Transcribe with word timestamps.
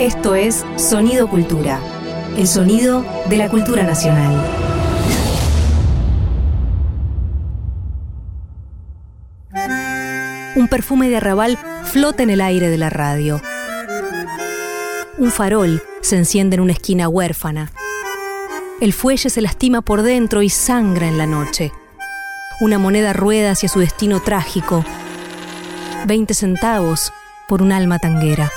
Esto 0.00 0.34
es 0.34 0.64
Sonido 0.76 1.28
Cultura, 1.28 1.78
el 2.38 2.48
sonido 2.48 3.04
de 3.28 3.36
la 3.36 3.50
cultura 3.50 3.82
nacional. 3.82 4.34
Un 10.56 10.68
perfume 10.68 11.10
de 11.10 11.18
arrabal 11.18 11.58
flota 11.84 12.22
en 12.22 12.30
el 12.30 12.40
aire 12.40 12.70
de 12.70 12.78
la 12.78 12.88
radio. 12.88 13.42
Un 15.18 15.30
farol 15.30 15.82
se 16.00 16.16
enciende 16.16 16.56
en 16.56 16.62
una 16.62 16.72
esquina 16.72 17.06
huérfana. 17.06 17.70
El 18.80 18.94
fuelle 18.94 19.28
se 19.28 19.42
lastima 19.42 19.82
por 19.82 20.00
dentro 20.00 20.40
y 20.40 20.48
sangra 20.48 21.08
en 21.08 21.18
la 21.18 21.26
noche. 21.26 21.72
Una 22.62 22.78
moneda 22.78 23.12
rueda 23.12 23.50
hacia 23.50 23.68
su 23.68 23.80
destino 23.80 24.20
trágico. 24.20 24.82
Veinte 26.06 26.32
centavos 26.32 27.12
por 27.46 27.60
un 27.60 27.70
alma 27.70 27.98
tanguera. 27.98 28.50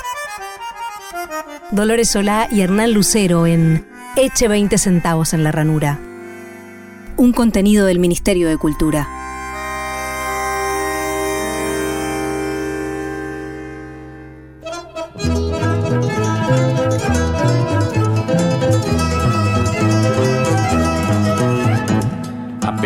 Dolores 1.74 2.12
Solá 2.12 2.48
y 2.52 2.62
Hernán 2.62 2.94
Lucero 2.94 3.48
en 3.48 3.84
Eche 4.16 4.48
20 4.48 4.78
centavos 4.78 5.34
en 5.34 5.44
la 5.44 5.52
ranura. 5.52 6.00
Un 7.18 7.34
contenido 7.34 7.88
del 7.88 7.98
Ministerio 7.98 8.48
de 8.48 8.58
Cultura. 8.58 9.23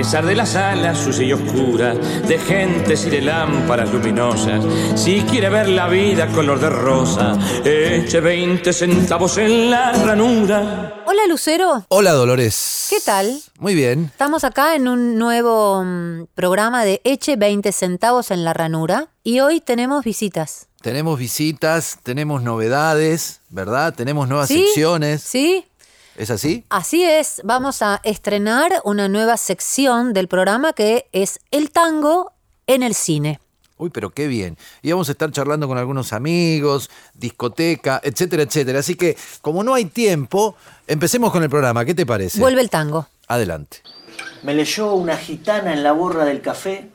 Pesar 0.07 0.25
de 0.25 0.35
las 0.35 0.55
alas 0.55 0.99
sucia 0.99 1.25
y 1.25 1.33
oscura, 1.33 1.93
de 1.93 2.39
gentes 2.39 3.05
y 3.05 3.09
de 3.09 3.19
lámparas 3.19 3.91
luminosas, 3.91 4.63
si 4.95 5.19
quiere 5.23 5.49
ver 5.49 5.67
la 5.67 5.89
vida 5.89 6.27
color 6.27 6.61
de 6.61 6.69
rosa, 6.69 7.37
eche 7.65 8.21
20 8.21 8.71
centavos 8.71 9.37
en 9.37 9.69
la 9.69 9.91
ranura. 9.91 11.03
Hola 11.05 11.27
Lucero, 11.27 11.85
Hola 11.89 12.13
Dolores. 12.13 12.87
¿qué 12.89 13.01
tal? 13.01 13.37
Muy 13.59 13.75
bien. 13.75 14.05
Estamos 14.05 14.45
acá 14.45 14.75
en 14.75 14.87
un 14.87 15.17
nuevo 15.17 15.83
mm, 15.83 16.27
programa 16.33 16.85
de 16.85 17.01
Eche 17.03 17.35
20 17.35 17.73
centavos 17.73 18.31
en 18.31 18.45
la 18.45 18.53
ranura 18.53 19.09
y 19.25 19.41
hoy 19.41 19.59
tenemos 19.59 20.05
visitas. 20.05 20.67
Tenemos 20.81 21.19
visitas, 21.19 21.99
tenemos 22.01 22.43
novedades, 22.43 23.41
¿verdad? 23.49 23.93
Tenemos 23.93 24.29
nuevas 24.29 24.47
¿Sí? 24.47 24.67
secciones. 24.67 25.21
¿Sí? 25.21 25.65
¿Es 26.17 26.31
así? 26.31 26.65
Así 26.69 27.03
es, 27.03 27.41
vamos 27.43 27.83
a 27.83 28.01
estrenar 28.03 28.81
una 28.83 29.07
nueva 29.07 29.37
sección 29.37 30.13
del 30.13 30.27
programa 30.27 30.73
que 30.73 31.07
es 31.11 31.39
el 31.51 31.69
tango 31.69 32.33
en 32.65 32.81
el 32.81 32.95
cine. 32.95 33.39
Uy, 33.77 33.91
pero 33.91 34.09
qué 34.09 34.25
bien. 34.25 34.57
Y 34.81 34.91
vamos 34.91 35.09
a 35.09 35.11
estar 35.11 35.31
charlando 35.31 35.67
con 35.67 35.77
algunos 35.77 36.13
amigos, 36.13 36.89
discoteca, 37.13 38.01
etcétera, 38.03 38.41
etcétera. 38.41 38.79
Así 38.79 38.95
que, 38.95 39.15
como 39.43 39.63
no 39.63 39.75
hay 39.75 39.85
tiempo, 39.85 40.55
empecemos 40.87 41.31
con 41.31 41.43
el 41.43 41.51
programa. 41.51 41.85
¿Qué 41.85 41.93
te 41.93 42.07
parece? 42.07 42.39
Vuelve 42.39 42.61
el 42.61 42.71
tango. 42.71 43.07
Adelante. 43.27 43.83
Me 44.41 44.55
leyó 44.55 44.93
una 44.93 45.17
gitana 45.17 45.71
en 45.73 45.83
la 45.83 45.91
borra 45.91 46.25
del 46.25 46.41
café 46.41 46.89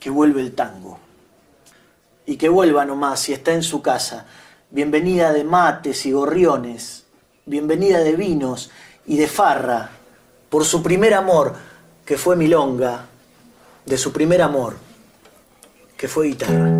que 0.00 0.10
vuelve 0.10 0.40
el 0.40 0.56
tango. 0.56 0.98
Y 2.26 2.36
que 2.36 2.48
vuelva 2.48 2.84
nomás 2.84 3.20
si 3.20 3.32
está 3.32 3.52
en 3.52 3.62
su 3.62 3.80
casa. 3.80 4.26
Bienvenida 4.70 5.32
de 5.32 5.44
mates 5.44 6.04
y 6.06 6.10
gorriones. 6.10 7.04
Bienvenida 7.50 7.98
de 8.04 8.14
vinos 8.14 8.70
y 9.08 9.16
de 9.16 9.26
farra. 9.26 9.90
Por 10.50 10.64
su 10.64 10.84
primer 10.84 11.14
amor, 11.14 11.56
que 12.04 12.16
fue 12.16 12.36
milonga. 12.36 13.06
De 13.84 13.98
su 13.98 14.12
primer 14.12 14.40
amor, 14.40 14.76
que 15.96 16.06
fue 16.06 16.28
guitarra. 16.28 16.78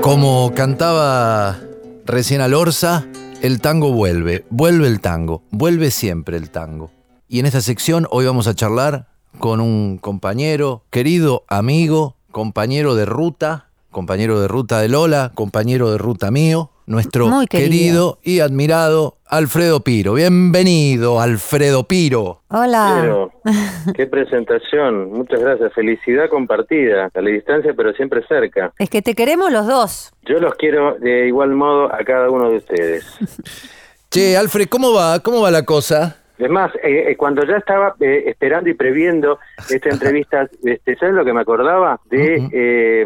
Como 0.00 0.52
cantaba 0.54 1.58
recién 2.04 2.40
Alorza, 2.40 3.04
el 3.42 3.60
tango 3.60 3.90
vuelve. 3.90 4.44
Vuelve 4.48 4.86
el 4.86 5.00
tango. 5.00 5.42
Vuelve 5.50 5.90
siempre 5.90 6.36
el 6.36 6.52
tango. 6.52 6.92
Y 7.26 7.40
en 7.40 7.46
esta 7.46 7.60
sección 7.60 8.06
hoy 8.12 8.26
vamos 8.26 8.46
a 8.46 8.54
charlar 8.54 9.08
con 9.40 9.60
un 9.60 9.98
compañero, 9.98 10.84
querido 10.90 11.42
amigo, 11.48 12.14
compañero 12.30 12.94
de 12.94 13.06
ruta, 13.06 13.65
compañero 13.96 14.38
de 14.42 14.46
ruta 14.46 14.82
de 14.82 14.90
Lola, 14.90 15.32
compañero 15.34 15.90
de 15.90 15.96
ruta 15.96 16.30
mío, 16.30 16.68
nuestro 16.84 17.28
Muy 17.28 17.46
querido. 17.46 18.18
y 18.22 18.40
admirado 18.40 19.16
Alfredo 19.24 19.80
Piro. 19.80 20.12
Bienvenido, 20.12 21.18
Alfredo 21.18 21.84
Piro. 21.84 22.42
Hola. 22.48 22.98
Pero, 23.00 23.32
qué 23.94 24.06
presentación. 24.06 25.12
Muchas 25.14 25.40
gracias. 25.40 25.72
Felicidad 25.72 26.28
compartida. 26.28 27.08
A 27.14 27.20
la 27.22 27.30
distancia, 27.30 27.72
pero 27.74 27.94
siempre 27.94 28.22
cerca. 28.28 28.70
Es 28.78 28.90
que 28.90 29.00
te 29.00 29.14
queremos 29.14 29.50
los 29.50 29.66
dos. 29.66 30.12
Yo 30.28 30.40
los 30.40 30.54
quiero 30.56 30.98
de 30.98 31.28
igual 31.28 31.54
modo 31.54 31.90
a 31.90 32.04
cada 32.04 32.28
uno 32.28 32.50
de 32.50 32.58
ustedes. 32.58 33.06
Che, 34.10 34.36
Alfred, 34.36 34.68
¿cómo 34.68 34.92
va? 34.92 35.20
¿Cómo 35.20 35.40
va 35.40 35.50
la 35.50 35.64
cosa? 35.64 36.18
Es 36.38 36.50
más, 36.50 36.74
eh, 36.76 37.06
eh, 37.10 37.16
cuando 37.16 37.44
ya 37.44 37.56
estaba 37.56 37.94
eh, 38.00 38.24
esperando 38.26 38.68
y 38.68 38.74
previendo 38.74 39.38
esta 39.70 39.88
entrevista, 39.88 40.48
este, 40.64 40.96
¿sabes 40.96 41.14
lo 41.14 41.24
que 41.24 41.32
me 41.32 41.40
acordaba? 41.40 42.00
De 42.10 42.48
eh, 42.52 43.04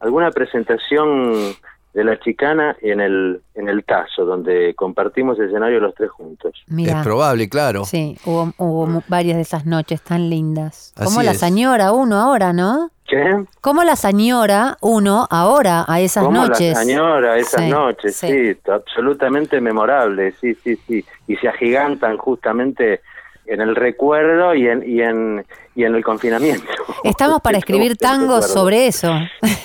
alguna 0.00 0.30
presentación 0.30 1.54
de 1.94 2.04
la 2.04 2.18
chicana 2.20 2.74
en 2.80 3.00
el, 3.02 3.42
en 3.54 3.68
el 3.68 3.84
Tazo, 3.84 4.24
donde 4.24 4.74
compartimos 4.74 5.38
escenario 5.38 5.78
los 5.78 5.94
tres 5.94 6.10
juntos. 6.10 6.52
Mira. 6.66 6.98
Es 7.00 7.04
probable, 7.04 7.48
claro. 7.50 7.84
Sí, 7.84 8.16
hubo, 8.24 8.50
hubo 8.56 8.86
mu- 8.86 9.02
varias 9.08 9.36
de 9.36 9.42
esas 9.42 9.66
noches 9.66 10.00
tan 10.00 10.30
lindas. 10.30 10.94
Como 10.96 11.22
la 11.22 11.34
señora 11.34 11.92
uno 11.92 12.16
ahora, 12.16 12.52
¿no? 12.54 12.90
¿Qué? 13.12 13.44
Como 13.60 13.84
la 13.84 13.94
señora 13.94 14.78
uno 14.80 15.26
ahora 15.28 15.84
a 15.86 16.00
esas 16.00 16.24
Como 16.24 16.46
noches. 16.46 16.72
la 16.72 16.80
señora, 16.82 17.36
esas 17.36 17.60
Sí, 17.60 17.68
noches, 17.68 18.16
sí. 18.16 18.26
sí. 18.54 18.56
absolutamente 18.72 19.60
memorable, 19.60 20.32
sí, 20.40 20.56
sí, 20.64 20.78
sí. 20.88 21.04
Y 21.28 21.36
se 21.36 21.46
agigantan 21.46 22.16
justamente 22.16 23.02
en 23.44 23.60
el 23.60 23.76
recuerdo 23.76 24.54
y 24.54 24.66
en, 24.66 24.82
y 24.88 25.02
en, 25.02 25.44
y 25.74 25.84
en 25.84 25.94
el 25.94 26.02
confinamiento. 26.02 26.64
Estamos 27.04 27.42
para 27.42 27.58
escribir 27.62 27.98
tangos 27.98 28.46
sobre 28.50 28.86
eso. 28.86 29.08
Claro, 29.10 29.58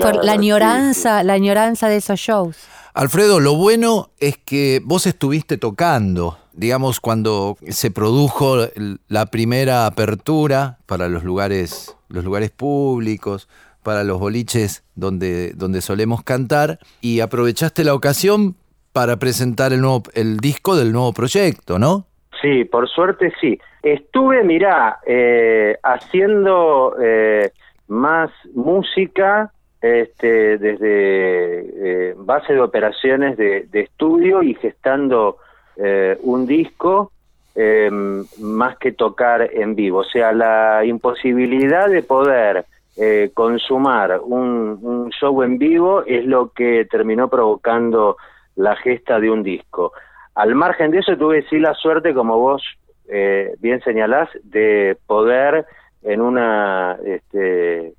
Por 0.02 0.16
la 0.16 0.32
sí, 0.32 0.38
añoranza, 0.38 1.22
la 1.22 1.32
añoranza 1.32 1.88
de 1.88 1.96
esos 1.96 2.20
shows. 2.20 2.58
Alfredo, 2.92 3.40
lo 3.40 3.54
bueno 3.54 4.10
es 4.18 4.36
que 4.36 4.82
vos 4.84 5.06
estuviste 5.06 5.56
tocando, 5.56 6.36
digamos, 6.52 7.00
cuando 7.00 7.56
se 7.68 7.90
produjo 7.90 8.66
la 9.08 9.26
primera 9.26 9.86
apertura 9.86 10.76
para 10.84 11.08
los 11.08 11.22
lugares, 11.24 11.96
los 12.10 12.24
lugares 12.24 12.50
públicos, 12.50 13.48
para 13.82 14.04
los 14.04 14.20
boliches 14.20 14.84
donde, 14.94 15.52
donde 15.54 15.80
solemos 15.80 16.22
cantar, 16.22 16.78
y 17.00 17.20
aprovechaste 17.20 17.84
la 17.84 17.94
ocasión 17.94 18.56
para 18.92 19.16
presentar 19.16 19.72
el, 19.72 19.80
nuevo, 19.80 20.02
el 20.14 20.38
disco 20.38 20.76
del 20.76 20.92
nuevo 20.92 21.12
proyecto, 21.12 21.78
¿no? 21.78 22.04
Sí, 22.42 22.64
por 22.64 22.88
suerte 22.88 23.32
sí. 23.40 23.58
Estuve, 23.82 24.44
mirá, 24.44 24.98
eh, 25.06 25.76
haciendo 25.82 26.94
eh, 27.00 27.52
más 27.88 28.30
música 28.54 29.52
este, 29.80 30.58
desde 30.58 32.10
eh, 32.10 32.14
base 32.16 32.52
de 32.52 32.60
operaciones 32.60 33.36
de, 33.36 33.66
de 33.70 33.80
estudio 33.80 34.42
y 34.42 34.54
gestando 34.54 35.38
eh, 35.76 36.18
un 36.22 36.46
disco 36.46 37.12
eh, 37.54 37.90
más 38.38 38.78
que 38.78 38.92
tocar 38.92 39.50
en 39.52 39.74
vivo. 39.74 39.98
O 39.98 40.04
sea, 40.04 40.32
la 40.32 40.84
imposibilidad 40.84 41.88
de 41.88 42.02
poder 42.02 42.64
eh, 42.96 43.30
consumar 43.34 44.20
un, 44.22 45.10
show 45.18 45.42
en 45.42 45.58
vivo 45.58 46.02
es 46.06 46.24
lo 46.24 46.50
que 46.50 46.86
terminó 46.90 47.28
provocando 47.28 48.16
la 48.56 48.76
gesta 48.76 49.18
de 49.18 49.30
un 49.30 49.42
disco. 49.42 49.92
Al 50.34 50.54
margen 50.54 50.90
de 50.90 50.98
eso, 50.98 51.16
tuve 51.16 51.46
sí 51.48 51.58
la 51.58 51.74
suerte, 51.74 52.14
como 52.14 52.38
vos 52.38 52.62
eh, 53.08 53.54
bien 53.58 53.80
señalás, 53.82 54.28
de 54.44 54.96
poder 55.06 55.66
en 56.02 56.20
una 56.20 56.98
este, 57.04 57.94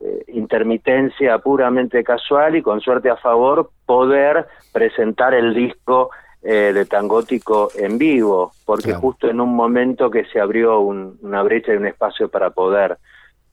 eh, 0.00 0.24
intermitencia 0.28 1.38
puramente 1.38 2.04
casual 2.04 2.56
y 2.56 2.62
con 2.62 2.80
suerte 2.80 3.10
a 3.10 3.16
favor, 3.16 3.70
poder 3.86 4.46
presentar 4.72 5.32
el 5.32 5.54
disco 5.54 6.10
eh, 6.44 6.72
de 6.74 6.84
Tangótico 6.84 7.70
en 7.74 7.96
vivo, 7.96 8.52
porque 8.66 8.90
Claro. 8.90 9.00
justo 9.00 9.28
en 9.30 9.40
un 9.40 9.56
momento 9.56 10.10
que 10.10 10.26
se 10.26 10.38
abrió 10.38 10.80
un- 10.80 11.18
una 11.22 11.42
brecha 11.42 11.72
y 11.72 11.76
un 11.76 11.86
espacio 11.86 12.28
para 12.28 12.50
poder 12.50 12.98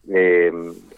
eh, 0.08 0.52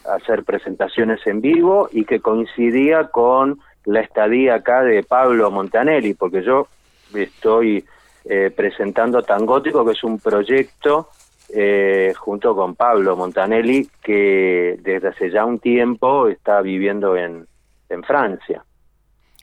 hacer 0.09 0.43
presentaciones 0.43 1.25
en 1.27 1.39
vivo 1.39 1.87
y 1.91 2.05
que 2.05 2.19
coincidía 2.19 3.05
con 3.09 3.59
la 3.85 4.01
estadía 4.01 4.55
acá 4.55 4.81
de 4.81 5.03
Pablo 5.03 5.51
Montanelli, 5.51 6.15
porque 6.15 6.41
yo 6.43 6.67
estoy 7.13 7.85
eh, 8.25 8.51
presentando 8.55 9.21
Tangótico, 9.21 9.85
que 9.85 9.91
es 9.91 10.03
un 10.03 10.19
proyecto 10.19 11.09
eh, 11.53 12.13
junto 12.17 12.55
con 12.55 12.73
Pablo 12.73 13.15
Montanelli, 13.15 13.87
que 14.01 14.79
desde 14.81 15.09
hace 15.09 15.29
ya 15.29 15.45
un 15.45 15.59
tiempo 15.59 16.27
está 16.27 16.59
viviendo 16.61 17.15
en, 17.15 17.45
en 17.89 18.03
Francia. 18.03 18.65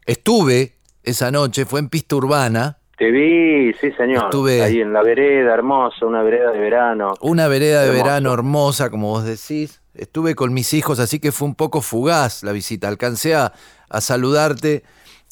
Estuve 0.04 0.72
esa 1.02 1.30
noche, 1.30 1.64
fue 1.66 1.80
en 1.80 1.88
pista 1.88 2.16
urbana, 2.16 2.78
Te 2.98 3.10
vi, 3.10 3.72
sí 3.80 3.90
señor, 3.96 4.24
Estuve- 4.24 4.62
ahí 4.62 4.80
en 4.80 4.92
la 4.92 5.02
vereda, 5.02 5.54
hermosa, 5.54 6.06
una 6.06 6.22
vereda 6.22 6.52
de 6.52 6.58
verano. 6.60 7.14
una 7.20 7.48
vereda 7.48 7.82
de 7.82 7.90
verano 7.90 8.32
hermosa, 8.32 8.90
como 8.90 9.08
vos 9.08 9.24
decís, 9.24 9.80
estuve 9.94 10.34
con 10.36 10.52
mis 10.54 10.72
hijos, 10.74 11.00
así 11.00 11.18
que 11.18 11.32
fue 11.32 11.48
un 11.48 11.54
poco 11.56 11.80
fugaz 11.82 12.42
la 12.44 12.52
visita. 12.52 12.86
Alcancé 12.88 13.34
a, 13.34 13.52
a 13.88 14.00
saludarte 14.00 14.84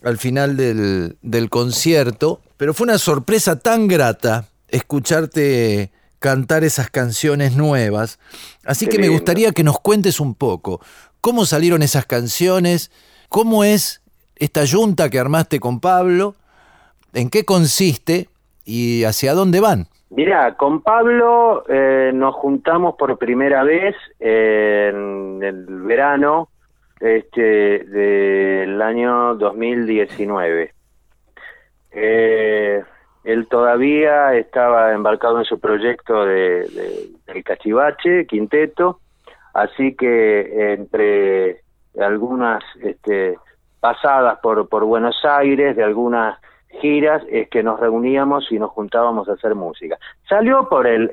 al 0.02 0.18
final 0.18 0.56
del, 0.56 1.16
del 1.22 1.48
concierto, 1.50 2.40
pero 2.56 2.74
fue 2.74 2.84
una 2.84 2.98
sorpresa 2.98 3.58
tan 3.58 3.86
grata 3.86 4.46
escucharte 4.68 5.92
cantar 6.18 6.64
esas 6.64 6.90
canciones 6.90 7.56
nuevas. 7.56 8.18
Así 8.64 8.86
Qué 8.86 8.92
que 8.92 8.98
me 8.98 9.02
lindo. 9.04 9.18
gustaría 9.18 9.52
que 9.52 9.64
nos 9.64 9.80
cuentes 9.80 10.20
un 10.20 10.34
poco 10.34 10.80
cómo 11.20 11.46
salieron 11.46 11.82
esas 11.82 12.06
canciones, 12.06 12.90
cómo 13.28 13.64
es 13.64 14.02
esta 14.40 14.64
yunta 14.64 15.08
que 15.10 15.18
armaste 15.20 15.60
con 15.60 15.78
Pablo, 15.80 16.34
en 17.14 17.30
qué 17.30 17.44
consiste 17.44 18.28
y 18.64 19.04
hacia 19.04 19.34
dónde 19.34 19.60
van. 19.60 19.86
Mirá, 20.10 20.56
con 20.56 20.82
Pablo 20.82 21.62
eh, 21.68 22.10
nos 22.12 22.34
juntamos 22.34 22.96
por 22.96 23.16
primera 23.16 23.62
vez 23.62 23.94
en 24.18 25.40
el 25.42 25.66
verano 25.82 26.48
este, 26.98 27.84
del 27.84 28.82
año 28.82 29.36
2019. 29.36 30.72
Eh, 31.92 32.82
él 33.24 33.46
todavía 33.48 34.34
estaba 34.34 34.92
embarcado 34.92 35.38
en 35.38 35.44
su 35.44 35.60
proyecto 35.60 36.24
de, 36.24 36.68
de- 36.68 37.08
del 37.26 37.44
Cachivache, 37.44 38.26
Quinteto, 38.26 39.00
así 39.54 39.94
que 39.94 40.72
entre 40.72 41.60
algunas 42.00 42.62
este, 42.82 43.36
pasadas 43.80 44.38
por, 44.40 44.68
por 44.68 44.84
Buenos 44.84 45.16
Aires, 45.24 45.74
de 45.76 45.82
algunas 45.82 46.38
giras, 46.80 47.22
es 47.30 47.48
que 47.48 47.62
nos 47.62 47.80
reuníamos 47.80 48.50
y 48.52 48.58
nos 48.58 48.70
juntábamos 48.70 49.28
a 49.28 49.32
hacer 49.32 49.54
música. 49.54 49.98
Salió 50.28 50.68
por 50.68 50.86
el, 50.86 51.10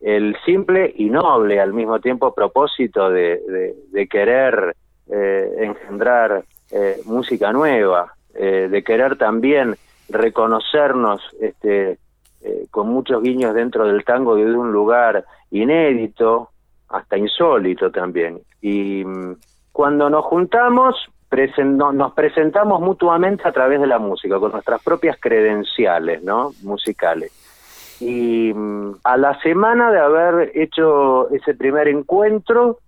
el, 0.00 0.36
simple 0.44 0.92
y 0.96 1.08
noble 1.10 1.60
al 1.60 1.72
mismo 1.72 2.00
tiempo 2.00 2.34
propósito 2.34 3.10
de, 3.10 3.40
de- 3.46 3.74
de 3.92 4.08
querer 4.08 4.74
eh, 5.10 5.52
engendrar 5.60 6.44
eh, 6.70 7.00
música 7.04 7.52
nueva, 7.52 8.12
eh, 8.34 8.68
de 8.70 8.82
querer 8.82 9.16
también 9.16 9.76
reconocernos 10.08 11.20
este, 11.40 11.98
con 12.70 12.88
muchos 12.88 13.22
guiños 13.22 13.54
dentro 13.54 13.86
del 13.86 14.04
tango 14.04 14.36
desde 14.36 14.56
un 14.56 14.72
lugar 14.72 15.24
inédito, 15.50 16.50
hasta 16.88 17.16
insólito 17.18 17.90
también. 17.90 18.40
Y 18.60 19.04
mm, 19.04 19.34
cuando 19.72 20.08
nos 20.10 20.24
juntamos, 20.24 20.94
nos 21.30 22.12
presentamos 22.14 22.80
mutuamente 22.80 23.46
a 23.46 23.52
través 23.52 23.80
de 23.80 23.86
la 23.86 23.98
música, 23.98 24.38
con 24.38 24.52
nuestras 24.52 24.82
propias 24.82 25.18
credenciales 25.20 26.22
¿no? 26.22 26.52
musicales. 26.62 27.32
Y 28.00 28.52
mm, 28.54 28.92
a 29.04 29.16
la 29.16 29.38
semana 29.40 29.90
de 29.90 29.98
haber 30.00 30.52
hecho 30.54 31.28
ese 31.30 31.54
primer 31.54 31.88
encuentro, 31.88 32.78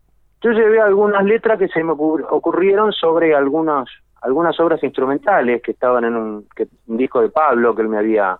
yo 0.41 0.51
llevé 0.53 0.81
algunas 0.81 1.25
letras 1.25 1.59
que 1.59 1.69
se 1.69 1.83
me 1.85 1.93
ocur- 1.93 2.27
ocurrieron 2.31 2.93
sobre 2.93 3.35
algunos, 3.35 3.91
algunas 4.23 4.59
obras 4.61 4.83
instrumentales 4.83 5.61
que 5.63 5.73
estaban 5.73 6.05
en 6.05 6.17
un, 6.17 6.47
disco 6.87 7.21
de 7.21 7.29
Pablo 7.29 7.75
que 7.75 7.83
él 7.83 7.89
me 7.89 7.99
había 7.99 8.39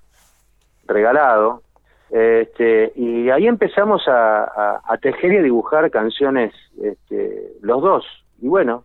regalado. 0.87 1.63
Este, 2.11 2.93
y 2.97 3.31
ahí 3.31 3.47
empezamos 3.47 4.09
a, 4.09 4.45
a- 4.45 4.81
a 4.89 4.97
tejer 4.99 5.33
y 5.35 5.37
a 5.39 5.43
dibujar 5.43 5.91
canciones 5.91 6.53
este, 6.83 7.53
los 7.61 7.83
dos. 7.83 8.05
Y 8.41 8.49
bueno, 8.49 8.85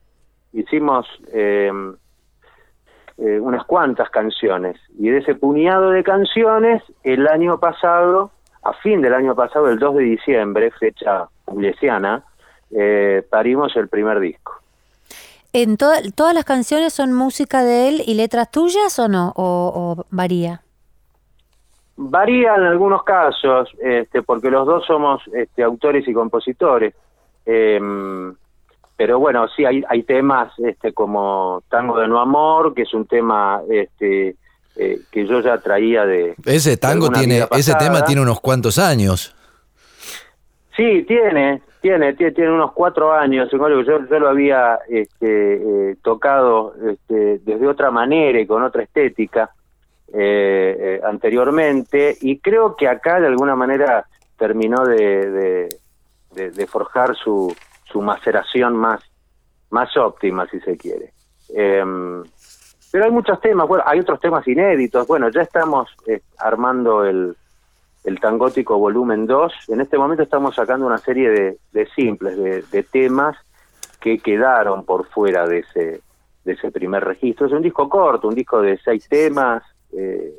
hicimos 0.60 1.06
eh, 1.34 1.72
eh, 3.18 3.40
unas 3.40 3.66
cuantas 3.66 4.10
canciones. 4.10 4.78
Y 4.98 5.10
de 5.10 5.20
ese 5.20 5.36
puñado 5.36 5.92
de 5.92 6.04
canciones, 6.04 6.82
el 7.04 7.28
año 7.28 7.60
pasado, 7.60 8.32
a 8.64 8.74
fin 8.74 9.02
del 9.02 9.14
año 9.14 9.36
pasado, 9.36 9.70
el 9.70 9.78
2 9.80 9.96
de 9.98 10.04
diciembre, 10.04 10.72
fecha 10.72 11.28
juliesiana, 11.46 12.24
eh, 12.72 13.22
parimos 13.30 13.76
el 13.76 13.88
primer 13.90 14.20
disco. 14.20 14.54
¿En 15.54 15.78
toda- 15.78 16.02
todas 16.16 16.34
las 16.34 16.44
canciones 16.46 16.94
son 16.94 17.14
música 17.14 17.64
de 17.64 17.88
él 17.90 18.02
y 18.06 18.16
letras 18.16 18.52
tuyas 18.52 18.98
o 19.00 19.08
no? 19.08 19.32
¿O, 19.36 19.96
o 19.98 20.06
varía? 20.10 20.62
Varía 21.98 22.56
en 22.56 22.64
algunos 22.64 23.04
casos, 23.04 23.70
este, 23.82 24.22
porque 24.22 24.50
los 24.52 24.66
dos 24.68 24.86
somos 24.86 25.22
este, 25.34 25.64
autores 25.64 26.06
y 26.08 26.14
compositores. 26.14 26.94
Em, 27.46 28.36
pero 28.98 29.20
bueno, 29.20 29.48
sí, 29.56 29.66
hay, 29.66 29.84
hay 29.90 30.04
temas 30.04 30.52
este, 30.60 30.94
como 30.94 31.64
Tango 31.70 32.00
de 32.00 32.08
No 32.08 32.20
Amor, 32.20 32.74
que 32.74 32.84
es 32.84 32.94
un 32.94 33.06
tema 33.06 33.62
este, 33.70 34.36
eh, 34.78 35.00
que 35.12 35.26
yo 35.28 35.42
ya 35.42 35.58
traía 35.58 36.06
de... 36.06 36.36
Ese 36.46 36.78
tango 36.78 37.10
tiene, 37.10 37.46
ese 37.52 37.74
tema 37.76 38.04
tiene 38.06 38.22
unos 38.22 38.40
cuantos 38.42 38.80
años. 38.80 39.36
Sí, 40.76 41.04
tiene, 41.08 41.62
tiene, 41.82 42.14
tiene, 42.14 42.32
tiene 42.34 42.52
unos 42.52 42.74
cuatro 42.74 43.14
años. 43.14 43.50
Yo, 43.52 43.58
yo 43.80 44.20
lo 44.20 44.28
había 44.30 44.80
este, 44.90 45.92
eh, 45.92 45.96
tocado 46.04 46.74
este, 46.90 47.40
desde 47.40 47.68
otra 47.68 47.92
manera 47.92 48.40
y 48.40 48.46
con 48.48 48.64
otra 48.64 48.84
estética 48.84 49.52
eh, 50.14 50.78
eh, 50.80 51.02
anteriormente 51.06 52.16
y 52.22 52.40
creo 52.40 52.76
que 52.76 52.88
acá 52.88 53.20
de 53.20 53.28
alguna 53.28 53.56
manera 53.56 54.06
terminó 54.38 54.86
de, 54.86 54.98
de, 55.32 55.70
de- 56.36 56.52
de 56.52 56.68
forjar 56.68 57.16
su, 57.16 57.56
su 57.96 58.02
maceración 58.02 58.76
más, 58.76 59.00
más 59.70 59.96
óptima, 59.96 60.46
si 60.48 60.60
se 60.60 60.76
quiere. 60.76 61.14
Em, 61.48 62.22
pero 62.92 63.06
hay 63.06 63.12
muchos 63.12 63.40
temas, 63.40 63.70
bueno, 63.70 63.86
hay 63.88 64.02
otros 64.02 64.20
temas 64.20 64.46
inéditos. 64.46 65.08
Bueno, 65.08 65.30
ya 65.30 65.44
estamos 65.44 65.88
eh, 66.06 66.20
armando 66.38 67.06
el, 67.06 67.38
el 68.04 68.20
Tangótico 68.20 68.78
Volumen 68.78 69.26
2. 69.26 69.70
En 69.70 69.80
este 69.80 69.98
momento 69.98 70.24
estamos 70.24 70.56
sacando 70.56 70.86
una 70.86 70.98
serie 70.98 71.30
de, 71.30 71.58
de 71.72 71.86
simples, 71.96 72.36
de, 72.38 72.64
de 72.64 72.84
temas 72.84 73.38
que 74.02 74.18
quedaron 74.20 74.84
por 74.84 75.08
fuera 75.08 75.48
de 75.48 75.60
ese, 75.60 76.02
de 76.44 76.52
ese 76.52 76.72
primer 76.72 77.02
registro. 77.06 77.48
Es 77.48 77.54
un 77.54 77.62
disco 77.62 77.88
corto, 77.88 78.28
un 78.28 78.36
disco 78.36 78.62
de 78.62 78.78
seis 78.84 79.08
temas, 79.08 79.64
eh, 79.94 80.34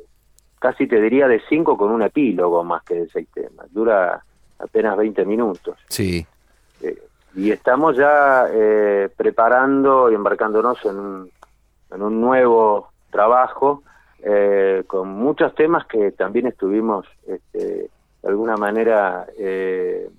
casi 0.59 0.85
te 0.85 1.01
diría 1.01 1.27
de 1.27 1.41
cinco 1.49 1.75
con 1.75 1.89
un 1.89 2.03
epílogo 2.03 2.63
más 2.63 2.83
que 2.83 2.93
de 2.93 3.09
seis 3.09 3.27
temas. 3.33 3.73
Dura 3.73 4.23
apenas 4.59 4.95
20 4.95 5.25
minutos. 5.25 5.75
Sí. 5.89 6.23
Eh, 6.81 7.06
y 7.37 7.51
estamos 7.51 7.95
ya 7.95 8.45
eh, 8.51 9.07
preparando 9.15 10.11
y 10.11 10.15
embarcándonos 10.15 10.83
en 10.85 10.97
un, 10.99 11.31
en 11.91 12.01
un 12.01 12.19
nuevo 12.19 12.89
trabajo 13.11 13.83
eh, 14.23 14.83
con 14.87 15.07
muchos 15.09 15.53
temas 15.55 15.85
que 15.85 16.11
también 16.11 16.47
estuvimos 16.47 17.05
este, 17.27 17.89
de 18.23 18.27
alguna 18.27 18.57
manera 18.57 19.25
eh, 19.37 20.09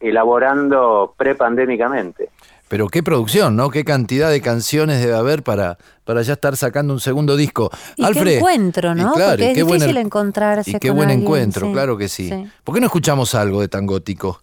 elaborando 0.00 1.14
prepandémicamente. 1.16 2.28
Pero 2.68 2.88
qué 2.88 3.02
producción, 3.02 3.54
¿no? 3.54 3.70
Qué 3.70 3.84
cantidad 3.84 4.28
de 4.28 4.40
canciones 4.42 5.00
debe 5.00 5.14
haber 5.16 5.42
para, 5.44 5.78
para 6.04 6.22
ya 6.22 6.32
estar 6.32 6.56
sacando 6.56 6.92
un 6.92 7.00
segundo 7.00 7.36
disco. 7.36 7.70
Y 7.96 8.02
qué 8.02 8.06
Alfred, 8.08 8.36
encuentro, 8.38 8.94
¿no? 8.94 9.12
y 9.12 9.14
claro, 9.14 9.30
Porque 9.30 9.50
es 9.52 9.54
qué 9.54 9.62
buen- 9.62 9.78
difícil 9.78 9.96
encontrarse 9.98 10.70
Y 10.72 10.78
qué 10.80 10.88
con 10.88 10.96
buen 10.96 11.08
alguien, 11.10 11.24
encuentro, 11.26 11.66
sí, 11.68 11.72
claro 11.72 11.96
que 11.96 12.08
sí. 12.08 12.28
sí. 12.28 12.50
¿Por 12.64 12.74
qué 12.74 12.80
no 12.80 12.86
escuchamos 12.86 13.34
algo 13.36 13.60
de 13.60 13.68
Tangótico? 13.68 14.40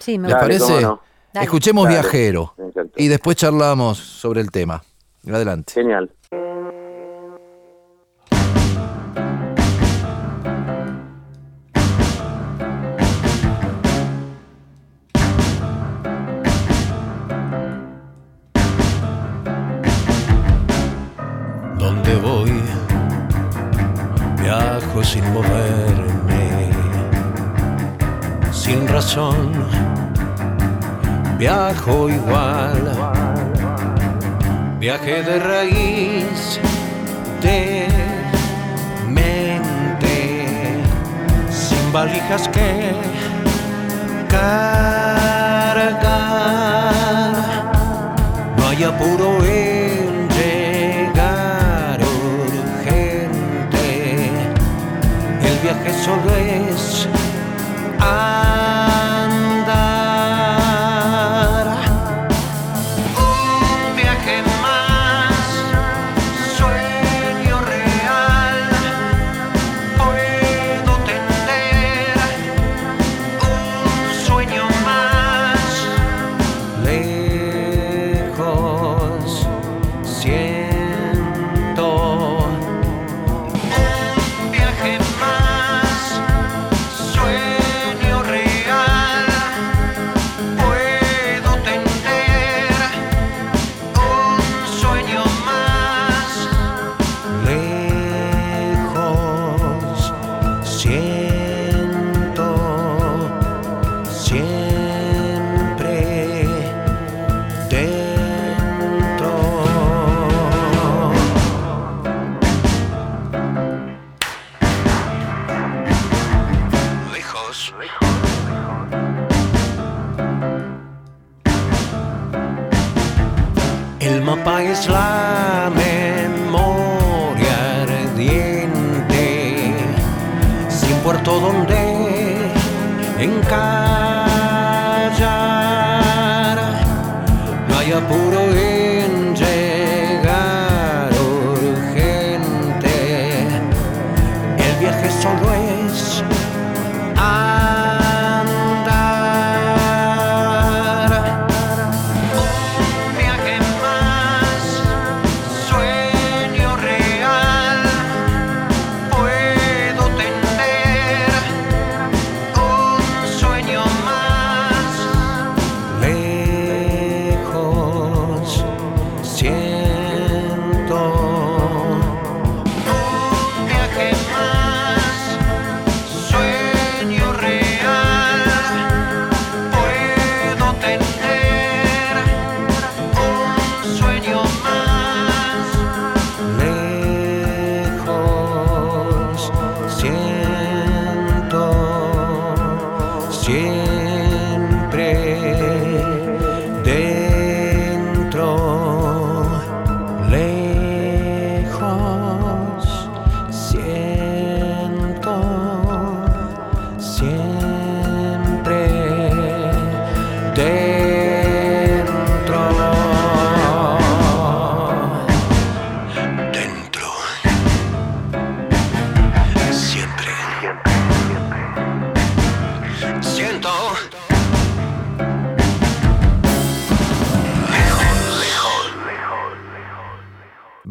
Sí, 0.00 0.18
me 0.18 0.28
¿Les 0.28 0.36
Dale, 0.36 0.58
parece. 0.58 0.80
no. 0.82 1.00
Escuchemos 1.34 1.84
Dale, 1.84 1.96
Viajero 2.00 2.54
y 2.96 3.06
después 3.08 3.36
charlamos 3.36 3.98
sobre 3.98 4.40
el 4.40 4.50
tema. 4.50 4.82
Adelante. 5.28 5.72
Genial. 5.72 6.10
Viajo 31.40 32.10
igual, 32.10 32.76
viaje 34.78 35.22
de 35.22 35.38
raíz, 35.38 36.60
de 37.40 37.88
mente, 39.08 40.82
sin 41.50 41.90
valijas 41.94 42.46
que 42.48 42.92
cargar. 44.28 44.52
No 48.58 48.68
hay 48.68 48.84
apuro 48.84 49.42
en 49.42 50.28
llegar 50.36 52.00
urgente. 52.02 53.88
El 55.42 55.56
viaje 55.62 55.90
solo 56.04 56.36
es 56.36 57.08
andar. 57.98 58.69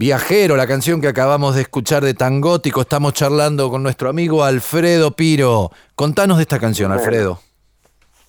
Viajero, 0.10 0.56
la 0.56 0.66
canción 0.66 1.02
que 1.02 1.10
acabamos 1.10 1.56
de 1.56 1.62
escuchar 1.62 2.06
de 2.06 2.14
Tangótico. 2.14 2.80
Estamos 2.82 3.14
charlando 3.14 3.70
con 3.70 3.84
nuestro 3.84 4.10
amigo 4.10 4.46
Alfredo 4.46 5.12
Piro. 5.12 5.72
Contanos 5.94 6.38
de 6.38 6.44
esta 6.44 6.58
canción, 6.58 6.94
Alfredo. 6.94 7.49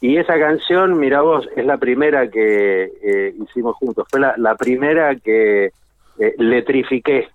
Y 0.00 0.16
esa 0.16 0.38
canción, 0.38 0.98
mira 0.98 1.20
vos, 1.20 1.46
es 1.56 1.64
la 1.66 1.76
primera 1.76 2.28
que 2.30 2.90
eh, 3.02 3.34
hicimos 3.42 3.76
juntos. 3.76 4.06
Fue 4.10 4.18
la, 4.20 4.34
la 4.38 4.54
primera 4.54 5.14
que 5.16 5.66
eh, 6.18 6.34
letrifiqué 6.38 7.28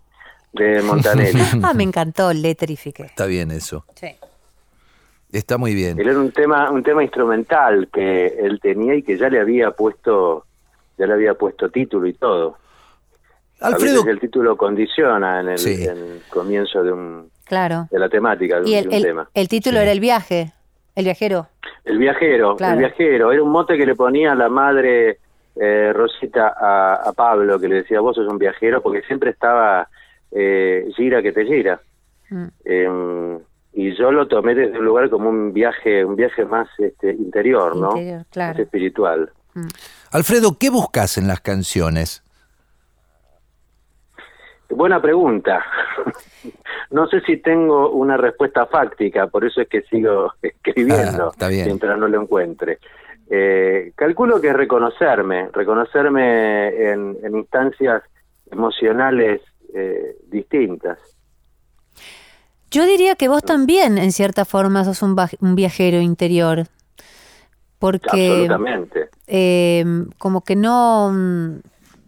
de 0.54 0.82
Montanelli. 0.84 1.42
Ah, 1.64 1.74
me 1.76 1.84
encantó, 1.84 2.34
letrifique. 2.34 3.04
Está 3.04 3.26
bien 3.28 3.52
eso. 3.52 3.86
Sí. 3.96 4.08
Está 5.32 5.58
muy 5.58 5.76
bien. 5.76 6.00
Él 6.00 6.08
era 6.08 6.18
un 6.20 6.32
tema, 6.32 6.72
un 6.72 6.82
tema 6.82 7.04
instrumental 7.04 7.90
que 7.94 8.28
él 8.40 8.60
tenía 8.62 8.96
y 8.96 9.04
que 9.04 9.18
ya 9.18 9.30
le 9.30 9.40
había 9.40 9.72
puesto, 9.72 10.46
ya 10.98 11.06
le 11.08 11.14
había 11.14 11.34
puesto 11.34 11.70
título 11.70 12.08
y 12.08 12.14
todo. 12.14 12.58
A 13.60 13.68
Alfredo, 13.68 13.96
veces 14.04 14.08
el 14.08 14.20
título 14.20 14.56
condiciona 14.58 15.42
en 15.42 15.50
el, 15.50 15.58
Sí. 15.60 15.84
en 15.84 15.98
el 15.98 16.22
comienzo 16.30 16.84
de 16.84 16.92
un 16.92 17.30
Claro. 17.46 17.88
de 17.92 18.00
la 18.00 18.10
temática 18.10 18.60
de, 18.62 18.70
Y 18.70 18.74
un- 18.74 18.78
el, 18.78 18.84
de 18.84 18.88
un 18.90 18.94
el- 18.96 19.04
tema. 19.04 19.30
el 19.34 19.48
título 19.50 19.78
Sí. 19.78 19.84
era 19.84 19.92
El 19.92 20.00
viaje, 20.00 20.52
El 20.96 21.06
viajero. 21.06 21.48
El 21.84 21.98
viajero, 21.98 22.56
Claro. 22.56 22.74
el 22.74 22.80
viajero, 22.80 23.32
era 23.32 23.44
un 23.44 23.52
mote 23.52 23.78
que 23.78 23.86
le 23.86 23.96
ponía 23.96 24.34
la 24.34 24.50
madre 24.50 25.20
eh, 25.56 25.94
Rosita 25.94 26.56
a, 26.60 26.96
a 26.96 27.14
Pablo, 27.14 27.60
que 27.60 27.68
le 27.68 27.76
decía, 27.76 28.00
vos 28.00 28.16
sos 28.16 28.28
un 28.28 28.38
viajero, 28.38 28.82
porque 28.82 29.02
siempre 29.04 29.32
estaba 29.32 29.88
eh, 30.32 30.88
gira 30.96 31.22
que 31.22 31.32
te 31.32 31.46
gira. 31.46 31.80
Mm. 32.30 32.46
Eh, 32.66 33.38
y 33.74 33.96
yo 33.96 34.12
lo 34.12 34.28
tomé 34.28 34.56
desde 34.56 34.80
un 34.80 34.86
lugar 34.86 35.10
como 35.10 35.30
un 35.30 35.54
viaje, 35.54 36.04
un 36.06 36.16
viaje 36.16 36.46
más 36.46 36.68
este, 36.78 37.12
interior, 37.12 37.76
¿no? 37.76 37.90
Interior, 37.90 38.26
claro. 38.32 38.54
Más 38.54 38.60
espiritual. 38.60 39.32
Alfredo, 40.12 40.58
¿qué 40.58 40.70
buscas 40.70 41.18
en 41.18 41.28
las 41.28 41.42
canciones? 41.42 42.24
Buena 44.70 45.02
pregunta. 45.02 45.64
No 46.92 47.08
sé 47.08 47.20
si 47.22 47.38
tengo 47.38 47.90
una 47.90 48.16
respuesta 48.16 48.68
fáctica, 48.68 49.26
por 49.28 49.44
eso 49.44 49.60
es 49.62 49.68
que 49.68 49.82
sigo 49.84 50.32
escribiendo 50.42 51.26
Ah, 51.28 51.30
está 51.34 51.48
bien. 51.48 51.66
mientras 51.66 51.98
no 51.98 52.08
lo 52.08 52.22
encuentre. 52.22 52.78
Eh, 53.30 53.92
calculo 53.96 54.40
que 54.40 54.54
reconocerme, 54.54 55.50
reconocerme 55.52 56.68
en, 56.92 57.18
en 57.24 57.38
instancias 57.38 58.04
emocionales 58.52 59.42
eh, 59.74 60.16
distintas. 60.28 61.00
Yo 62.70 62.86
diría 62.86 63.16
que 63.16 63.28
vos 63.30 63.44
también, 63.44 63.98
en 63.98 64.12
cierta 64.12 64.46
forma, 64.46 64.84
sos 64.84 65.02
un 65.02 65.56
viajero 65.56 65.98
interior. 66.00 66.66
Porque 67.80 68.08
Absolutamente. 68.30 69.10
eh, 69.28 69.84
como 70.20 70.42
que 70.42 70.56
no... 70.56 71.12
mm, 71.12 71.60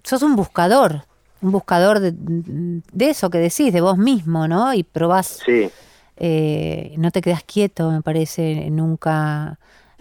Sos 0.04 0.22
un 0.22 0.36
buscador, 0.38 1.02
un 1.42 1.52
buscador 1.52 2.00
de, 2.00 2.14
de 2.16 3.10
eso 3.10 3.30
que 3.30 3.38
decís, 3.38 3.72
de 3.74 3.82
vos 3.82 3.98
mismo, 3.98 4.48
¿no? 4.48 4.74
Y 4.74 4.84
probás, 4.84 5.40
Sí, 5.46 5.70
eh, 6.18 6.94
no 6.98 7.12
te 7.12 7.22
quedas 7.22 7.44
quieto, 7.44 7.92
me 7.92 8.02
parece, 8.02 8.70
nunca 8.72 9.58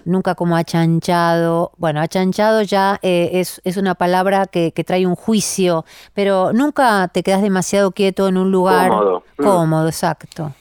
nunca 0.07 0.35
como 0.37 0.57
achanchado. 0.57 1.73
Bueno, 1.79 2.01
achanchado 2.01 2.63
ya 2.63 2.99
eh, 3.03 3.31
es, 3.35 3.61
es 3.65 3.77
una 3.77 3.95
palabra 3.97 4.47
que, 4.47 4.71
que 4.73 4.85
trae 4.85 5.05
un 5.07 5.17
juicio, 5.17 5.85
pero 6.15 6.53
nunca 6.53 7.09
te 7.09 7.23
quedas 7.23 7.43
demasiado 7.43 7.91
quieto 7.91 8.29
en 8.29 8.39
un 8.39 8.51
lugar 8.53 8.89
Cómodo. 8.91 9.25
Mm. 9.37 9.43
cómodo, 9.43 9.87
exacto. 9.89 10.53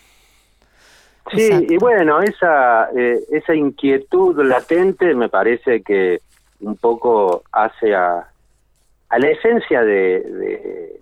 sí, 1.31 1.43
Exacto. 1.43 1.73
y 1.73 1.77
bueno, 1.77 2.21
esa, 2.21 2.89
eh, 2.97 3.19
esa 3.31 3.53
inquietud 3.55 4.43
latente 4.43 5.13
me 5.13 5.29
parece 5.29 5.81
que 5.83 6.21
un 6.61 6.75
poco 6.75 7.43
hace 7.51 7.93
a, 7.93 8.27
a 9.15 9.19
la 9.19 9.29
esencia 9.29 9.81
de, 9.81 10.19
de- 10.21 11.01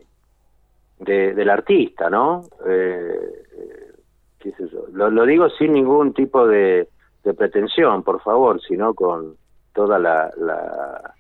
de- 1.00 1.34
del 1.34 1.50
artista, 1.50 2.10
¿no? 2.10 2.44
Eh, 2.68 3.44
qué 4.40 4.54
lo 4.94 5.26
digo 5.26 5.50
sin 5.50 5.74
ningún 5.74 6.14
tipo 6.14 6.46
de, 6.48 6.88
de 7.24 7.34
pretensión, 7.34 8.04
por 8.04 8.22
favor, 8.22 8.62
sino 8.62 8.94
con 8.94 9.36
toda 9.74 9.98
la, 10.00 10.32
la 10.38 11.14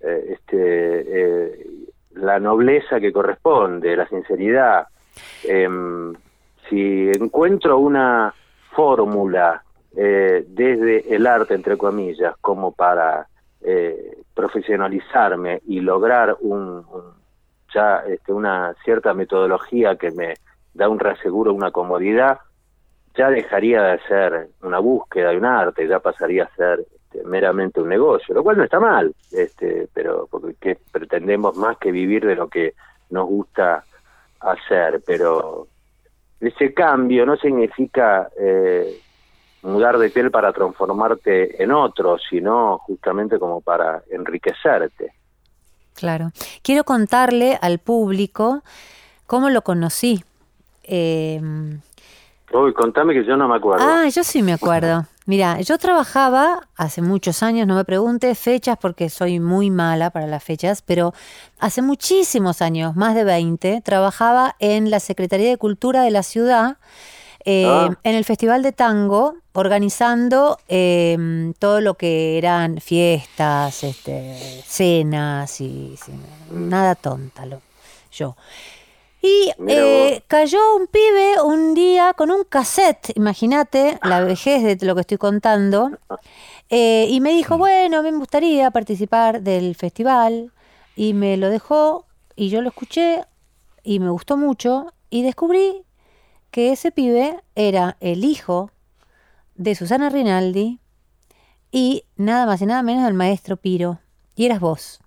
eh, 0.00 0.34
este, 0.34 0.56
eh, 0.56 1.66
la 2.14 2.38
nobleza 2.38 3.00
que 3.00 3.12
corresponde, 3.12 3.96
la 3.96 4.06
sinceridad. 4.08 4.86
Em, 5.44 6.12
si 6.68 7.10
encuentro 7.10 7.78
una 7.78 8.32
fórmula 8.72 9.62
eh, 9.96 10.44
desde 10.46 11.14
el 11.14 11.26
arte, 11.26 11.54
entre 11.54 11.76
comillas, 11.76 12.34
como 12.40 12.72
para 12.72 13.26
eh, 13.62 14.17
profesionalizarme 14.38 15.62
y 15.66 15.80
lograr 15.80 16.36
un, 16.42 16.86
ya 17.74 18.04
este, 18.06 18.32
una 18.32 18.72
cierta 18.84 19.12
metodología 19.12 19.96
que 19.96 20.12
me 20.12 20.34
da 20.74 20.88
un 20.88 21.00
reaseguro, 21.00 21.52
una 21.52 21.72
comodidad, 21.72 22.38
ya 23.16 23.30
dejaría 23.30 23.82
de 23.82 23.98
ser 24.06 24.50
una 24.62 24.78
búsqueda 24.78 25.30
de 25.30 25.38
un 25.38 25.44
arte, 25.44 25.88
ya 25.88 25.98
pasaría 25.98 26.44
a 26.44 26.54
ser 26.54 26.84
este, 26.94 27.24
meramente 27.24 27.80
un 27.80 27.88
negocio, 27.88 28.32
lo 28.32 28.44
cual 28.44 28.58
no 28.58 28.62
está 28.62 28.78
mal, 28.78 29.12
este, 29.32 29.88
pero 29.92 30.28
porque 30.30 30.54
que 30.60 30.78
pretendemos 30.92 31.56
más 31.56 31.76
que 31.78 31.90
vivir 31.90 32.24
de 32.24 32.36
lo 32.36 32.46
que 32.46 32.74
nos 33.10 33.26
gusta 33.26 33.82
hacer, 34.38 35.02
pero 35.04 35.66
ese 36.38 36.72
cambio 36.72 37.26
no 37.26 37.36
significa 37.36 38.30
eh, 38.38 39.00
mudar 39.62 39.98
de 39.98 40.10
piel 40.10 40.30
para 40.30 40.52
transformarte 40.52 41.62
en 41.62 41.72
otro, 41.72 42.16
sino 42.18 42.78
justamente 42.78 43.38
como 43.38 43.60
para 43.60 44.02
enriquecerte. 44.10 45.12
Claro. 45.94 46.30
Quiero 46.62 46.84
contarle 46.84 47.58
al 47.60 47.78
público 47.78 48.62
cómo 49.26 49.50
lo 49.50 49.62
conocí. 49.62 50.22
Eh, 50.84 51.40
Uy, 52.52 52.72
contame 52.72 53.12
que 53.12 53.24
yo 53.24 53.36
no 53.36 53.48
me 53.48 53.56
acuerdo. 53.56 53.84
ah, 53.86 54.08
yo 54.08 54.24
sí 54.24 54.42
me 54.42 54.52
acuerdo. 54.54 55.06
Mira, 55.26 55.60
yo 55.60 55.76
trabajaba 55.76 56.68
hace 56.74 57.02
muchos 57.02 57.42
años, 57.42 57.66
no 57.66 57.74
me 57.74 57.84
preguntes 57.84 58.38
fechas 58.38 58.78
porque 58.80 59.10
soy 59.10 59.40
muy 59.40 59.70
mala 59.70 60.08
para 60.08 60.26
las 60.26 60.42
fechas, 60.42 60.80
pero 60.80 61.12
hace 61.58 61.82
muchísimos 61.82 62.62
años, 62.62 62.96
más 62.96 63.14
de 63.14 63.24
20, 63.24 63.82
trabajaba 63.82 64.56
en 64.58 64.90
la 64.90 65.00
Secretaría 65.00 65.50
de 65.50 65.58
Cultura 65.58 66.00
de 66.02 66.10
la 66.10 66.22
ciudad, 66.22 66.78
eh, 67.44 67.64
Ah. 67.66 67.98
en 68.04 68.14
el 68.14 68.24
Festival 68.24 68.62
de 68.62 68.72
Tango, 68.72 69.34
organizando 69.52 70.58
eh, 70.68 71.52
todo 71.58 71.80
lo 71.80 71.94
que 71.94 72.38
eran 72.38 72.80
fiestas, 72.80 73.84
este, 73.84 74.62
cenas 74.66 75.60
y 75.60 75.94
nada 76.50 76.94
tonta, 76.94 77.46
lo, 77.46 77.60
yo. 78.12 78.36
Y 79.20 79.50
eh, 79.66 80.22
cayó 80.28 80.76
un 80.76 80.86
pibe 80.86 81.42
un 81.42 81.74
día 81.74 82.14
con 82.14 82.30
un 82.30 82.44
cassette, 82.44 83.10
imagínate 83.16 83.98
la 84.04 84.20
vejez 84.20 84.62
de 84.78 84.86
lo 84.86 84.94
que 84.94 85.00
estoy 85.00 85.18
contando, 85.18 85.90
eh, 86.70 87.06
y 87.08 87.20
me 87.20 87.30
dijo, 87.30 87.58
bueno, 87.58 88.02
me 88.04 88.12
gustaría 88.12 88.70
participar 88.70 89.42
del 89.42 89.74
festival, 89.74 90.52
y 90.94 91.14
me 91.14 91.36
lo 91.36 91.50
dejó, 91.50 92.06
y 92.36 92.48
yo 92.48 92.62
lo 92.62 92.68
escuché, 92.68 93.24
y 93.82 93.98
me 93.98 94.10
gustó 94.10 94.36
mucho, 94.36 94.92
y 95.10 95.22
descubrí 95.22 95.82
que 96.50 96.72
ese 96.72 96.90
pibe 96.90 97.42
era 97.54 97.96
el 98.00 98.24
hijo 98.24 98.70
de 99.54 99.74
Susana 99.74 100.08
Rinaldi 100.08 100.80
y 101.70 102.04
nada 102.16 102.46
más 102.46 102.62
y 102.62 102.66
nada 102.66 102.82
menos 102.82 103.04
del 103.04 103.14
maestro 103.14 103.56
Piro, 103.56 104.00
y 104.34 104.46
eras 104.46 104.60
vos. 104.60 105.00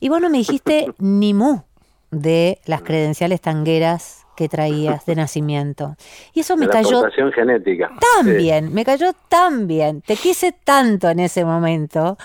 Y 0.00 0.08
vos 0.08 0.20
no 0.20 0.30
me 0.30 0.38
dijiste 0.38 0.92
ni 0.98 1.34
mu 1.34 1.62
de 2.10 2.60
las 2.66 2.82
credenciales 2.82 3.40
tangueras 3.40 4.21
que 4.36 4.48
traías 4.48 5.04
de 5.06 5.14
nacimiento. 5.14 5.96
Y 6.32 6.40
eso 6.40 6.56
me 6.56 6.66
la 6.66 6.72
cayó 6.72 7.02
genética. 7.34 7.90
tan 8.00 8.26
Sí. 8.26 8.32
bien, 8.32 8.72
me 8.72 8.84
cayó 8.84 9.12
tan 9.28 9.66
bien, 9.66 10.00
te 10.02 10.16
quise 10.16 10.52
tanto 10.52 11.08
en 11.08 11.20
ese 11.20 11.44
momento, 11.44 12.16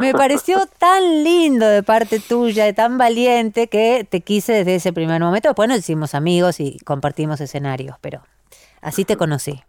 me 0.00 0.12
pareció 0.14 0.58
tan 0.78 1.24
lindo 1.24 1.66
de 1.66 1.82
parte 1.82 2.20
tuya, 2.20 2.68
y 2.68 2.72
tan 2.72 2.98
valiente, 2.98 3.68
que 3.68 4.06
te 4.08 4.20
quise 4.20 4.52
desde 4.52 4.76
ese 4.76 4.92
primer 4.92 5.20
momento. 5.20 5.48
Después 5.48 5.68
nos 5.68 5.78
hicimos 5.78 6.14
amigos 6.14 6.60
y 6.60 6.78
compartimos 6.84 7.40
escenarios, 7.40 7.96
pero 8.00 8.20
así 8.80 9.04
te 9.04 9.16
conocí. 9.16 9.62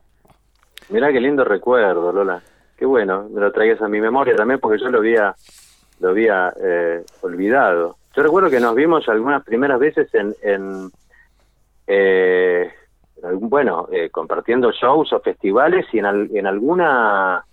Mirá 0.89 1.11
qué 1.11 1.19
lindo 1.19 1.43
recuerdo, 1.43 2.11
Lola. 2.11 2.41
Qué 2.77 2.85
bueno, 2.85 3.27
me 3.31 3.39
lo 3.39 3.51
traigas 3.51 3.81
a 3.81 3.87
mi 3.87 4.01
memoria 4.01 4.35
también 4.35 4.59
porque 4.59 4.81
yo 4.81 4.89
lo 4.89 4.97
había, 4.99 5.33
lo 5.99 6.09
había 6.09 6.53
eh, 6.61 7.03
olvidado. 7.21 7.95
Yo 8.15 8.23
recuerdo 8.23 8.49
que 8.49 8.59
nos 8.59 8.75
vimos 8.75 9.07
algunas 9.09 9.43
primeras 9.43 9.79
veces 9.79 10.13
en, 10.13 10.35
en 10.41 10.91
eh, 11.87 12.71
bueno, 13.39 13.87
eh, 13.91 14.09
compartiendo 14.09 14.71
shows 14.71 15.11
o 15.13 15.19
festivales 15.19 15.85
y 15.93 15.99
en, 15.99 16.05
al- 16.05 16.29
en 16.35 16.45
alguna 16.47 17.43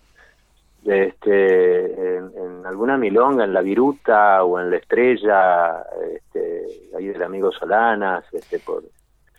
este 0.84 2.16
en, 2.16 2.32
en 2.36 2.66
alguna 2.66 2.96
milonga 2.96 3.44
en 3.44 3.52
la 3.54 3.60
viruta 3.62 4.42
o 4.42 4.58
en 4.58 4.70
la 4.70 4.76
estrella 4.78 5.84
este, 6.12 6.66
ahí 6.96 7.06
del 7.06 7.22
amigo 7.22 7.52
Solanas 7.52 8.24
este 8.32 8.58
por 8.58 8.82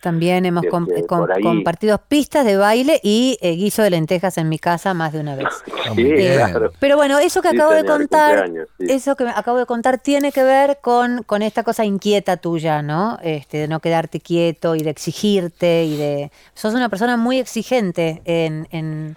También 0.04 0.44
hemos 0.44 0.66
com- 0.66 0.86
ahí. 1.34 1.42
compartido 1.42 1.96
pistas 1.98 2.44
de 2.44 2.58
baile 2.58 3.00
y 3.02 3.38
eh, 3.40 3.52
guiso 3.56 3.82
de 3.82 3.88
lentejas 3.88 4.36
en 4.36 4.50
mi 4.50 4.58
casa 4.58 4.92
más 4.92 5.14
de 5.14 5.20
una 5.20 5.34
vez. 5.34 5.48
sí, 5.96 6.12
claro. 6.14 6.70
Pero 6.78 6.96
bueno, 6.96 7.18
eso 7.18 7.40
que 7.40 7.48
Sí, 7.48 7.56
acabo 7.56 7.72
de 7.72 7.84
contar, 7.86 8.50
sí. 8.78 8.86
eso 8.90 9.16
que 9.16 9.24
acabo 9.28 9.56
de 9.58 9.64
contar 9.64 9.98
tiene 9.98 10.30
que 10.30 10.42
ver 10.42 10.78
con, 10.82 11.22
con 11.22 11.40
esta 11.40 11.62
cosa 11.62 11.86
inquieta 11.86 12.36
tuya, 12.36 12.82
¿no? 12.82 13.18
Este, 13.22 13.56
de 13.58 13.68
no 13.68 13.80
quedarte 13.80 14.20
quieto 14.20 14.74
y 14.74 14.82
de 14.82 14.90
exigirte 14.90 15.84
y 15.84 15.96
de... 15.96 16.30
Sos 16.54 16.74
una 16.74 16.90
persona 16.90 17.16
muy 17.16 17.38
exigente 17.38 18.20
en, 18.26 18.68
en, 18.70 19.16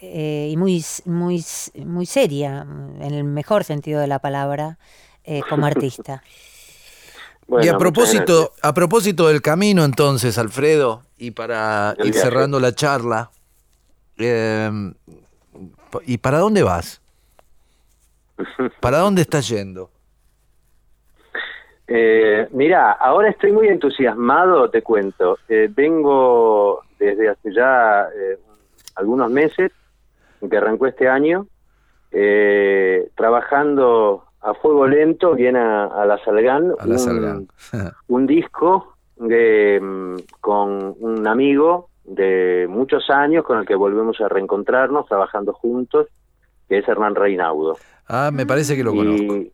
eh, 0.00 0.48
y 0.50 0.56
muy, 0.56 0.82
muy, 1.04 1.44
muy 1.84 2.06
seria, 2.06 2.66
en 3.00 3.12
el 3.14 3.24
mejor 3.24 3.64
sentido 3.64 4.00
de 4.00 4.06
la 4.06 4.18
palabra, 4.18 4.78
eh, 5.24 5.42
como 5.50 5.66
artista. 5.66 6.22
Bueno, 7.46 7.64
y 7.64 7.68
a 7.68 7.78
propósito, 7.78 8.52
a 8.60 8.74
propósito 8.74 9.28
del 9.28 9.40
camino 9.40 9.84
entonces, 9.84 10.36
Alfredo, 10.38 11.02
y 11.16 11.30
para 11.30 11.94
ir 11.98 12.12
viaje. 12.12 12.18
cerrando 12.18 12.58
la 12.58 12.74
charla, 12.74 13.30
eh, 14.18 14.70
¿y 16.06 16.18
para 16.18 16.38
dónde 16.38 16.62
vas? 16.62 17.00
¿Para 18.80 18.98
dónde 18.98 19.22
estás 19.22 19.48
yendo? 19.48 19.90
Eh, 21.88 22.48
mira, 22.50 22.92
ahora 22.92 23.30
estoy 23.30 23.52
muy 23.52 23.68
entusiasmado, 23.68 24.68
te 24.70 24.82
cuento. 24.82 25.38
Eh, 25.48 25.68
vengo 25.70 26.82
desde 26.98 27.28
hace 27.28 27.52
ya 27.54 28.08
eh, 28.14 28.38
algunos 28.96 29.30
meses, 29.30 29.70
que 30.48 30.56
arrancó 30.56 30.86
este 30.86 31.08
año, 31.08 31.46
eh, 32.12 33.08
trabajando 33.14 34.25
a 34.46 34.54
fuego 34.54 34.86
lento, 34.86 35.34
bien 35.34 35.56
a, 35.56 35.86
a 35.86 36.06
la 36.06 36.22
Salgan, 36.24 36.72
A 36.78 36.86
la 36.86 36.94
un, 36.94 36.98
Salgan. 36.98 37.48
un 38.08 38.26
disco 38.26 38.94
de, 39.16 39.80
mm, 39.82 40.16
con 40.40 40.94
un 41.00 41.26
amigo 41.26 41.88
de 42.04 42.66
muchos 42.70 43.10
años 43.10 43.44
con 43.44 43.58
el 43.58 43.66
que 43.66 43.74
volvemos 43.74 44.20
a 44.20 44.28
reencontrarnos 44.28 45.06
trabajando 45.06 45.52
juntos, 45.52 46.06
que 46.68 46.78
es 46.78 46.88
Hernán 46.88 47.16
Reinaudo. 47.16 47.76
ah, 48.06 48.30
me 48.32 48.46
parece 48.46 48.76
que 48.76 48.84
lo 48.84 48.94
conozco. 48.94 49.34
Y, 49.36 49.52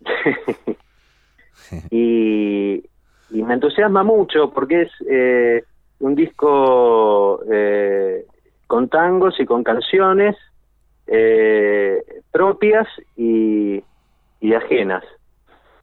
y, 1.90 2.84
y 3.30 3.42
me 3.42 3.54
entusiasma 3.54 4.02
mucho 4.02 4.50
porque 4.50 4.82
es 4.82 4.90
eh, 5.10 5.64
un 6.00 6.14
disco 6.14 7.42
eh, 7.52 8.24
con 8.66 8.88
tangos 8.88 9.38
y 9.40 9.44
con 9.44 9.62
canciones 9.62 10.36
eh, 11.06 12.02
propias 12.32 12.88
y, 13.14 13.82
y 14.40 14.54
ajenas. 14.54 15.04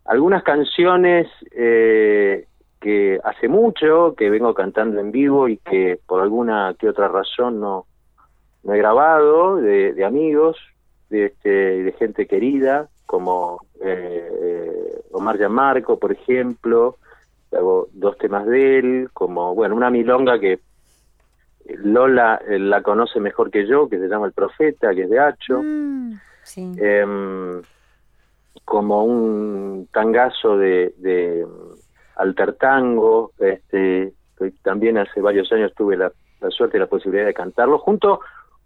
Algunas 0.06 0.44
canciones 0.44 1.28
eh, 1.52 2.46
que 2.80 3.20
hace 3.24 3.48
mucho 3.48 4.14
que 4.16 4.30
vengo 4.30 4.54
cantando 4.54 5.00
en 5.00 5.12
vivo 5.12 5.48
y 5.48 5.58
que 5.58 6.00
por 6.06 6.22
alguna 6.22 6.76
que 6.78 6.90
otra 6.90 7.08
razón 7.08 7.60
no, 7.62 7.86
no 8.64 8.74
he 8.74 8.78
grabado, 8.78 9.56
de, 9.58 9.94
de 9.94 10.04
amigos, 10.06 10.58
de, 11.10 11.26
este, 11.28 11.50
de 11.50 11.92
gente 11.94 12.28
querida, 12.28 12.90
como 13.06 13.62
eh, 13.82 14.30
eh, 14.42 15.02
Omar 15.12 15.38
Gianmarco, 15.38 15.98
por 16.00 16.12
ejemplo, 16.12 16.98
hago 17.52 17.88
dos 17.94 18.18
temas 18.18 18.46
de 18.46 18.80
él, 18.80 19.10
como, 19.14 19.54
bueno, 19.56 19.76
una 19.76 19.90
milonga 19.90 20.40
que 20.40 20.60
Lola 21.66 22.42
eh, 22.48 22.60
la 22.60 22.82
conoce 22.82 23.20
mejor 23.20 23.50
que 23.52 23.66
yo, 23.66 23.88
que 23.88 24.00
se 24.00 24.08
llama 24.08 24.26
El 24.26 24.34
Profeta, 24.34 24.94
que 24.94 25.04
es 25.04 25.10
de 25.10 25.20
Hacho, 25.20 25.62
Mm, 25.62 26.14
sí. 26.44 26.72
em, 26.78 27.62
como 28.66 29.04
un 29.04 29.88
tangazo 29.92 30.58
de, 30.58 30.94
de 30.98 31.46
alter 32.16 32.54
tango, 32.54 33.32
este, 33.40 34.14
también 34.62 34.98
hace 34.98 35.22
varios 35.22 35.52
años 35.52 35.74
tuve 35.76 35.98
la, 35.98 36.12
la 36.42 36.50
suerte 36.50 36.78
y 36.78 36.80
la 36.80 36.88
posibilidad 36.88 37.26
de 37.26 37.34
cantarlo, 37.34 37.80
junto 37.80 38.20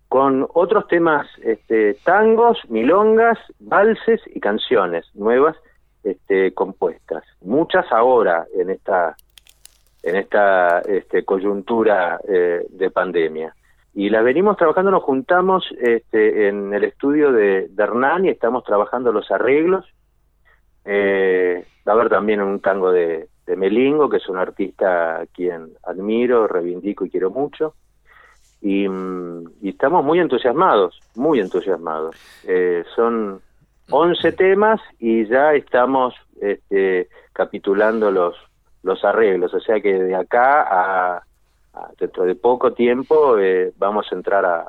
con 0.10 0.48
otros 0.54 0.88
temas 0.88 1.28
este, 1.44 1.96
tangos, 2.06 2.58
milongas, 2.70 3.38
valses 3.60 4.22
y 4.34 4.40
canciones 4.40 5.06
nuevas 5.14 5.56
este, 6.04 6.54
compuestas. 6.54 7.24
Muchas 7.42 7.86
ahora 7.92 8.46
en 8.56 8.70
esta 8.70 9.16
en 10.04 10.16
esta 10.16 10.80
este, 10.82 11.26
coyuntura 11.26 12.20
eh, 12.28 12.66
de 12.70 12.90
pandemia. 12.92 13.54
Y 13.98 14.12
las 14.12 14.24
venimos 14.24 14.58
trabajando, 14.58 14.92
nos 14.92 15.02
juntamos 15.02 15.66
este, 15.82 16.50
en 16.50 16.72
el 16.72 16.84
estudio 16.84 17.32
de, 17.32 17.68
de 17.68 17.84
Hernán 17.84 18.26
y 18.26 18.30
estamos 18.30 18.64
trabajando 18.64 19.12
los 19.12 19.32
arreglos. 19.32 19.92
Eh, 20.86 21.66
va 21.88 21.94
a 21.94 21.96
haber 21.96 22.08
también 22.08 22.40
un 22.40 22.60
tango 22.60 22.92
de, 22.92 23.28
Melingo, 23.48 24.08
que 24.08 24.18
es 24.18 24.30
un 24.30 24.38
artista 24.38 25.22
a 25.22 25.26
quien 25.26 25.70
admiro, 25.82 26.46
reivindico 26.46 27.06
y 27.06 27.10
quiero 27.10 27.32
mucho. 27.32 27.74
Y, 28.62 28.88
mm, 28.88 29.46
estamos 29.64 30.06
muy 30.06 30.20
entusiasmados, 30.20 31.00
muy 31.16 31.40
entusiasmados. 31.40 32.16
Eh, 32.48 32.84
son 32.96 33.42
11 33.90 34.32
temas 34.34 34.80
y 35.00 35.26
ya 35.26 35.56
estamos 35.56 36.14
este, 36.40 37.10
capitulando 37.34 38.12
los, 38.12 38.36
los 38.84 39.04
arreglos, 39.04 39.56
o 39.56 39.60
sea 39.60 39.82
que 39.82 39.92
de 39.92 40.14
acá 40.14 40.68
a 40.70 41.27
dentro 42.00 42.24
de 42.26 42.36
poco 42.36 42.74
tiempo 42.74 43.38
eh, 43.38 43.72
vamos 43.78 44.06
a 44.12 44.16
entrar 44.16 44.46
a, 44.46 44.62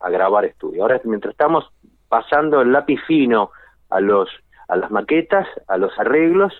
a- 0.00 0.10
grabar 0.10 0.44
estudio. 0.44 0.82
Ahora, 0.82 1.00
mientras 1.04 1.32
estamos 1.32 1.64
pasando 2.08 2.60
el 2.60 2.72
lápiz 2.72 3.00
fino 3.06 3.50
a 3.90 4.00
los 4.00 4.28
a 4.68 4.76
las 4.76 4.90
maquetas, 4.90 5.46
a 5.66 5.76
los 5.78 5.98
arreglos 5.98 6.52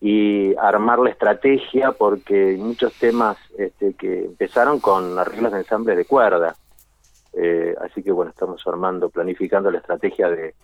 y 0.00 0.54
armar 0.56 0.98
la 0.98 1.10
estrategia 1.10 1.92
porque 1.92 2.56
muchos 2.58 2.92
temas 2.94 3.36
este, 3.56 3.94
que 3.94 4.24
empezaron 4.24 4.80
con 4.80 5.16
arreglos 5.18 5.52
de 5.52 5.58
ensambles 5.58 5.96
de 5.96 6.04
cuerda. 6.04 6.56
Eh, 7.34 7.74
así 7.80 8.02
que 8.02 8.10
bueno, 8.12 8.30
estamos 8.30 8.60
armando, 8.66 9.08
planificando 9.10 9.70
la 9.70 9.78
estrategia 9.78 10.28
de 10.28 10.54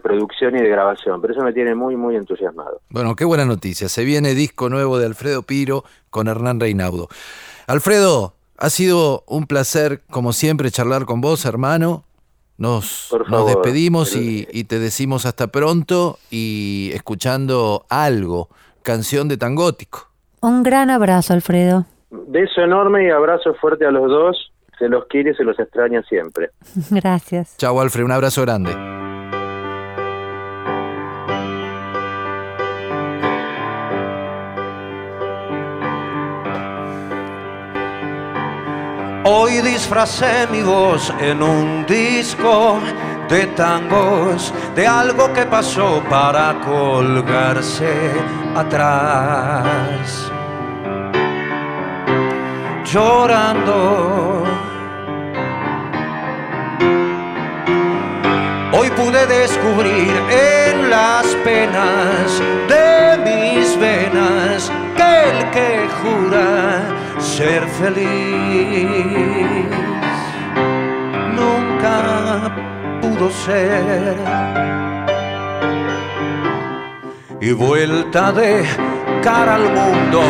producción 0.00 0.54
y 0.56 0.60
de 0.60 0.68
grabación, 0.68 1.20
pero 1.22 1.32
eso 1.32 1.42
me 1.42 1.52
tiene 1.54 1.74
muy, 1.74 1.96
muy 1.96 2.14
entusiasmado. 2.16 2.82
Bueno, 2.90 3.16
qué 3.16 3.24
buena 3.24 3.46
noticia. 3.46 3.88
Se 3.88 4.04
viene 4.04 4.34
disco 4.34 4.68
nuevo 4.68 4.98
de 4.98 5.06
Alfredo 5.06 5.42
Piro 5.42 5.84
con 6.10 6.28
Hernán 6.28 6.60
Reinaudo. 6.60 7.08
Alfredo, 7.66 8.34
ha 8.58 8.70
sido 8.70 9.24
un 9.26 9.46
placer, 9.46 10.02
como 10.10 10.32
siempre, 10.32 10.70
charlar 10.70 11.04
con 11.04 11.20
vos, 11.20 11.44
hermano. 11.44 12.04
Nos, 12.56 13.14
nos 13.28 13.46
despedimos 13.46 14.16
y, 14.16 14.48
y 14.50 14.64
te 14.64 14.80
decimos 14.80 15.26
hasta 15.26 15.46
pronto 15.46 16.18
y 16.28 16.90
escuchando 16.92 17.86
algo, 17.88 18.48
canción 18.82 19.28
de 19.28 19.36
Tangótico. 19.36 20.08
Un 20.40 20.64
gran 20.64 20.90
abrazo, 20.90 21.34
Alfredo. 21.34 21.86
Beso 22.10 22.62
enorme 22.62 23.06
y 23.06 23.10
abrazo 23.10 23.54
fuerte 23.54 23.86
a 23.86 23.92
los 23.92 24.08
dos. 24.08 24.52
Se 24.78 24.88
los 24.88 25.06
quiere 25.06 25.30
y 25.30 25.34
se 25.34 25.44
los 25.44 25.58
extraña 25.58 26.02
siempre. 26.02 26.50
Gracias. 26.90 27.56
Chau, 27.58 27.80
Alfred, 27.80 28.04
un 28.04 28.12
abrazo 28.12 28.42
grande. 28.42 28.97
Hoy 39.58 39.72
disfracé 39.72 40.46
mi 40.52 40.62
voz 40.62 41.12
en 41.18 41.42
un 41.42 41.84
disco 41.84 42.78
de 43.28 43.44
tangos, 43.56 44.54
de 44.76 44.86
algo 44.86 45.32
que 45.32 45.46
pasó 45.46 46.00
para 46.08 46.60
colgarse 46.60 48.12
atrás. 48.54 50.30
Llorando. 52.84 54.44
Hoy 58.74 58.90
pude 58.90 59.26
descubrir 59.26 60.14
en 60.30 60.88
las 60.88 61.26
penas 61.42 62.40
de 62.68 63.18
mis 63.24 63.76
venas 63.80 64.70
que 64.96 65.30
el 65.30 65.50
que 65.50 65.88
jura 66.00 66.97
ser 67.36 67.62
feliz 67.80 68.08
nunca 71.38 72.50
pudo 73.00 73.30
ser. 73.30 74.16
Y 77.40 77.52
vuelta 77.52 78.32
de 78.32 78.64
cara 79.22 79.54
al 79.56 79.66
mundo, 79.78 80.22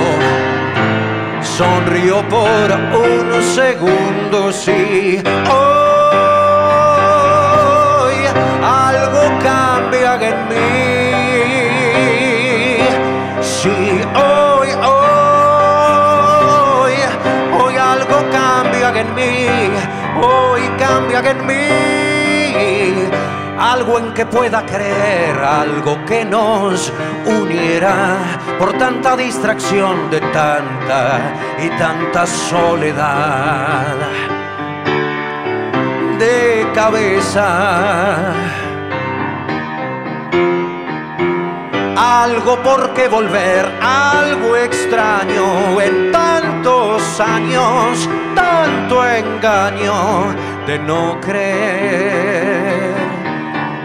sonrió 1.43 2.23
por 2.29 2.67
un 3.07 3.43
segundo, 3.43 4.53
sí. 4.53 5.23
Hoy 5.51 5.68
en 21.31 21.47
mí. 21.47 23.09
Algo 23.59 23.99
en 23.99 24.15
que 24.15 24.25
pueda 24.25 24.65
creer, 24.65 25.37
algo 25.37 26.05
que 26.05 26.25
nos 26.25 26.93
uniera 27.27 28.17
por 28.59 28.73
tanta 28.79 29.17
distracción 29.17 30.11
de 30.11 30.21
tanta 30.21 31.35
y 31.59 31.69
tanta 31.71 32.25
soledad 32.27 33.97
de 36.19 36.71
cabeza. 36.73 38.33
Algo 41.97 42.63
por 42.63 42.95
qué 42.95 43.09
volver, 43.09 43.67
algo 43.83 44.57
extraño 44.57 45.81
en 45.81 46.13
tantos 46.13 47.21
años, 47.21 48.09
tanto 48.37 49.05
engaño 49.05 50.48
de 50.69 50.79
no 50.81 51.19
creer 51.23 52.95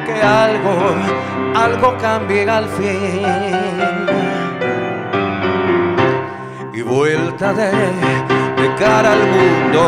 que 0.05 0.21
algo, 0.21 0.75
algo 1.55 1.97
cambie 1.97 2.49
al 2.49 2.67
fin 2.67 4.05
y 6.73 6.81
vuelta 6.81 7.53
de, 7.53 7.71
cara 8.77 9.13
al 9.13 9.25
mundo. 9.35 9.81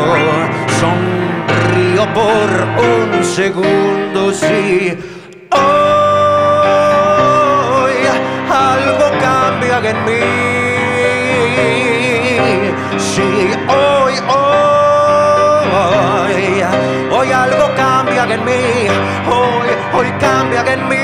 Sonrío 0.79 2.05
por 2.13 2.49
un 2.89 3.23
segundo, 3.25 4.31
sí. 4.31 4.97
Hoy 5.51 5.67
algo 8.49 9.07
cambia 9.19 9.77
en 9.91 9.97
mí. 10.05 10.23
Sí, 12.97 13.29
hoy, 13.67 14.13
hoy, 14.29 14.44
hoy 17.17 17.31
algo 17.31 17.73
cambia 17.75 18.23
en 18.23 18.43
mí. 18.43 18.87
Hoy, 19.29 19.69
hoy 19.93 20.11
cambia 20.19 20.61
en 20.73 20.87
mí. 20.87 20.95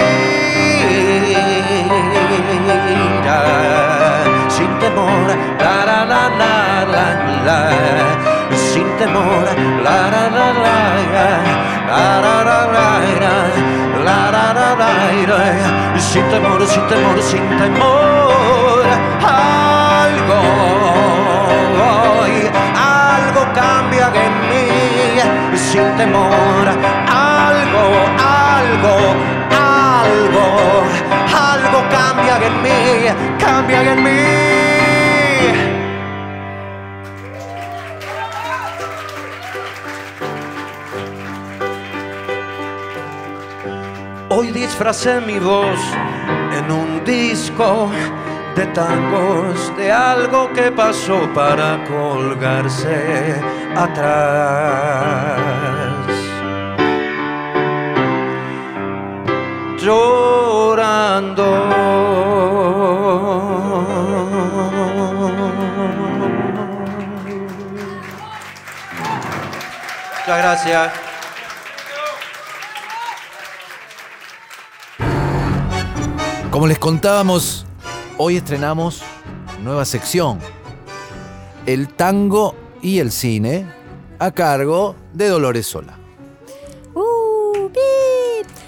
Sin 4.50 4.80
temor, 4.80 5.28
la 5.60 5.86
la 5.86 6.06
la 6.06 6.30
la 6.94 7.06
la. 7.46 7.60
Sin 8.56 8.88
temor, 8.98 9.46
la 9.84 9.98
la 10.14 10.24
la 10.38 10.48
la 10.54 11.28
la 11.88 12.44
la 12.44 12.60
la 14.06 14.32
la 14.32 14.46
la 14.54 14.70
la. 14.76 16.00
Sin 16.00 16.28
temor, 16.30 16.66
sin 16.68 16.88
temor, 16.88 17.22
sin 17.22 17.46
temor. 17.58 18.86
Algo, 19.24 20.40
hoy, 21.88 22.34
algo 22.76 23.42
cambia 23.54 24.08
en. 24.16 24.21
Sin 25.72 25.96
temor, 25.96 26.68
algo, 27.08 27.86
algo, 28.20 28.96
algo, 29.50 30.46
algo 31.34 31.80
cambia 31.90 32.36
en 32.46 32.62
mí, 32.62 33.40
cambia 33.40 33.94
en 33.94 34.04
mí. 34.04 34.10
Hoy 44.28 44.52
disfracé 44.52 45.22
mi 45.22 45.40
voz 45.40 45.80
en 46.58 46.70
un 46.70 47.06
disco 47.06 47.90
de 48.56 48.66
tangos, 48.68 49.76
de 49.78 49.92
algo 49.92 50.52
que 50.54 50.72
pasó 50.72 51.28
para 51.34 51.84
colgarse 51.86 53.42
atrás. 53.76 55.40
Llorando. 59.80 61.50
Muchas 70.20 70.38
gracias. 70.38 70.92
Como 76.52 76.68
les 76.68 76.78
contábamos, 76.78 77.66
hoy 78.24 78.38
estrenamos 78.38 79.02
nueva 79.64 79.84
sección. 79.84 80.38
El 81.66 81.88
tango 81.88 82.54
y 82.80 83.00
el 83.00 83.12
cine 83.12 83.66
a 84.20 84.30
cargo 84.30 84.96
de 85.12 85.28
Dolores 85.28 85.66
Sola. 85.66 85.98
Uh. 86.94 87.72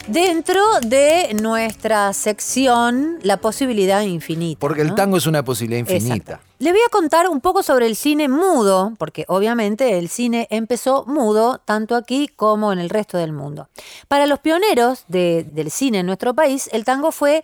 Dentro 0.08 0.60
de 0.82 1.36
nuestra 1.39 2.12
sección 2.13 3.20
La 3.22 3.38
posibilidad 3.38 4.02
infinita. 4.02 4.60
Porque 4.60 4.82
el 4.82 4.88
¿no? 4.89 4.96
tango 4.96 5.18
es 5.18 5.28
una 5.28 5.46
posibilidad 5.46 5.82
infinita. 5.82 6.16
Exacto. 6.16 6.44
Le 6.58 6.72
voy 6.72 6.82
a 6.86 6.89
contar 6.89 7.30
un 7.30 7.39
poco 7.39 7.62
sobre 7.62 7.86
el 7.86 7.96
cine 7.96 8.28
mudo, 8.30 8.94
porque 8.98 9.24
obviamente 9.28 10.00
el 10.00 10.10
cine 10.10 10.48
empezó 10.50 11.06
mudo 11.06 11.62
tanto 11.63 11.96
aquí 11.96 12.28
como 12.28 12.74
en 12.74 12.80
el 12.80 12.89
resto 12.89 13.20
del 13.20 13.34
mundo. 13.34 13.70
Para 14.08 14.26
los 14.26 14.39
pioneros 14.39 15.04
de- 15.10 15.46
del 15.52 15.70
cine 15.70 16.00
en 16.00 16.08
nuestro 16.08 16.34
país, 16.34 16.70
el 16.74 16.86
tango 16.86 17.12
fue 17.12 17.44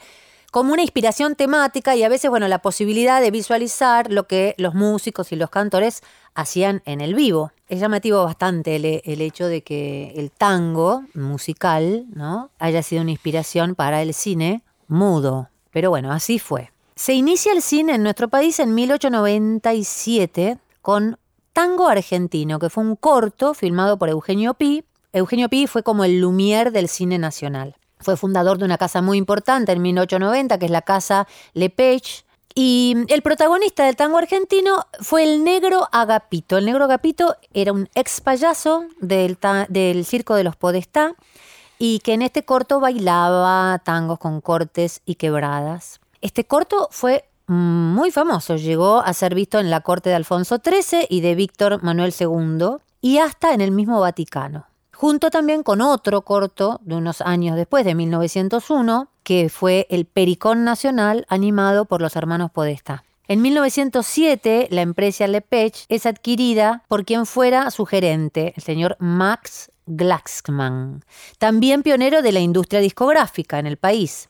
como 0.51 0.73
una 0.73 0.81
inspiración 0.81 1.35
temática 1.35 1.95
y 1.95 2.03
a 2.03 2.09
veces, 2.09 2.29
bueno, 2.29 2.47
la 2.47 2.62
posibilidad 2.62 3.21
de 3.21 3.31
visualizar 3.31 4.12
lo 4.12 4.27
que 4.27 4.55
los 4.57 4.73
músicos 4.73 5.31
y 5.31 5.35
los 5.35 5.49
cantores 5.49 6.01
hacían 6.33 6.81
en 6.85 7.01
el 7.01 7.15
vivo. 7.15 7.51
Es 7.67 7.79
llamativo 7.79 8.23
bastante 8.23 8.75
el, 8.75 9.21
hecho 9.21 9.47
de 9.47 9.62
que 9.62 10.13
el 10.15 10.31
tango 10.31 11.03
musical, 11.13 12.05
¿no? 12.13 12.49
haya 12.57 12.81
sido 12.81 13.01
una 13.03 13.12
inspiración 13.12 13.75
para 13.75 14.01
el 14.01 14.13
cine 14.13 14.63
mudo. 14.88 15.49
Pero 15.71 15.89
bueno, 15.91 16.12
así 16.12 16.39
fue. 16.39 16.71
Se 16.95 17.13
inicia 17.13 17.53
el 17.53 17.62
cine 17.62 17.95
en 17.95 18.03
nuestro 18.03 18.27
país 18.27 18.59
en 18.59 18.73
1897 18.75 20.57
con 20.81 21.17
Tango 21.53 21.88
Argentino, 21.88 22.59
que 22.59 22.69
fue 22.69 22.83
un 22.83 22.95
corto 22.95 23.53
filmado 23.53 23.97
por 23.97 24.09
Eugenio 24.09 24.53
Pi. 24.55 24.83
Eugenio 25.13 25.47
Pi 25.49 25.67
fue 25.67 25.83
como 25.83 26.03
el 26.03 26.21
Lumière 26.21 26.71
del 26.71 26.88
cine 26.88 27.17
nacional. 27.17 27.75
Fue 27.99 28.17
fundador 28.17 28.57
de 28.57 28.65
una 28.65 28.77
casa 28.77 29.01
muy 29.01 29.17
importante 29.17 29.71
en 29.71 29.81
1890, 29.81 30.57
que 30.57 30.65
es 30.65 30.71
la 30.71 30.81
Casa 30.81 31.27
Lepage, 31.53 32.23
Y 32.55 32.95
el 33.09 33.21
protagonista 33.21 33.85
del 33.85 33.95
tango 33.95 34.17
argentino 34.17 34.85
fue 35.01 35.23
el 35.23 35.43
negro 35.43 35.88
Agapito. 35.91 36.57
El 36.57 36.65
negro 36.65 36.85
Agapito 36.85 37.35
era 37.53 37.71
un 37.73 37.89
ex 37.95 38.21
payaso 38.21 38.85
del, 38.99 39.38
del 39.69 40.05
Circo 40.05 40.35
de 40.35 40.43
los 40.43 40.55
Podestá 40.55 41.13
y 41.77 41.99
que 41.99 42.13
en 42.13 42.21
este 42.21 42.43
corto 42.43 42.79
bailaba 42.79 43.79
tangos 43.83 44.19
con 44.19 44.41
cortes 44.41 45.01
y 45.05 45.15
quebradas. 45.15 45.99
Este 46.21 46.45
corto 46.45 46.89
fue 46.91 47.29
muy 47.47 48.12
famoso, 48.12 48.57
llegó 48.57 48.99
a 48.99 49.12
ser 49.13 49.33
visto 49.33 49.59
en 49.59 49.71
la 49.71 49.81
corte 49.81 50.09
de 50.09 50.15
Alfonso 50.15 50.59
XIII 50.63 51.07
y 51.09 51.21
de 51.21 51.33
Víctor 51.33 51.81
Manuel 51.81 52.13
II 52.17 52.77
y 53.01 53.17
hasta 53.17 53.53
en 53.53 53.62
el 53.62 53.71
mismo 53.71 53.99
Vaticano. 53.99 54.68
Junto 54.99 55.31
también 55.31 55.63
con 55.63 55.79
otro 55.79 56.23
corto 56.23 56.81
de 56.83 56.93
unos 56.95 57.21
años 57.21 57.55
después, 57.55 57.85
de 57.85 57.95
1901, 57.95 59.07
que 59.23 59.47
fue 59.47 59.88
El 59.89 60.03
Pericón 60.03 60.65
Nacional, 60.65 61.25
animado 61.29 61.85
por 61.85 62.01
los 62.01 62.17
hermanos 62.17 62.51
Podestá. 62.51 63.05
En 63.25 63.41
1907, 63.41 64.67
la 64.71 64.81
empresa 64.81 65.25
Lepech 65.25 65.85
es 65.88 66.05
adquirida 66.05 66.83
por 66.89 67.05
quien 67.05 67.25
fuera 67.25 67.71
su 67.71 67.85
gerente, 67.85 68.51
el 68.57 68.62
señor 68.62 68.97
Max 68.99 69.71
Glaxman, 69.89 71.04
también 71.39 71.84
pionero 71.84 72.21
de 72.21 72.32
la 72.32 72.39
industria 72.39 72.80
discográfica 72.80 73.60
en 73.60 73.65
el 73.65 73.78
país. 73.78 74.30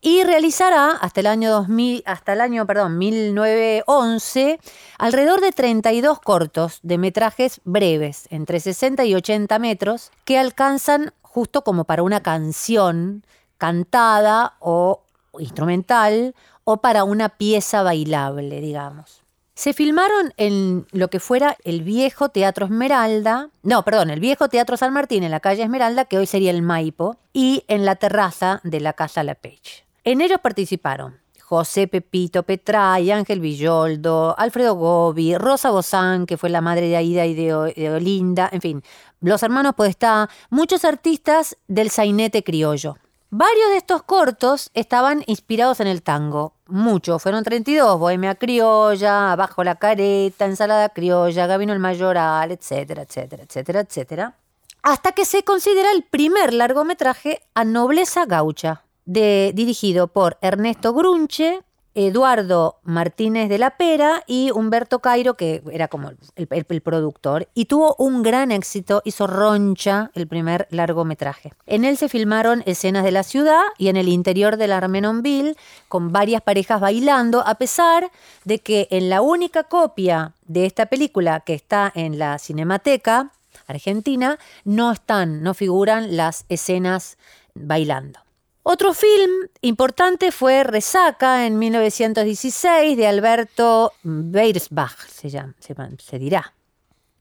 Y 0.00 0.22
realizará 0.24 0.92
hasta 0.92 1.20
el 1.20 1.26
año 1.26 1.50
2000, 1.50 2.02
hasta 2.06 2.32
el 2.32 2.40
año, 2.40 2.66
perdón, 2.66 2.96
1911 2.96 4.58
alrededor 4.98 5.40
de 5.40 5.52
32 5.52 6.20
cortos 6.20 6.78
de 6.82 6.96
metrajes 6.96 7.60
breves, 7.64 8.26
entre 8.30 8.60
60 8.60 9.04
y 9.04 9.14
80 9.14 9.58
metros, 9.58 10.10
que 10.24 10.38
alcanzan 10.38 11.12
justo 11.22 11.62
como 11.62 11.84
para 11.84 12.02
una 12.02 12.22
canción 12.22 13.24
cantada 13.58 14.54
o 14.60 15.02
instrumental 15.38 16.34
o 16.64 16.78
para 16.78 17.04
una 17.04 17.28
pieza 17.28 17.82
bailable, 17.82 18.60
digamos. 18.60 19.19
Se 19.60 19.74
filmaron 19.74 20.32
en 20.38 20.86
lo 20.90 21.08
que 21.08 21.20
fuera 21.20 21.58
el 21.64 21.82
viejo 21.82 22.30
Teatro 22.30 22.64
Esmeralda, 22.64 23.50
no, 23.62 23.84
perdón, 23.84 24.08
el 24.08 24.18
viejo 24.18 24.48
Teatro 24.48 24.78
San 24.78 24.94
Martín 24.94 25.22
en 25.22 25.30
la 25.30 25.40
calle 25.40 25.62
Esmeralda, 25.62 26.06
que 26.06 26.16
hoy 26.16 26.24
sería 26.24 26.50
el 26.50 26.62
Maipo, 26.62 27.18
y 27.34 27.62
en 27.68 27.84
la 27.84 27.96
terraza 27.96 28.62
de 28.64 28.80
la 28.80 28.94
Casa 28.94 29.22
Lepage. 29.22 29.84
En 30.02 30.22
ellos 30.22 30.40
participaron 30.42 31.18
José 31.42 31.88
Pepito 31.88 32.42
Petray, 32.44 33.10
Ángel 33.10 33.40
Villoldo, 33.40 34.34
Alfredo 34.38 34.76
Gobi, 34.76 35.36
Rosa 35.36 35.68
Bozán, 35.68 36.24
que 36.24 36.38
fue 36.38 36.48
la 36.48 36.62
madre 36.62 36.88
de 36.88 36.96
Aida 36.96 37.26
y 37.26 37.34
de, 37.34 37.74
de 37.76 37.90
Olinda, 37.90 38.48
en 38.50 38.62
fin, 38.62 38.82
los 39.20 39.42
hermanos 39.42 39.74
Podestá, 39.74 40.30
muchos 40.48 40.86
artistas 40.86 41.58
del 41.68 41.90
sainete 41.90 42.42
criollo. 42.42 42.96
Varios 43.32 43.70
de 43.70 43.76
estos 43.76 44.02
cortos 44.02 44.70
estaban 44.74 45.22
inspirados 45.26 45.78
en 45.80 45.86
el 45.86 46.02
tango. 46.02 46.54
Muchos, 46.66 47.22
fueron 47.22 47.44
32, 47.44 47.98
Bohemia 47.98 48.34
Criolla, 48.34 49.36
Bajo 49.36 49.62
la 49.62 49.76
Careta, 49.76 50.46
Ensalada 50.46 50.88
Criolla, 50.88 51.46
Gabino 51.46 51.72
el 51.72 51.78
Mayoral, 51.78 52.50
etcétera, 52.50 53.02
etcétera, 53.02 53.44
etcétera, 53.44 53.80
etcétera. 53.80 54.34
Hasta 54.82 55.12
que 55.12 55.24
se 55.24 55.44
considera 55.44 55.92
el 55.92 56.02
primer 56.02 56.52
largometraje 56.54 57.40
a 57.54 57.64
nobleza 57.64 58.24
gaucha, 58.26 58.82
de- 59.04 59.52
dirigido 59.54 60.08
por 60.08 60.38
Ernesto 60.40 60.92
Grunche, 60.92 61.60
Eduardo 61.94 62.78
Martínez 62.84 63.48
de 63.48 63.58
la 63.58 63.76
Pera 63.76 64.22
y 64.26 64.50
Humberto 64.52 65.00
Cairo, 65.00 65.34
que 65.34 65.62
era 65.72 65.88
como 65.88 66.12
el, 66.36 66.80
productor, 66.82 67.48
y 67.54 67.64
tuvo 67.64 67.96
un 67.98 68.22
gran 68.22 68.52
éxito, 68.52 69.02
hizo 69.04 69.26
Roncha, 69.26 70.10
el 70.14 70.26
primer 70.26 70.68
largometraje. 70.70 71.52
En 71.66 71.84
él 71.84 71.96
se 71.96 72.08
filmaron 72.08 72.62
escenas 72.66 73.04
de 73.04 73.12
la 73.12 73.22
ciudad 73.22 73.62
y 73.78 73.88
en 73.88 73.96
el 73.96 74.08
interior 74.08 74.56
del 74.56 74.72
Armenonville, 74.72 75.56
con 75.88 76.12
varias 76.12 76.42
parejas 76.42 76.80
bailando, 76.80 77.42
a 77.46 77.56
pesar 77.56 78.10
de 78.44 78.60
que 78.60 78.88
en 78.90 79.10
la 79.10 79.20
única 79.20 79.64
copia 79.64 80.34
de 80.46 80.66
esta 80.66 80.86
película 80.86 81.40
que 81.40 81.54
está 81.54 81.90
en 81.94 82.18
la 82.18 82.38
Cinemateca 82.38 83.32
Argentina, 83.66 84.38
no 84.64 84.92
están, 84.92 85.42
no 85.42 85.54
figuran 85.54 86.16
las 86.16 86.44
escenas 86.48 87.18
bailando. 87.54 88.20
Otro 88.62 88.92
film 88.92 89.30
importante 89.62 90.32
fue 90.32 90.64
Resaca 90.64 91.46
en 91.46 91.58
1916 91.58 92.96
de 92.96 93.06
Alberto 93.06 93.92
Beirsbach, 94.02 95.08
se, 95.08 95.30
llama, 95.30 95.54
se, 95.60 95.74
man- 95.74 95.96
se 95.98 96.18
dirá, 96.18 96.52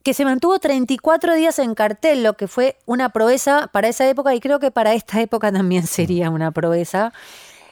que 0.03 0.13
se 0.13 0.25
mantuvo 0.25 0.59
34 0.59 1.35
días 1.35 1.57
en 1.59 1.75
cartel, 1.75 2.23
lo 2.23 2.33
que 2.35 2.47
fue 2.47 2.77
una 2.85 3.09
proeza 3.09 3.69
para 3.71 3.87
esa 3.87 4.07
época 4.09 4.35
y 4.35 4.41
creo 4.41 4.59
que 4.59 4.71
para 4.71 4.93
esta 4.93 5.21
época 5.21 5.51
también 5.51 5.87
sería 5.87 6.29
una 6.29 6.51
proeza. 6.51 7.13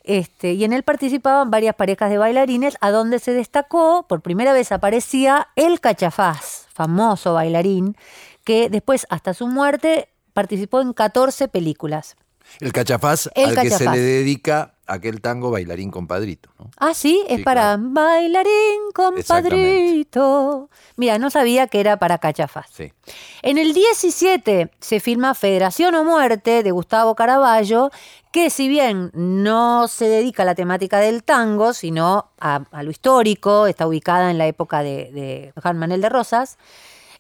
Este, 0.04 0.54
y 0.54 0.64
en 0.64 0.72
él 0.72 0.84
participaban 0.84 1.52
varias 1.52 1.76
parejas 1.76 2.10
de 2.10 2.18
bailarines, 2.18 2.78
a 2.80 2.92
donde 2.92 3.20
se 3.20 3.34
destacó, 3.34 4.06
por 4.08 4.22
primera 4.22 4.54
vez 4.54 4.72
aparecía 4.72 5.50
el 5.58 5.82
Cachafaz, 5.82 6.68
famoso 6.74 7.34
bailarín, 7.34 7.98
que 8.46 8.70
después, 8.70 9.06
hasta 9.10 9.34
su 9.34 9.48
muerte, 9.48 10.08
participó 10.32 10.80
en 10.80 10.94
14 10.94 11.50
películas. 11.50 12.16
El 12.60 12.74
cachafaz 12.74 13.30
El 13.36 13.58
al 13.58 13.64
que 13.64 13.70
se 13.72 13.90
le 13.90 14.00
dedica 14.00 14.74
aquel 14.88 15.22
tango 15.22 15.52
bailarín 15.52 15.92
compadrito. 15.92 16.50
¿no? 16.58 16.72
Ah, 16.78 16.94
sí, 16.94 17.24
es 17.28 17.38
Sí, 17.38 17.44
para 17.44 17.76
claro. 17.76 17.84
bailarín 17.92 18.82
compadrito. 18.94 20.70
Mira, 20.96 21.20
no 21.20 21.30
sabía 21.30 21.68
que 21.68 21.80
era 21.80 21.98
para 21.98 22.18
Cachafaz. 22.18 22.68
Sí. 22.74 22.94
En 23.42 23.58
el 23.58 23.74
17 23.74 24.72
se 24.80 25.00
filma 25.00 25.34
Federación 25.36 25.96
o 25.96 26.04
Muerte 26.04 26.64
de 26.64 26.72
Gustavo 26.72 27.16
Caraballo, 27.16 27.92
que 28.32 28.50
si 28.50 28.68
bien 28.68 29.12
no 29.14 29.88
se 29.88 30.06
dedica 30.08 30.44
a 30.44 30.46
la 30.46 30.56
temática 30.56 31.00
del 31.00 31.24
tango, 31.24 31.74
sino 31.74 32.30
a, 32.40 32.64
a 32.72 32.84
lo 32.84 32.92
histórico, 32.92 33.68
está 33.68 33.88
ubicada 33.88 34.32
en 34.32 34.38
la 34.38 34.48
época 34.48 34.84
de, 34.84 35.12
de 35.12 35.54
Juan 35.62 35.78
Manuel 35.78 36.02
de 36.02 36.10
Rosas, 36.10 36.58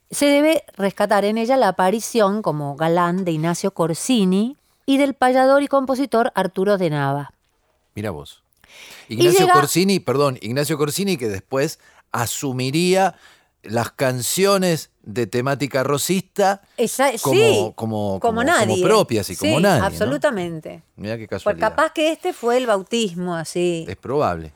se 0.09 0.25
debe 0.27 0.63
rescatar 0.77 1.25
en 1.25 1.37
ella 1.37 1.57
la 1.57 1.67
aparición 1.69 2.41
como 2.41 2.75
galán 2.75 3.25
de 3.25 3.31
Ignacio 3.33 3.71
Corsini 3.71 4.55
y 4.87 4.97
del 4.97 5.13
payador 5.13 5.61
y 5.61 5.67
compositor 5.67 6.31
Arturo 6.33 6.79
de 6.79 6.89
Nava. 6.89 7.33
Mira 7.93 8.09
vos. 8.09 8.41
Ignacio 9.09 9.41
llega- 9.41 9.53
Corsini, 9.53 9.99
perdón, 9.99 10.39
Ignacio 10.41 10.77
Corsini 10.77 11.17
que 11.17 11.27
después 11.27 11.79
asumiría 12.11 13.15
las 13.63 13.91
canciones 13.91 14.91
de 15.03 15.27
temática 15.27 15.83
rosista 15.83 16.61
Esa- 16.77 17.11
como, 17.21 17.35
sí, 17.41 17.71
como, 17.75 18.19
como 18.21 18.43
nadie. 18.43 18.81
propias 18.83 19.29
y 19.29 19.35
como 19.35 19.57
Sí, 19.57 19.61
nadie. 19.63 19.79
¿no? 19.81 19.85
Absolutamente. 19.87 20.83
Mira 20.95 21.17
qué 21.17 21.27
Pues 21.27 21.41
casualidad. 21.41 21.69
capaz 21.69 21.91
que 21.93 22.11
este 22.11 22.31
fue 22.33 22.57
el 22.57 22.65
bautismo 22.65 23.35
así, 23.35 23.85
Es 23.89 23.97
probable. 23.97 24.53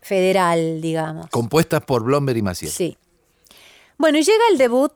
federal, 0.00 0.80
digamos. 0.80 1.28
Compuestas 1.30 1.82
por 1.84 2.02
Blomberg 2.02 2.38
y 2.38 2.42
Maciel. 2.42 2.72
Sí. 2.72 2.96
Bueno, 3.98 4.18
y 4.18 4.22
llega 4.22 4.42
el 4.50 4.58
debut, 4.58 4.92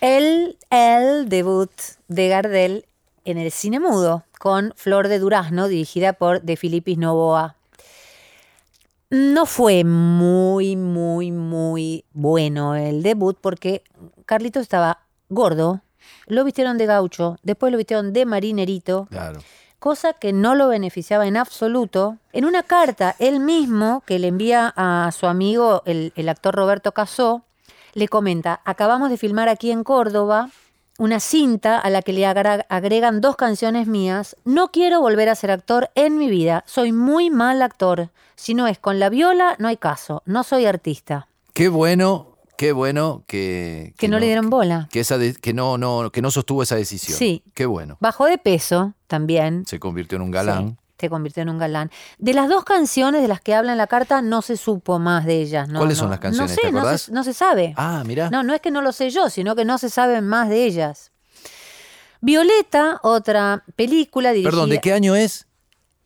el, 0.00 0.56
el 0.70 1.28
debut 1.28 1.72
de 2.08 2.28
Gardel 2.28 2.86
en 3.24 3.38
el 3.38 3.50
cine 3.50 3.80
mudo, 3.80 4.24
con 4.38 4.72
Flor 4.76 5.08
de 5.08 5.18
Durazno, 5.18 5.68
dirigida 5.68 6.12
por 6.12 6.42
De 6.42 6.56
Filipis 6.56 6.98
Novoa. 6.98 7.56
No 9.10 9.46
fue 9.46 9.84
muy, 9.84 10.76
muy, 10.76 11.30
muy 11.30 12.04
bueno 12.12 12.74
el 12.74 13.02
debut 13.02 13.36
porque 13.40 13.82
Carlitos 14.26 14.62
estaba 14.62 15.00
gordo, 15.28 15.80
lo 16.26 16.42
vistieron 16.44 16.78
de 16.78 16.86
gaucho, 16.86 17.36
después 17.42 17.70
lo 17.70 17.78
vistieron 17.78 18.12
de 18.12 18.26
marinerito, 18.26 19.06
Claro. 19.10 19.40
cosa 19.78 20.14
que 20.14 20.32
no 20.32 20.54
lo 20.54 20.68
beneficiaba 20.68 21.26
en 21.26 21.36
absoluto. 21.36 22.16
En 22.32 22.44
una 22.44 22.62
carta, 22.62 23.14
él 23.18 23.40
mismo, 23.40 24.02
que 24.06 24.18
le 24.18 24.28
envía 24.28 24.72
a 24.76 25.10
su 25.12 25.26
amigo, 25.26 25.82
el, 25.86 26.12
el 26.16 26.28
actor 26.28 26.54
Roberto 26.54 26.92
Casó, 26.92 27.42
le 27.92 28.08
comenta, 28.08 28.60
acabamos 28.64 29.10
de 29.10 29.16
filmar 29.18 29.48
aquí 29.48 29.70
en 29.70 29.84
Córdoba 29.84 30.50
una 30.98 31.20
cinta 31.20 31.78
a 31.78 31.90
la 31.90 32.02
que 32.02 32.12
le 32.12 32.24
agregan 32.26 33.20
dos 33.20 33.36
canciones 33.36 33.86
mías. 33.86 34.36
No 34.44 34.68
quiero 34.70 35.00
volver 35.00 35.28
a 35.28 35.34
ser 35.34 35.50
actor 35.50 35.90
en 35.94 36.18
mi 36.18 36.28
vida. 36.28 36.62
Soy 36.66 36.92
muy 36.92 37.30
mal 37.30 37.62
actor. 37.62 38.10
Si 38.36 38.54
no 38.54 38.66
es 38.66 38.78
con 38.78 38.98
la 38.98 39.08
viola, 39.08 39.56
no 39.58 39.68
hay 39.68 39.76
caso. 39.76 40.22
No 40.26 40.44
soy 40.44 40.66
artista. 40.66 41.28
Qué 41.52 41.68
bueno, 41.68 42.36
qué 42.56 42.72
bueno 42.72 43.22
que... 43.26 43.94
Que 43.96 44.08
no 44.08 44.18
le 44.18 44.26
dieron 44.26 44.50
bola. 44.50 44.88
Que, 44.90 45.00
esa 45.00 45.18
de- 45.18 45.34
que, 45.34 45.52
no, 45.52 45.78
no, 45.78 46.10
que 46.10 46.22
no 46.22 46.30
sostuvo 46.30 46.62
esa 46.62 46.76
decisión. 46.76 47.18
Sí. 47.18 47.42
Qué 47.54 47.66
bueno. 47.66 47.96
Bajó 48.00 48.26
de 48.26 48.38
peso 48.38 48.94
también. 49.06 49.64
Se 49.66 49.78
convirtió 49.78 50.16
en 50.16 50.22
un 50.22 50.30
galán. 50.30 50.68
Sí, 50.70 50.76
se 51.04 51.10
convirtió 51.10 51.42
en 51.42 51.50
un 51.50 51.58
galán. 51.58 51.90
De 52.18 52.34
las 52.34 52.48
dos 52.48 52.64
canciones 52.64 53.22
de 53.22 53.28
las 53.28 53.40
que 53.40 53.54
habla 53.54 53.72
en 53.72 53.78
la 53.78 53.86
carta, 53.86 54.22
no 54.22 54.42
se 54.42 54.56
supo 54.56 54.98
más 54.98 55.24
de 55.24 55.42
ellas. 55.42 55.68
No, 55.68 55.80
¿Cuáles 55.80 55.98
no. 55.98 56.02
son 56.02 56.10
las 56.10 56.18
canciones? 56.20 56.50
No 56.50 56.54
sé, 56.54 56.60
¿Te 56.62 56.72
no 56.72 56.98
se, 56.98 57.12
no 57.12 57.24
se 57.24 57.34
sabe. 57.34 57.74
Ah, 57.76 58.02
mirá. 58.06 58.30
No, 58.30 58.42
no 58.42 58.54
es 58.54 58.60
que 58.60 58.70
no 58.70 58.80
lo 58.82 58.92
sé 58.92 59.10
yo, 59.10 59.30
sino 59.30 59.54
que 59.54 59.64
no 59.64 59.78
se 59.78 59.90
sabe 59.90 60.20
más 60.20 60.48
de 60.48 60.64
ellas. 60.64 61.12
Violeta, 62.20 63.00
otra 63.02 63.64
película 63.76 64.30
dirigida... 64.30 64.50
Perdón, 64.50 64.70
¿de 64.70 64.80
qué 64.80 64.92
año 64.92 65.14
es? 65.14 65.46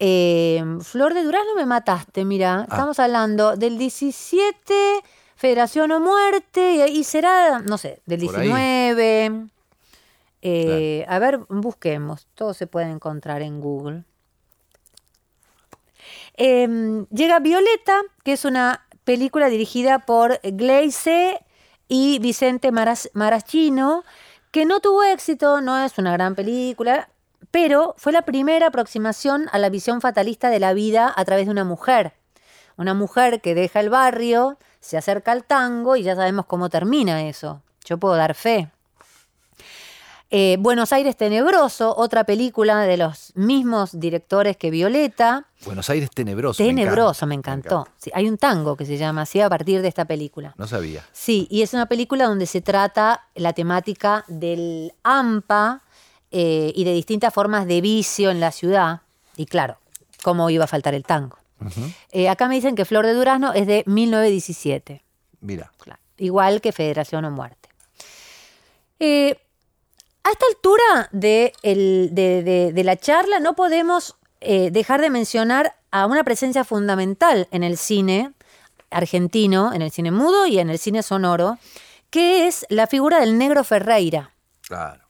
Eh, 0.01 0.63
Flor 0.83 1.15
de 1.15 1.23
Durazno 1.23 1.55
me 1.57 1.67
mataste, 1.67 2.25
mira. 2.25 2.61
Ah. 2.61 2.67
Estamos 2.71 2.99
hablando 2.99 3.57
del 3.57 3.79
17, 3.79 4.75
Federación 5.37 5.93
o 5.93 6.01
Muerte, 6.01 6.89
y 6.89 7.05
será, 7.05 7.61
no 7.61 7.79
sé, 7.79 8.01
del 8.07 8.25
Por 8.25 8.37
ahí. 8.37 8.49
19. 8.49 9.47
Eh, 10.43 11.05
A 11.09 11.19
ver, 11.19 11.39
busquemos. 11.49 12.27
Todo 12.35 12.55
se 12.55 12.67
puede 12.67 12.91
encontrar 12.91 13.43
en 13.43 13.61
Google. 13.61 14.05
Eh, 16.39 17.05
llega 17.11 17.41
Violeta, 17.41 18.01
que 18.25 18.33
es 18.33 18.45
una 18.45 18.87
película 19.05 19.49
dirigida 19.49 19.99
por 19.99 20.41
Gleise 20.43 21.45
y 21.89 22.21
Vicente 22.21 22.71
Maras- 22.71 23.11
Maraschino, 23.13 24.05
que 24.53 24.65
no 24.65 24.81
tuvo 24.81 25.03
éxito, 25.03 25.61
no 25.61 25.85
es 25.85 25.99
una 25.99 26.13
gran 26.13 26.35
película, 26.37 27.11
pero 27.51 27.95
fue 27.99 28.13
la 28.13 28.23
primera 28.23 28.69
aproximación 28.69 29.49
a 29.53 29.59
la 29.59 29.69
visión 29.69 30.01
fatalista 30.01 30.49
de 30.49 30.61
la 30.61 30.75
vida 30.75 31.13
a 31.15 31.25
través 31.25 31.47
de 31.47 31.53
una 31.53 31.65
mujer. 31.65 32.13
Una 32.77 32.95
mujer 32.95 33.41
que 33.41 33.55
deja 33.55 33.81
el 33.81 33.91
barrio, 33.91 34.59
se 34.81 34.97
acerca 34.97 35.33
al 35.33 35.45
tango 35.45 35.97
y 35.97 36.05
ya 36.05 36.15
sabemos 36.15 36.47
cómo 36.47 36.69
termina 36.69 37.27
eso. 37.27 37.63
Yo 37.85 37.99
puedo 37.99 38.15
dar 38.15 38.35
fe. 38.35 38.71
Eh, 40.31 40.59
Buenos 40.61 40.93
Aires 40.93 41.17
Tenebroso, 41.17 41.97
otra 41.97 42.25
película 42.25 42.83
de 42.83 42.99
los 42.99 43.33
mismos 43.35 43.99
directores 43.99 44.59
que 44.59 44.71
Violeta. 44.71 45.47
Buenos 45.65 45.89
Aires 45.89 46.11
tenebroso. 46.11 46.63
Tenebroso, 46.63 47.27
me, 47.27 47.35
encanta, 47.35 47.69
encantó. 47.69 47.91
Sí, 47.97 48.11
hay 48.13 48.29
un 48.29 48.37
tango 48.37 48.77
que 48.77 48.85
se 48.85 48.99
llama 48.99 49.23
así 49.23 49.41
a 49.41 49.49
partir 49.49 49.81
de 49.81 49.89
esta 49.89 50.05
película. 50.05 50.55
No 50.59 50.67
sabía. 50.67 51.03
Sí, 51.13 51.49
y 51.51 51.63
es 51.63 51.73
una 51.73 51.87
película 51.87 52.27
donde 52.27 52.45
se 52.45 52.61
trata 52.61 53.27
la 53.35 53.55
temática 53.55 54.27
del 54.29 54.93
AMPA 55.03 55.83
eh, 56.31 56.73
y 56.75 56.85
de 56.85 56.93
distintas 56.93 57.33
formas 57.33 57.67
de 57.67 57.81
vicio 57.81 58.31
en 58.31 58.39
la 58.39 58.53
ciudad. 58.53 59.01
Y 59.35 59.47
claro, 59.47 59.79
cómo 60.23 60.51
iba 60.51 60.65
a 60.65 60.69
faltar 60.69 60.95
el 60.95 61.05
tango. 61.05 61.39
Eh, 62.13 62.29
acá 62.29 62.49
me 62.49 62.55
dicen 62.55 62.75
que 62.77 62.85
Flor 62.85 63.07
de 63.07 63.15
Durazno 63.15 63.55
es 63.55 63.67
de 63.67 63.83
1917. 63.87 65.03
Mira. 65.41 65.73
Claro. 65.79 66.01
Igual 66.19 66.61
que 66.61 66.73
Federación 66.73 67.25
o 67.25 67.31
Muerte. 67.31 67.69
Eh, 69.01 69.39
a 70.29 70.33
esta 70.33 70.47
altura 70.47 71.09
de, 71.13 71.53
el- 71.63 72.11
de- 72.13 72.43
de- 72.43 72.73
de 72.73 72.85
la 72.85 72.97
charla 72.97 73.41
no 73.41 73.55
podemos 73.55 74.17
eh, 74.41 74.71
dejar 74.71 75.01
de 75.01 75.11
mencionar 75.11 75.75
a 75.91 76.07
una 76.07 76.23
presencia 76.25 76.65
fundamental 76.65 77.49
en 77.51 77.65
el 77.65 77.77
cine 77.77 78.33
argentino, 78.91 79.73
en 79.73 79.83
el 79.83 79.91
cine 79.91 80.11
mudo 80.11 80.47
y 80.47 80.59
en 80.59 80.71
el 80.71 80.79
cine 80.79 81.03
sonoro, 81.03 81.59
que 82.11 82.47
es 82.47 82.65
la 82.69 82.87
figura 82.87 83.21
del 83.21 83.37
negro 83.39 83.65
Ferreira. 83.65 84.31
Claro. 84.63 85.03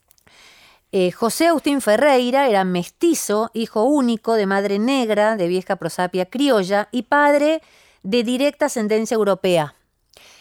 Eh, 0.91 1.13
José 1.13 1.49
Agustín 1.49 1.81
Ferreira 1.83 2.49
era 2.49 2.65
mestizo, 2.65 3.51
hijo 3.53 3.83
único 3.85 4.35
de 4.35 4.47
madre 4.47 4.79
negra, 4.79 5.37
de 5.37 5.47
vieja 5.47 5.77
prosapia 5.77 6.27
criolla 6.27 6.89
y 6.91 7.03
padre 7.03 7.61
de 8.03 8.23
directa 8.23 8.67
ascendencia 8.67 9.15
europea. 9.17 9.75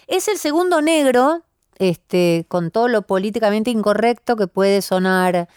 Es 0.08 0.30
el 0.30 0.38
segundo 0.38 0.82
negro, 0.82 1.42
este, 1.80 2.46
con 2.48 2.72
todo 2.72 2.88
lo 2.88 3.02
políticamente 3.04 3.72
incorrecto 3.72 4.36
que 4.36 4.48
puede 4.48 4.82
sonar 4.82 5.48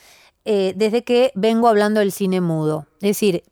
eh, 0.45 0.73
desde 0.77 1.05
que 1.05 1.33
vengo 1.35 1.69
hablando 1.69 2.01
del 2.01 2.13
cine 2.13 2.41
mudo. 2.41 2.87
Es 2.97 3.11
decir, 3.11 3.43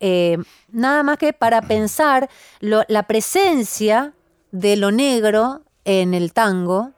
eh, 0.00 0.38
nada 0.70 1.02
más 1.02 1.18
que 1.18 1.32
para 1.32 1.62
pensar 1.62 2.28
la 2.60 3.02
presencia 3.04 4.12
de 4.52 4.76
lo 4.76 4.90
negro 4.90 5.62
en 5.84 6.14
el 6.14 6.32
tango. 6.32 6.92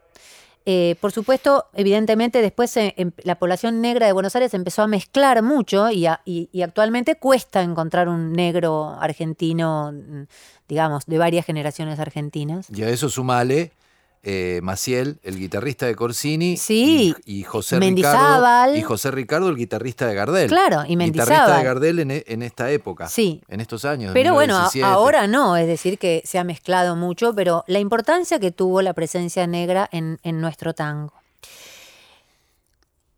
Eh, 0.67 0.97
por 1.01 1.11
supuesto, 1.11 1.65
evidentemente 1.73 2.43
después 2.43 2.77
em- 2.77 3.13
la 3.25 3.39
población 3.39 3.81
negra 3.81 4.07
de 4.07 4.13
Buenos 4.13 4.37
Aires 4.37 4.53
empezó 4.53 4.83
a 4.83 4.87
mezclar 4.87 5.43
mucho 5.43 5.91
y- 5.91 6.07
y 6.27 6.63
actualmente 6.63 7.15
cuesta 7.17 7.63
encontrar 7.63 8.09
un 8.09 8.33
negro 8.35 8.95
argentino, 9.01 9.91
mm, 9.93 10.25
digamos, 10.69 11.07
de 11.07 11.17
varias 11.19 11.47
generaciones 11.47 11.99
argentinas. 11.99 12.67
Y 12.71 12.83
a 12.83 12.91
eso 12.91 13.09
sumale 13.09 13.73
eh, 14.23 14.61
Maciel, 14.63 15.19
el 15.23 15.39
guitarrista 15.39 15.87
de 15.87 15.95
Corsini. 15.95 16.57
Sí, 16.59 17.15
Y, 17.25 17.41
y 17.41 17.43
José. 17.45 17.81
Ricardo. 17.81 18.75
Y 18.77 18.83
José 18.83 19.11
Ricardo, 19.11 19.49
el 19.49 19.57
guitarrista 19.57 20.07
de 20.07 20.15
Gardel. 20.15 20.49
Claro, 20.49 20.83
y 20.87 20.97
Guitarrista 20.97 21.25
Mendizábal. 21.25 21.59
de 21.59 21.65
Gardel 21.65 21.99
en, 22.01 22.11
en 22.27 22.43
esta 22.43 22.71
época. 22.71 23.09
Sí. 23.09 23.41
En 23.49 23.61
estos 23.61 23.85
años. 23.85 24.13
Pero 24.13 24.35
bueno, 24.35 24.55
a- 24.57 24.69
1917. 24.71 24.85
ahora 24.85 25.27
no, 25.27 25.57
es 25.57 25.67
decir, 25.67 25.99
que 25.99 26.23
se 26.27 26.39
ha 26.39 26.45
mezclado 26.45 26.97
mucho, 26.97 27.35
pero 27.35 27.65
la 27.67 27.79
importancia 27.79 28.39
que 28.39 28.51
tuvo 28.51 28.83
la 28.83 28.93
presencia 28.93 29.47
negra 29.47 29.89
en, 29.93 30.19
en 30.23 30.41
nuestro 30.41 30.75
tango. 30.75 31.15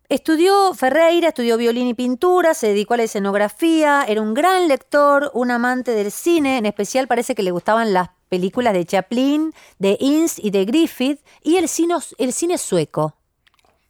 Estudió 0.08 0.74
Ferreira, 0.74 1.28
estudió 1.28 1.56
violín 1.56 1.86
y 1.88 1.94
pintura, 1.94 2.52
se 2.52 2.66
dedicó 2.68 2.94
a 2.94 2.96
la 2.98 3.04
escenografía, 3.04 4.04
era 4.06 4.20
un 4.20 4.34
gran 4.34 4.68
lector, 4.68 5.30
un 5.32 5.50
amante 5.50 5.92
del 5.92 6.12
cine, 6.12 6.58
en 6.58 6.66
especial 6.66 7.08
parece 7.08 7.34
que 7.34 7.42
le 7.42 7.50
gustaban 7.50 7.94
las 7.94 8.10
películas 8.32 8.72
de 8.72 8.86
Chaplin, 8.86 9.52
de 9.78 9.98
Ince 10.00 10.40
y 10.42 10.50
de 10.50 10.64
Griffith, 10.64 11.20
y 11.42 11.56
el 11.56 11.68
cine, 11.68 11.96
el 12.16 12.32
cine 12.32 12.56
sueco. 12.56 13.14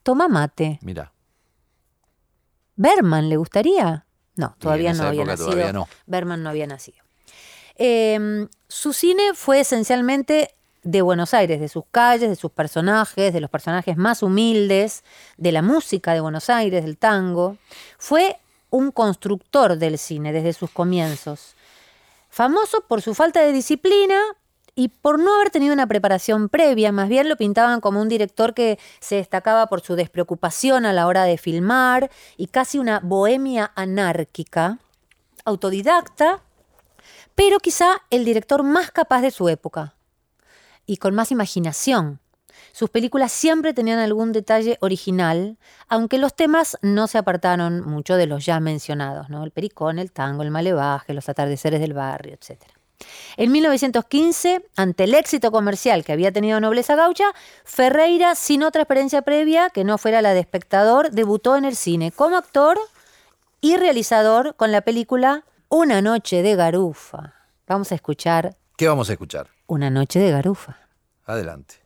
Toma 0.03 0.27
mate. 0.27 0.81
Mira. 0.83 1.13
¿Berman 2.75 3.29
le 3.29 3.37
gustaría? 3.37 4.05
No, 4.35 4.57
todavía 4.59 4.95
no 4.95 5.05
había 5.05 5.25
nacido. 5.25 5.47
todavía 5.47 5.73
no. 5.73 5.89
Berman 6.07 6.43
no 6.43 6.51
había 6.51 6.67
nacido. 6.67 6.99
Eh, 7.77 8.49
su 8.67 8.93
cine 8.93 9.31
fue 9.35 9.61
esencialmente 9.61 10.57
de 10.83 11.03
Buenos 11.03 11.35
Aires, 11.35 11.61
de 11.61 11.69
sus 11.69 11.85
calles, 11.93 12.29
de 12.29 12.35
sus 12.35 12.51
personajes, 12.51 13.33
de 13.33 13.41
los 13.41 13.49
personajes 13.49 13.97
más 13.97 14.25
humildes, 14.25 15.05
de 15.37 15.53
la 15.53 15.63
música 15.63 16.15
de 16.15 16.21
Buenos 16.21 16.51
Aires, 16.51 16.85
del 16.85 16.99
tango. 16.99 17.59
Fue 17.97 18.39
un 18.71 18.91
constructor 18.91 19.79
del 19.79 19.99
cine 19.99 20.33
desde 20.33 20.53
sus 20.53 20.73
comienzos. 20.73 21.55
Famoso 22.33 22.81
por 22.89 23.03
su 23.03 23.15
falta 23.15 23.43
de 23.43 23.53
disciplina 23.53 24.19
y 24.75 24.89
por 24.89 25.19
no 25.19 25.35
haber 25.35 25.51
tenido 25.51 25.75
una 25.75 25.87
preparación 25.87 26.49
previa, 26.49 26.91
más 26.91 27.11
bien 27.11 27.29
lo 27.29 27.37
pintaban 27.37 27.83
como 27.83 28.01
un 28.01 28.09
director 28.09 28.55
que 28.55 28.79
se 29.01 29.17
destacaba 29.17 29.67
por 29.67 29.83
su 29.83 29.97
despreocupación 29.97 30.87
a 30.87 30.95
la 30.95 31.07
hora 31.07 31.25
de 31.25 31.37
filmar 31.37 32.11
y 32.39 32.47
casi 32.47 32.79
una 32.79 33.01
bohemia 33.01 33.71
anárquica, 33.75 34.79
autodidacta, 35.45 36.41
pero 37.35 37.59
quizá 37.59 38.01
el 38.09 38.25
director 38.25 38.63
más 38.63 38.91
capaz 38.91 39.21
de 39.21 39.31
su 39.31 39.51
época 39.51 39.95
y 40.87 40.97
con 40.97 41.15
más 41.15 41.33
imaginación. 41.33 42.22
Sus 42.73 42.91
películas 42.91 43.33
siempre 43.33 43.75
tenían 43.75 43.99
algún 43.99 44.33
detalle 44.33 44.79
original, 44.81 45.59
aunque 45.89 46.19
los 46.19 46.35
temas 46.35 46.79
no 46.83 47.07
se 47.07 47.19
apartaron 47.19 47.83
mucho 47.83 48.17
de 48.17 48.27
los 48.27 48.45
ya 48.45 48.61
mencionados, 48.61 49.29
¿no? 49.29 49.45
El 49.45 49.51
pericón, 49.51 49.99
el 49.99 50.11
tango, 50.11 50.43
el 50.43 50.51
malevaje, 50.51 51.15
los 51.15 51.29
atardeceres 51.29 51.81
del 51.81 51.93
barrio, 51.93 52.35
etc. 52.35 52.63
En 53.37 53.53
1915, 53.53 54.65
ante 54.77 55.05
el 55.05 55.15
éxito 55.15 55.51
comercial 55.51 56.05
que 56.05 56.13
había 56.13 56.33
tenido 56.33 56.61
Nobleza 56.61 56.95
Gaucha, 56.95 57.33
Ferreira, 57.65 58.35
sin 58.35 58.63
otra 58.63 58.83
experiencia 58.83 59.23
previa 59.23 59.71
que 59.71 59.85
no 59.85 59.99
fuera 59.99 60.23
la 60.23 60.35
de 60.35 60.41
espectador, 60.41 61.11
debutó 61.11 61.57
en 61.57 61.65
el 61.65 61.77
cine 61.77 62.13
como 62.13 62.37
actor 62.37 62.79
y 63.61 63.77
realizador 63.77 64.55
con 64.57 64.73
la 64.73 64.81
película 64.81 65.45
Una 65.69 66.03
noche 66.03 66.43
de 66.43 66.57
garufa. 66.57 67.35
Vamos 67.67 67.93
a 67.93 67.95
escuchar 67.95 68.57
¿Qué 68.77 68.89
vamos 68.89 69.11
a 69.11 69.13
escuchar? 69.13 69.49
Una 69.67 69.91
noche 69.91 70.19
de 70.19 70.31
garufa. 70.31 70.79
Adelante. 71.25 71.82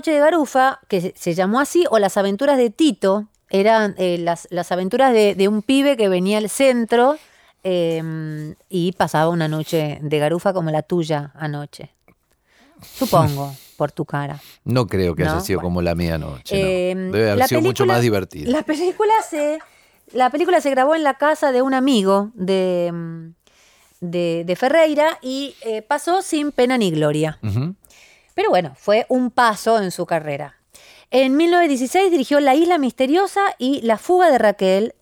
Noche 0.00 0.12
de 0.12 0.20
Garufa, 0.20 0.80
que 0.88 1.12
se- 1.14 1.34
llamó 1.34 1.60
así, 1.60 1.84
o 1.90 1.98
Las 1.98 2.16
Aventuras 2.16 2.56
de 2.56 2.70
Tito, 2.70 3.26
eran 3.50 3.94
eh, 3.98 4.16
las, 4.16 4.48
las 4.50 4.72
aventuras 4.72 5.12
de, 5.12 5.34
de 5.34 5.46
un 5.46 5.60
pibe 5.60 5.98
que 5.98 6.08
venía 6.08 6.38
al 6.38 6.48
centro 6.48 7.18
eh, 7.64 8.54
y 8.70 8.92
pasaba 8.92 9.28
una 9.28 9.46
noche 9.46 9.98
de 10.00 10.18
Garufa 10.18 10.54
como 10.54 10.70
la 10.70 10.80
tuya 10.80 11.32
anoche. 11.34 11.90
Supongo, 12.80 13.54
por 13.76 13.92
tu 13.92 14.06
cara. 14.06 14.40
No 14.64 14.86
creo 14.86 15.14
que 15.14 15.24
No, 15.24 15.32
haya 15.32 15.40
sido 15.40 15.58
bueno. 15.58 15.66
como 15.66 15.82
la 15.82 15.94
medianoche. 15.94 16.58
no. 16.58 16.66
Eh, 16.66 16.94
Debe 17.12 17.30
haber 17.32 17.46
sido 17.46 17.60
mucho 17.60 17.84
más 17.84 18.00
divertida. 18.00 18.50
La 18.50 18.62
película 18.62 19.12
se, 19.28 19.58
la 20.14 20.30
película 20.30 20.62
se 20.62 20.70
grabó 20.70 20.94
en 20.94 21.02
la 21.02 21.18
casa 21.18 21.52
de 21.52 21.60
un 21.60 21.74
amigo 21.74 22.30
de, 22.32 22.90
mm, 22.90 23.26
de, 24.00 24.44
de 24.46 24.56
Ferreira 24.56 25.18
y 25.20 25.54
eh, 25.60 25.82
pasó 25.82 26.22
sin 26.22 26.52
pena 26.52 26.78
ni 26.78 26.90
gloria. 26.90 27.38
Ujú. 27.42 27.74
Pero 28.34 28.50
bueno, 28.50 28.74
fue 28.76 29.06
un 29.08 29.30
paso 29.30 29.80
en 29.80 29.90
su 29.90 30.06
carrera. 30.06 30.60
En 31.12 31.36
1916 31.36 32.12
dirigió 32.12 32.38
La 32.38 32.54
Isla 32.54 32.78
Misteriosa 32.78 33.40
y 33.58 33.80
La 33.80 33.98
Fuga 33.98 34.30
de 34.30 34.38
Raquel, 34.38 34.94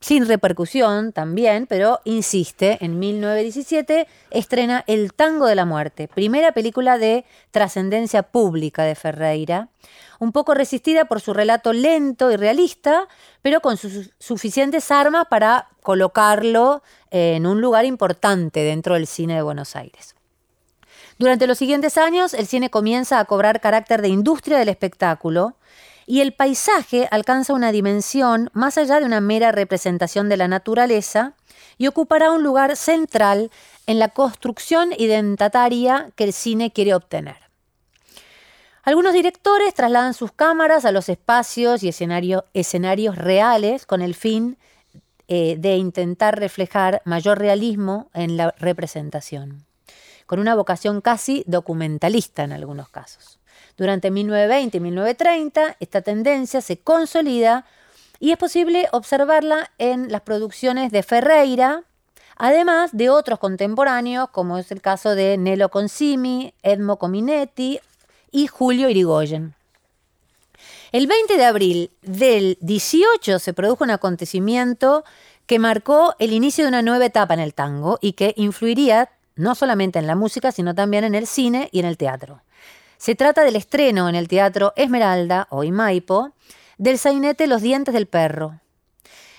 sin 0.00 0.26
repercusión 0.26 1.12
también, 1.12 1.68
pero 1.68 2.00
insiste, 2.02 2.78
en 2.80 2.98
1917 2.98 4.08
estrena 4.32 4.82
El 4.88 5.12
Tango 5.14 5.46
de 5.46 5.54
la 5.54 5.64
Muerte, 5.64 6.08
primera 6.08 6.50
película 6.50 6.98
de 6.98 7.24
trascendencia 7.52 8.24
pública 8.24 8.82
de 8.82 8.96
Ferreira, 8.96 9.68
un 10.18 10.32
poco 10.32 10.52
resistida 10.52 11.04
por 11.04 11.20
su 11.20 11.32
relato 11.32 11.72
lento 11.72 12.32
y 12.32 12.36
realista, 12.36 13.06
pero 13.40 13.60
con 13.60 13.76
sus 13.76 14.10
suficientes 14.18 14.90
armas 14.90 15.26
para 15.30 15.68
colocarlo 15.80 16.82
en 17.12 17.46
un 17.46 17.60
lugar 17.60 17.84
importante 17.84 18.64
dentro 18.64 18.94
del 18.94 19.06
cine 19.06 19.36
de 19.36 19.42
Buenos 19.42 19.76
Aires. 19.76 20.16
Durante 21.22 21.46
los 21.46 21.56
siguientes 21.56 21.98
años, 21.98 22.34
el 22.34 22.48
cine 22.48 22.68
comienza 22.68 23.20
a 23.20 23.24
cobrar 23.26 23.60
carácter 23.60 24.02
de 24.02 24.08
industria 24.08 24.58
del 24.58 24.68
espectáculo 24.68 25.54
y 26.04 26.20
el 26.20 26.32
paisaje 26.34 27.06
alcanza 27.12 27.52
una 27.52 27.70
dimensión 27.70 28.50
más 28.54 28.76
allá 28.76 28.98
de 28.98 29.06
una 29.06 29.20
mera 29.20 29.52
representación 29.52 30.28
de 30.28 30.36
la 30.36 30.48
naturaleza 30.48 31.34
y 31.78 31.86
ocupará 31.86 32.32
un 32.32 32.42
lugar 32.42 32.74
central 32.74 33.52
en 33.86 34.00
la 34.00 34.08
construcción 34.08 34.92
identitaria 34.98 36.10
que 36.16 36.24
el 36.24 36.32
cine 36.32 36.72
quiere 36.72 36.92
obtener. 36.92 37.36
Algunos 38.82 39.12
directores 39.12 39.74
trasladan 39.74 40.14
sus 40.14 40.32
cámaras 40.32 40.84
a 40.84 40.90
los 40.90 41.08
espacios 41.08 41.84
y 41.84 41.88
escenario- 41.88 42.46
escenarios 42.52 43.14
reales 43.14 43.86
con 43.86 44.02
el 44.02 44.16
fin 44.16 44.58
eh, 45.28 45.54
de 45.56 45.76
intentar 45.76 46.40
reflejar 46.40 47.00
mayor 47.04 47.38
realismo 47.38 48.10
en 48.12 48.36
la 48.36 48.56
representación 48.58 49.66
con 50.32 50.40
una 50.40 50.54
vocación 50.54 51.02
casi 51.02 51.44
documentalista 51.46 52.42
en 52.42 52.52
algunos 52.52 52.88
casos. 52.88 53.38
Durante 53.76 54.10
1920 54.10 54.78
y 54.78 54.80
1930, 54.80 55.76
esta 55.78 56.00
tendencia 56.00 56.62
se 56.62 56.78
consolida 56.78 57.66
y 58.18 58.30
es 58.30 58.38
posible 58.38 58.88
observarla 58.92 59.70
en 59.76 60.10
las 60.10 60.22
producciones 60.22 60.90
de 60.90 61.02
Ferreira, 61.02 61.82
además 62.36 62.96
de 62.96 63.10
otros 63.10 63.40
contemporáneos, 63.40 64.30
como 64.30 64.56
es 64.56 64.72
el 64.72 64.80
caso 64.80 65.14
de 65.14 65.36
Nelo 65.36 65.68
Consimi, 65.68 66.54
Edmo 66.62 66.96
Cominetti 66.96 67.78
y 68.30 68.46
Julio 68.46 68.88
Irigoyen. 68.88 69.54
El 70.92 71.08
20 71.08 71.36
de 71.36 71.44
abril 71.44 71.90
del 72.00 72.56
18 72.62 73.38
se 73.38 73.52
produjo 73.52 73.84
un 73.84 73.90
acontecimiento 73.90 75.04
que 75.44 75.58
marcó 75.58 76.14
el 76.18 76.32
inicio 76.32 76.64
de 76.64 76.68
una 76.68 76.80
nueva 76.80 77.04
etapa 77.04 77.34
en 77.34 77.40
el 77.40 77.52
tango 77.52 77.98
y 78.00 78.12
que 78.14 78.32
influiría 78.38 79.10
no 79.36 79.54
solamente 79.54 79.98
en 79.98 80.06
la 80.06 80.16
música, 80.16 80.52
sino 80.52 80.74
también 80.74 81.04
en 81.04 81.14
el 81.14 81.26
cine 81.26 81.68
y 81.72 81.80
en 81.80 81.86
el 81.86 81.96
teatro. 81.96 82.42
Se 82.96 83.14
trata 83.14 83.42
del 83.42 83.56
estreno 83.56 84.08
en 84.08 84.14
el 84.14 84.28
Teatro 84.28 84.72
Esmeralda, 84.76 85.48
hoy 85.50 85.72
Maipo, 85.72 86.32
del 86.78 86.98
sainete 86.98 87.46
Los 87.46 87.62
dientes 87.62 87.94
del 87.94 88.06
perro, 88.06 88.60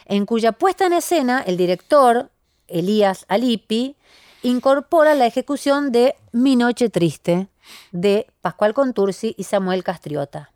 en 0.05 0.25
cuya 0.25 0.51
puesta 0.51 0.85
en 0.85 0.93
escena 0.93 1.41
el 1.45 1.55
director, 1.55 2.29
Elías 2.67 3.25
Alipi, 3.29 3.95
incorpora 4.41 5.13
la 5.15 5.25
ejecución 5.25 5.91
de 5.91 6.15
Mi 6.31 6.55
Noche 6.55 6.89
Triste, 6.89 7.47
de 7.91 8.27
Pascual 8.41 8.73
Contursi 8.73 9.33
y 9.37 9.45
Samuel 9.45 9.83
Castriota 9.83 10.53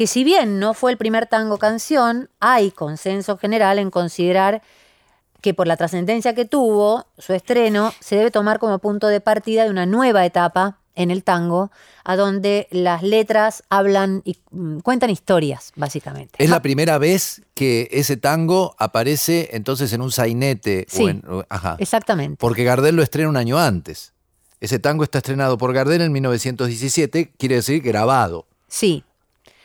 que 0.00 0.06
si 0.06 0.24
bien 0.24 0.58
no 0.58 0.72
fue 0.72 0.92
el 0.92 0.96
primer 0.96 1.26
tango 1.26 1.58
canción, 1.58 2.30
hay 2.40 2.70
consenso 2.70 3.36
general 3.36 3.78
en 3.78 3.90
considerar 3.90 4.62
que 5.42 5.54
por 5.54 5.66
la 5.66 5.76
trascendencia 5.76 6.34
que 6.34 6.44
tuvo 6.44 7.06
su 7.18 7.32
estreno, 7.32 7.92
se 8.00 8.16
debe 8.16 8.30
tomar 8.30 8.58
como 8.58 8.78
punto 8.78 9.06
de 9.08 9.20
partida 9.20 9.64
de 9.64 9.70
una 9.70 9.86
nueva 9.86 10.24
etapa 10.26 10.78
en 10.96 11.10
el 11.10 11.22
tango, 11.24 11.70
a 12.04 12.16
donde 12.16 12.66
las 12.70 13.02
letras 13.02 13.62
hablan 13.70 14.22
y 14.24 14.36
mm, 14.50 14.80
cuentan 14.80 15.08
historias, 15.08 15.72
básicamente. 15.76 16.42
Es 16.42 16.50
la 16.50 16.60
primera 16.60 16.98
vez 16.98 17.42
que 17.54 17.88
ese 17.92 18.16
tango 18.16 18.74
aparece 18.78 19.48
entonces 19.52 19.92
en 19.92 20.02
un 20.02 20.10
sainete. 20.10 20.84
Sí. 20.88 21.04
o 21.04 21.08
en- 21.08 21.22
o- 21.28 21.44
ajá. 21.48 21.76
Exactamente. 21.78 22.36
Porque 22.38 22.64
Gardel 22.64 22.96
lo 22.96 23.02
estrena 23.02 23.28
un 23.30 23.36
año 23.36 23.58
antes. 23.58 24.12
Ese 24.60 24.78
tango 24.78 25.04
está 25.04 25.18
estrenado 25.18 25.56
por 25.56 25.72
Gardel 25.72 26.02
en 26.02 26.12
1917, 26.12 27.32
quiere 27.38 27.54
decir 27.56 27.80
grabado. 27.80 28.46
Sí. 28.68 29.04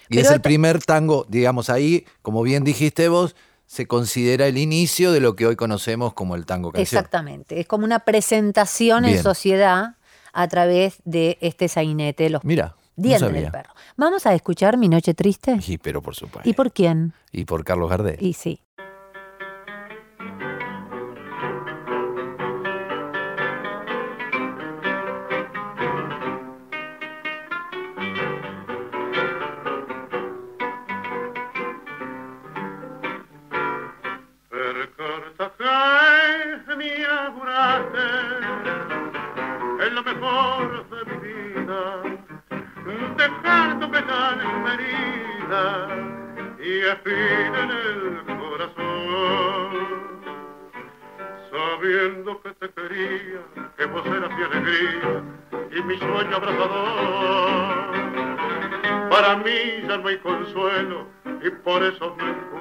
Y 0.10 0.16
Pero 0.18 0.22
es 0.30 0.32
el 0.36 0.42
primer 0.42 0.82
tango, 0.84 1.26
digamos, 1.28 1.70
ahí, 1.70 2.06
como 2.22 2.44
bien 2.44 2.64
dijiste 2.64 3.10
vos, 3.10 3.36
se 3.66 3.88
considera 3.88 4.48
el 4.48 4.58
inicio 4.58 5.12
de 5.12 5.20
lo 5.20 5.36
que 5.36 5.46
hoy 5.48 5.56
conocemos 5.56 6.14
como 6.14 6.36
el 6.36 6.46
tango 6.46 6.72
canción. 6.72 6.84
Exactamente. 6.84 7.60
Es 7.60 7.68
como 7.68 7.86
una 7.86 8.00
presentación 8.00 9.06
en 9.06 9.22
sociedad 9.22 9.96
a 10.34 10.48
través 10.48 10.98
de 11.06 11.38
este 11.42 11.68
sainete, 11.68 12.30
los 12.30 12.44
Mira, 12.44 12.76
no 12.96 13.04
dientes 13.04 13.22
sabía. 13.22 13.42
del 13.42 13.52
perro. 13.52 13.74
Vamos 13.98 14.26
a 14.26 14.34
escuchar 14.34 14.78
Mi 14.78 14.90
Noche 14.90 15.14
Triste. 15.14 15.58
Y, 15.66 15.78
pero 15.78 16.02
por 16.02 16.16
supuesto. 16.16 16.48
¿Y 16.50 16.54
por 16.54 16.72
quién? 16.72 17.14
Y 17.32 17.46
por 17.46 17.64
Carlos 17.64 17.90
Gardel. 17.90 18.18
Y 18.22 18.34
sí. 18.34 18.62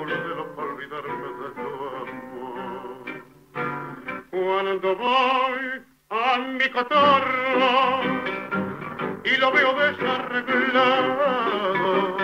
Para 0.07 0.69
olvidarme 0.69 1.29
de 1.41 1.49
tu 1.55 1.69
amor. 2.03 3.05
Cuando 4.31 4.89
voy 4.97 5.65
a 6.11 6.39
mi 6.39 6.69
cotorro 6.71 8.03
y 9.25 9.37
lo 9.39 9.51
veo 9.53 9.75
desarreglado, 9.75 12.17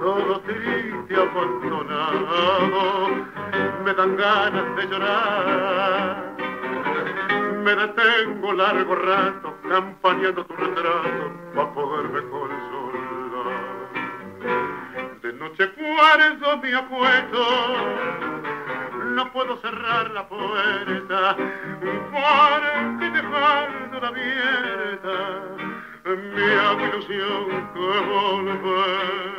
todo 0.00 0.40
triste, 0.40 1.16
abandonado, 1.16 3.08
me 3.84 3.94
dan 3.94 4.16
ganas 4.16 4.76
de 4.76 4.86
llorar. 4.88 6.34
Me 7.64 7.74
detengo 7.74 8.52
largo 8.52 8.94
rato 8.94 9.54
campaneando 9.70 10.44
tu 10.44 10.54
retrato 10.54 11.32
para 11.54 11.72
poderme 11.72 12.20
consolar. 12.28 12.53
Noche 15.38 15.68
cuarto 15.72 16.56
mi 16.58 16.72
apuesto, 16.72 17.42
no 19.16 19.32
puedo 19.32 19.56
cerrar 19.58 20.10
la 20.12 20.28
puerta 20.28 21.36
porque 22.12 23.10
dejándola 23.10 24.08
abierta 24.08 25.54
me 26.04 26.54
hago 26.60 26.86
ilusión 26.86 27.70
que 27.74 27.80
volver. 28.10 29.34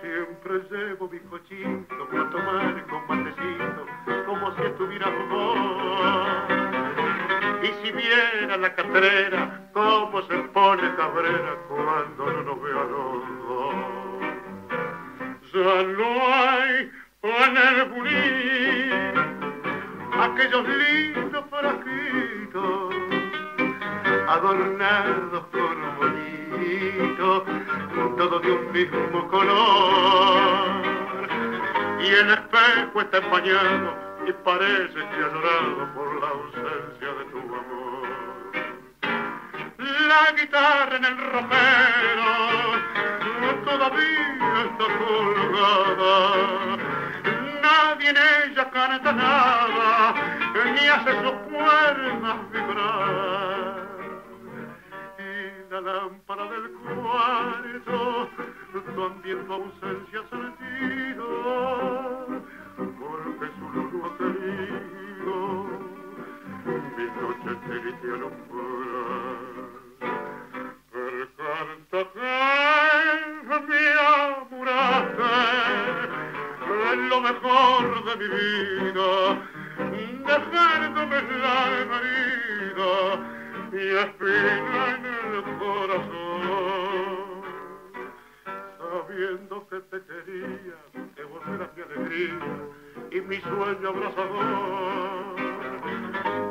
Siempre 0.00 0.62
llevo 0.70 1.08
mi 1.08 1.18
cochito 1.20 2.08
para 2.10 2.30
tomar 2.30 2.86
con 2.86 3.06
matecito 3.06 3.86
como 4.26 4.54
si 4.56 4.62
estuviera 4.62 5.10
vos. 5.28 6.28
Y 7.62 7.66
si 7.84 7.92
viera 7.92 8.56
la 8.56 8.74
catrera, 8.74 9.68
cómo 9.72 10.22
se 10.22 10.36
pone 10.54 10.94
cabrera 10.96 11.56
cuando 11.68 12.32
no 12.32 12.42
nos 12.42 12.62
veo 12.62 12.80
a 12.80 12.84
los. 12.84 14.03
No 15.54 16.34
hay 16.34 16.90
en 17.22 17.56
el 17.56 17.84
bulín 17.90 18.90
aquellos 20.20 20.66
lindos 20.66 21.44
frasquitos 21.48 22.94
adornados 24.26 25.46
con 25.52 25.96
bonito 25.96 27.44
todo 28.16 28.40
de 28.40 28.50
un 28.50 28.72
mismo 28.72 29.28
color. 29.28 30.82
Y 32.00 32.06
el 32.06 32.30
espejo 32.30 33.00
está 33.00 33.18
empañado 33.18 33.94
y 34.26 34.32
parece 34.32 34.94
que 34.94 35.00
ha 35.02 35.28
llorado 35.34 35.94
por 35.94 36.20
la 36.20 36.28
ausencia 36.30 37.12
de 37.14 37.24
tu 37.30 37.38
amor. 37.38 38.08
La 40.08 40.32
guitarra 40.32 40.96
en 40.96 41.04
el 41.04 41.16
ropero 41.16 42.74
todavía 43.64 44.43
colgada. 44.78 46.16
Nadie 47.62 48.10
en 48.10 48.16
ella 48.16 48.70
canta 48.70 49.12
nada, 49.12 50.14
ni 50.74 50.86
hace 50.88 51.12
sus 51.22 51.36
cuerdas 51.50 52.38
vibrar. 52.52 53.86
Y 55.18 55.72
la 55.72 55.80
lámpara 55.80 56.44
del 56.50 56.70
cuarto 56.72 58.28
también 58.96 59.46
tu 59.46 59.52
ausencia 59.52 60.20
sentido, 60.30 61.26
porque 62.76 63.46
su 63.58 63.64
luz 63.74 63.92
ha 64.04 64.10
querido 64.18 65.34
mi 66.96 67.06
noche 67.20 67.50
triste 67.66 68.06
alumbrar. 68.12 69.23
Mejor 77.44 78.04
de 78.04 78.16
mi 78.16 78.28
vida, 78.28 79.10
dejándome 80.26 81.22
la 81.22 81.56
herida 81.84 82.92
y 83.72 83.74
espina 83.96 84.82
en 84.94 85.04
el 85.04 85.44
corazón. 85.58 87.42
Sabiendo 88.78 89.54
que 89.68 89.78
te 89.80 89.98
quería, 90.06 90.78
que 91.14 91.24
vos 91.24 91.42
eras 91.54 91.70
mi 91.76 91.82
alegría 91.82 92.46
y 93.10 93.20
mi 93.20 93.40
sueño 93.40 93.88
abrazador. 93.88 95.34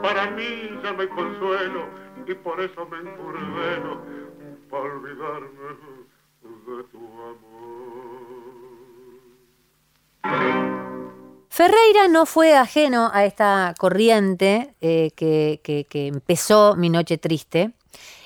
Para 0.01 0.29
mí 0.31 0.79
ya 0.83 0.91
no 0.91 1.01
hay 1.01 1.07
consuelo 1.07 1.87
y 2.27 2.33
por 2.35 2.59
eso 2.59 2.87
me 2.87 2.97
encurdeno 2.99 4.01
para 4.69 4.83
olvidarme 4.83 5.69
de 6.67 6.83
tu 6.83 6.99
amor. 6.99 7.83
Ferreira 11.53 12.07
no 12.07 12.25
fue 12.25 12.55
ajeno 12.55 13.11
a 13.13 13.25
esta 13.25 13.75
corriente 13.77 14.73
eh, 14.81 15.11
que, 15.15 15.85
empezó 15.93 16.75
Mi 16.75 16.89
Noche 16.89 17.19
Triste 17.19 17.73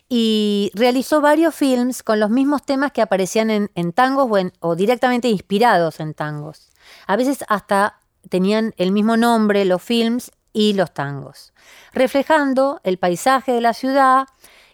y 0.07 0.71
realizó 0.73 1.19
varios 1.19 1.53
films 1.53 2.03
con 2.03 2.21
los 2.21 2.29
mismos 2.29 2.63
temas 2.63 2.93
que 2.93 3.01
aparecían 3.01 3.49
en, 3.49 3.91
tangos 3.91 4.29
o 4.61 4.75
directamente 4.77 5.27
inspirados 5.27 5.99
en 5.99 6.13
tangos. 6.13 6.69
A 7.05 7.17
veces 7.17 7.43
hasta 7.49 7.99
tenían 8.29 8.73
el 8.77 8.93
mismo 8.93 9.17
nombre 9.17 9.65
los 9.65 9.83
films 9.83 10.31
y 10.53 10.71
los 10.71 10.93
tangos, 10.93 11.51
reflejando 11.91 12.79
el 12.85 12.97
paisaje 12.97 13.51
de 13.51 13.59
la 13.59 13.73
ciudad 13.73 14.27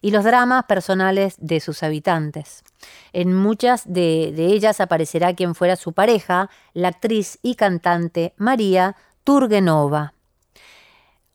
y 0.04 0.12
los 0.12 0.26
dramas 0.26 0.66
personales 0.66 1.36
de 1.40 1.62
sus 1.62 1.82
habitantes. 1.82 2.66
En 3.14 3.34
muchas 3.34 3.84
de, 3.86 4.34
ellas 4.36 4.82
aparecerá 4.82 5.34
quien 5.34 5.56
fuera 5.56 5.78
su 5.78 5.94
pareja, 5.94 6.50
la 6.74 6.90
actriz 6.90 7.40
y 7.42 7.56
cantante 7.56 8.34
María 8.36 8.98
Turgenova. 9.24 10.14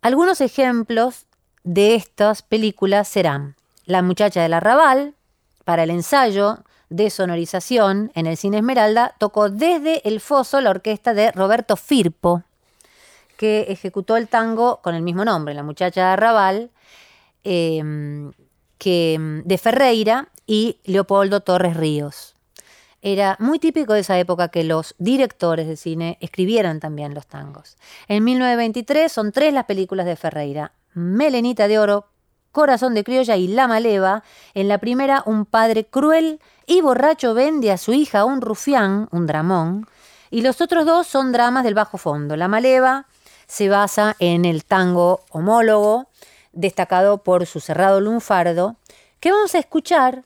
Algunos 0.03 0.43
ejemplos 0.43 1.25
de 1.65 1.95
estas 1.95 2.43
películas 2.43 3.09
serán 3.09 3.57
La 3.87 4.03
muchacha 4.03 4.43
del 4.43 4.53
arrabal, 4.53 5.15
para 5.65 5.85
el 5.85 5.91
ensayo 5.91 6.59
de 6.91 7.09
sonorización 7.09 8.13
en 8.15 8.27
el 8.27 8.37
Cine 8.37 8.59
Esmeralda, 8.59 9.15
tocó 9.19 9.49
desde 9.49 10.07
el 10.07 10.21
foso 10.21 10.61
la 10.61 10.71
orquesta 10.71 11.15
de 11.15 11.33
Roberto 11.33 11.77
Firpo, 11.77 12.43
que 13.39 13.63
ejecutó 13.71 14.19
el 14.19 14.29
tango 14.29 14.83
con 14.83 14.95
el 14.95 15.01
mismo 15.01 15.25
nombre, 15.25 15.55
La 15.55 15.63
muchacha 15.63 16.03
de 16.03 16.13
arrabal, 16.13 16.71
eh, 17.45 17.83
que, 18.79 19.43
de 19.45 19.59
Ferreira 19.59 20.29
y 20.47 20.79
Leopoldo 20.85 21.41
Torres 21.41 21.77
Ríos. 21.77 22.35
Era 23.01 23.37
muy 23.39 23.59
típico 23.59 23.93
de 23.93 24.01
esa 24.01 24.19
época 24.19 24.49
que 24.49 24.65
los 24.65 24.95
directores 24.99 25.69
de 25.69 25.77
cine 25.77 26.19
escribieran 26.21 26.81
también 26.81 27.15
los 27.15 27.27
tangos. 27.27 27.77
En 28.09 28.25
1923 28.25 29.11
son 29.11 29.31
tres 29.31 29.53
las 29.53 29.67
películas 29.67 30.07
de 30.07 30.17
Ferreira. 30.17 30.73
Melenita 30.95 31.69
de 31.69 31.79
Oro, 31.79 32.07
Corazón 32.51 32.95
de 32.95 33.05
Criolla 33.05 33.37
y 33.37 33.47
La 33.47 33.69
Maleva. 33.69 34.25
En 34.55 34.67
la 34.67 34.79
primera, 34.79 35.23
un 35.27 35.47
padre 35.47 35.85
cruel 35.85 36.41
y 36.67 36.81
borracho 36.81 37.35
vende 37.35 37.71
a 37.71 37.79
su 37.79 37.93
hija 37.93 38.25
un 38.25 38.41
rufián, 38.41 39.09
un 39.13 39.27
dramón. 39.27 39.87
Y 40.31 40.43
los 40.43 40.61
otros 40.61 40.85
dos 40.85 41.07
son 41.07 41.31
dramas 41.31 41.63
del 41.63 41.75
bajo 41.75 41.99
fondo. 41.99 42.37
La 42.37 42.49
Maleva 42.49 43.07
se 43.47 43.69
basa 43.69 44.17
en 44.19 44.45
el 44.45 44.65
tango 44.65 45.21
homólogo, 45.31 46.09
destacado 46.59 47.19
por 47.19 47.47
su 47.47 47.61
cerrado 47.61 48.01
lunfardo, 48.01 48.77
que 49.21 49.31
vamos 49.31 49.55
a 49.55 49.59
escuchar 49.59 50.25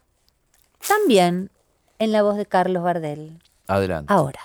también 0.87 1.51
en 1.99 2.13
la 2.13 2.23
voz 2.23 2.37
de 2.37 2.47
Carlos 2.47 2.83
Bardel. 2.83 3.39
Adelante. 3.67 4.13
Ahora. 4.13 4.41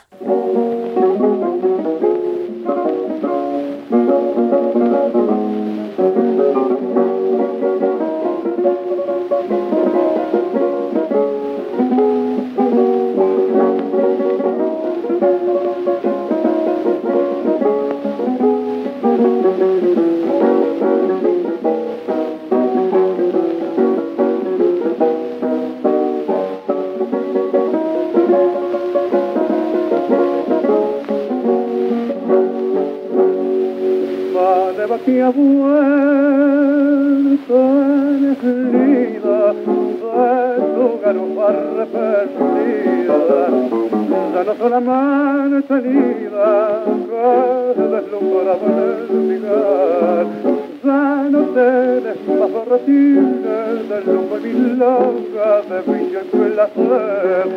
Placer. 57.18 57.48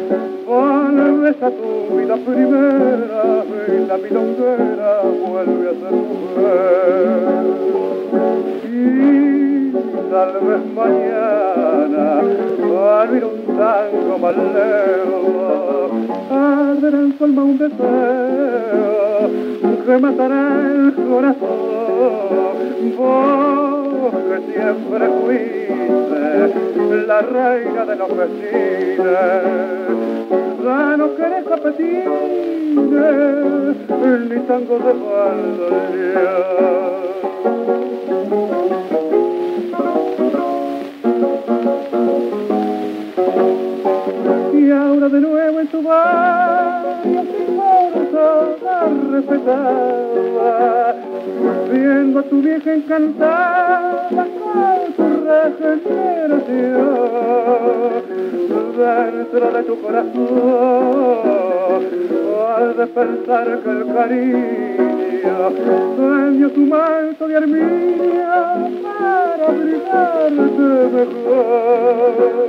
Vuelves 0.46 1.42
a 1.42 1.50
tu 1.50 1.96
vida 1.96 2.16
primera 2.16 3.44
y 3.68 3.86
la 3.86 3.96
milonguera 3.98 5.02
vuelve 5.26 5.68
a 5.68 5.72
ser 5.72 5.92
mujer. 5.92 7.20
Y 8.64 9.72
tal 10.10 10.32
vez 10.46 10.62
mañana 10.74 12.20
al 12.62 13.10
oír 13.10 13.24
un 13.24 13.38
tango 13.56 14.14
más 14.18 14.36
lejos 14.36 15.30
en 16.82 17.14
su 17.16 17.24
alma 17.24 17.42
un 17.44 17.58
deseo 17.58 19.30
que 19.86 19.98
matará 19.98 20.42
el 20.72 20.94
corazón. 20.94 21.48
Vos 22.96 23.79
que 24.08 24.52
siempre 24.52 25.08
fuiste 25.20 27.06
la 27.06 27.20
reina 27.20 27.84
de 27.84 27.96
los 27.96 28.16
vecinos. 28.16 29.06
Ya 30.64 30.96
no 30.96 31.16
querés 31.16 31.46
apetines 31.46 32.08
ni 34.28 34.38
tango 34.46 34.78
de 34.78 34.92
Y 44.54 44.70
ahora 44.70 45.08
de 45.08 45.20
nuevo 45.20 45.60
en 45.60 45.68
tu 45.68 45.82
barrio 45.82 47.22
sin 47.22 47.56
respetada, 49.12 50.79
viendo 51.72 52.18
a 52.20 52.22
tu 52.22 52.42
vieja 52.42 52.74
encantada 52.74 54.08
con 54.10 54.92
tu 54.96 55.04
regeneración. 55.26 56.90
Dentro 58.80 59.52
de 59.52 59.62
tu 59.64 59.74
corazón 59.82 61.00
al 62.56 62.76
despertar 62.76 63.60
que 63.62 63.70
el 63.70 63.86
cariño 63.94 65.36
sueño 65.96 66.50
tu 66.50 66.60
manto 66.60 67.28
de 67.28 67.36
arminia 67.36 68.68
para 68.82 69.48
brillarte 69.50 70.62
mejor 70.92 72.40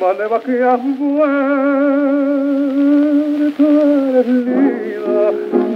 Maneva 0.00 0.40
que 0.40 0.62
has 0.62 0.80
vuelto 0.98 1.18
eres 4.10 4.26
lida 4.26 5.30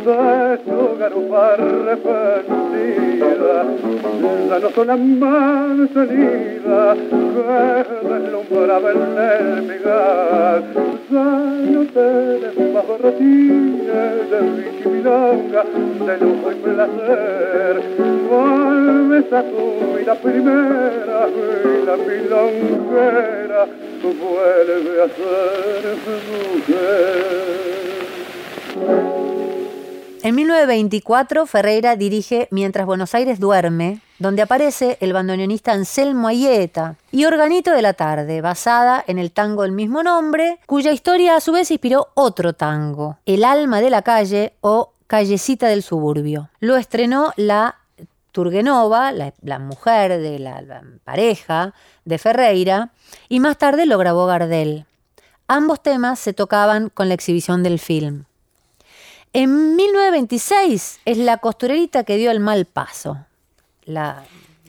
de 0.05 0.59
tu 0.59 0.97
garupa 0.99 1.55
arrepentida 1.55 3.57
ya 4.49 4.57
no 4.61 4.68
son 4.70 4.87
las 4.87 4.99
manzanida 5.01 6.95
que 6.95 8.09
deslumbraba 8.09 8.89
el 8.91 9.01
elmigar 9.18 10.62
ya 11.11 11.25
no 11.73 11.81
tienes 11.87 12.55
más 12.73 12.87
rotines 13.03 14.14
de 14.31 14.39
bichi 14.57 14.87
milonga 14.89 15.62
de 16.07 16.14
lujo 16.18 16.47
y 16.53 16.55
placer. 16.55 17.75
Vuelves 18.31 19.29
a 19.33 19.43
tu 19.43 19.62
vida 19.99 20.14
primera 20.14 21.20
la 21.87 21.97
milonguera 21.97 23.62
En 30.22 30.36
1924, 30.36 31.46
Ferreira 31.46 31.96
dirige 31.96 32.46
Mientras 32.50 32.86
Buenos 32.86 33.14
Aires 33.14 33.40
duerme, 33.40 34.00
donde 34.20 34.42
aparece 34.42 34.96
el 35.00 35.12
bandoneonista 35.12 35.72
Anselmo 35.72 36.28
Ayeta, 36.28 36.94
y 37.10 37.24
Organito 37.24 37.72
de 37.72 37.82
la 37.82 37.94
Tarde, 37.94 38.40
basada 38.40 39.02
en 39.08 39.18
el 39.18 39.32
tango 39.32 39.62
del 39.62 39.72
mismo 39.72 40.04
nombre, 40.04 40.60
cuya 40.66 40.92
historia 40.92 41.34
a 41.34 41.40
su 41.40 41.52
vez 41.52 41.70
inspiró 41.72 42.08
otro 42.14 42.52
tango, 42.52 43.18
El 43.26 43.44
alma 43.44 43.80
de 43.80 43.90
la 43.90 44.02
calle 44.02 44.54
o 44.60 44.92
Callecita 45.08 45.66
del 45.66 45.82
suburbio. 45.82 46.48
Lo 46.60 46.76
estrenó 46.76 47.32
la 47.36 47.82
Turgenova, 48.33 49.12
la, 49.12 49.59
mujer 49.59 50.18
de 50.18 50.39
la, 50.39 50.62
la 50.62 50.83
pareja 51.05 51.74
de 52.05 52.18
Ferreira, 52.18 52.91
y 53.28 53.41
más 53.41 53.59
tarde 53.59 53.87
lo 53.87 53.99
grabó 53.99 54.26
Gardel. 54.26 54.87
Ambos 55.47 55.83
temas 55.83 56.18
se 56.18 56.33
tocaban 56.33 56.89
con 56.89 57.09
la 57.09 57.14
exhibición 57.14 57.62
del 57.62 57.78
film. 57.78 58.24
En 59.35 59.76
1926 59.76 61.01
es 61.05 61.18
La 61.18 61.39
costurerita 61.39 62.05
que 62.05 62.16
dio 62.16 62.30
el 62.30 62.41
mal 62.41 62.64
paso, 62.66 63.18
la, 63.85 64.24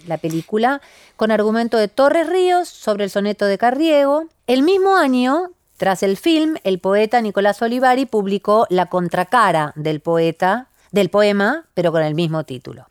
la 0.08 0.18
película 0.18 0.82
con 1.16 1.32
argumento 1.32 1.78
de 1.78 1.88
Torres 1.88 2.30
Ríos 2.30 2.68
sobre 2.68 3.06
el 3.06 3.10
soneto 3.10 3.46
de 3.46 3.58
Carriego. 3.58 4.26
El 4.48 4.64
mismo 4.64 4.96
año, 4.96 5.52
tras 5.78 6.04
el 6.04 6.18
film, 6.18 6.56
el 6.64 6.80
poeta 6.80 7.22
Nicolás 7.22 7.62
Olivari 7.62 8.06
publicó 8.06 8.66
la 8.70 8.88
contracara 8.88 9.74
del 9.76 10.00
poeta, 10.00 10.68
del 10.92 11.10
poema, 11.10 11.66
pero 11.74 11.92
con 11.92 12.04
el 12.04 12.16
mismo 12.16 12.44
título. 12.44 12.88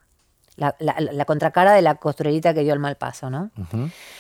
La, 0.63 0.77
la- 0.79 1.13
la 1.13 1.25
contracara 1.25 1.73
de 1.73 1.83
la 1.83 1.97
costurerita 1.97 2.55
que 2.55 2.61
dio 2.63 2.73
el 2.73 2.79
mal 2.79 2.95
paso, 2.97 3.31
¿no? 3.31 3.51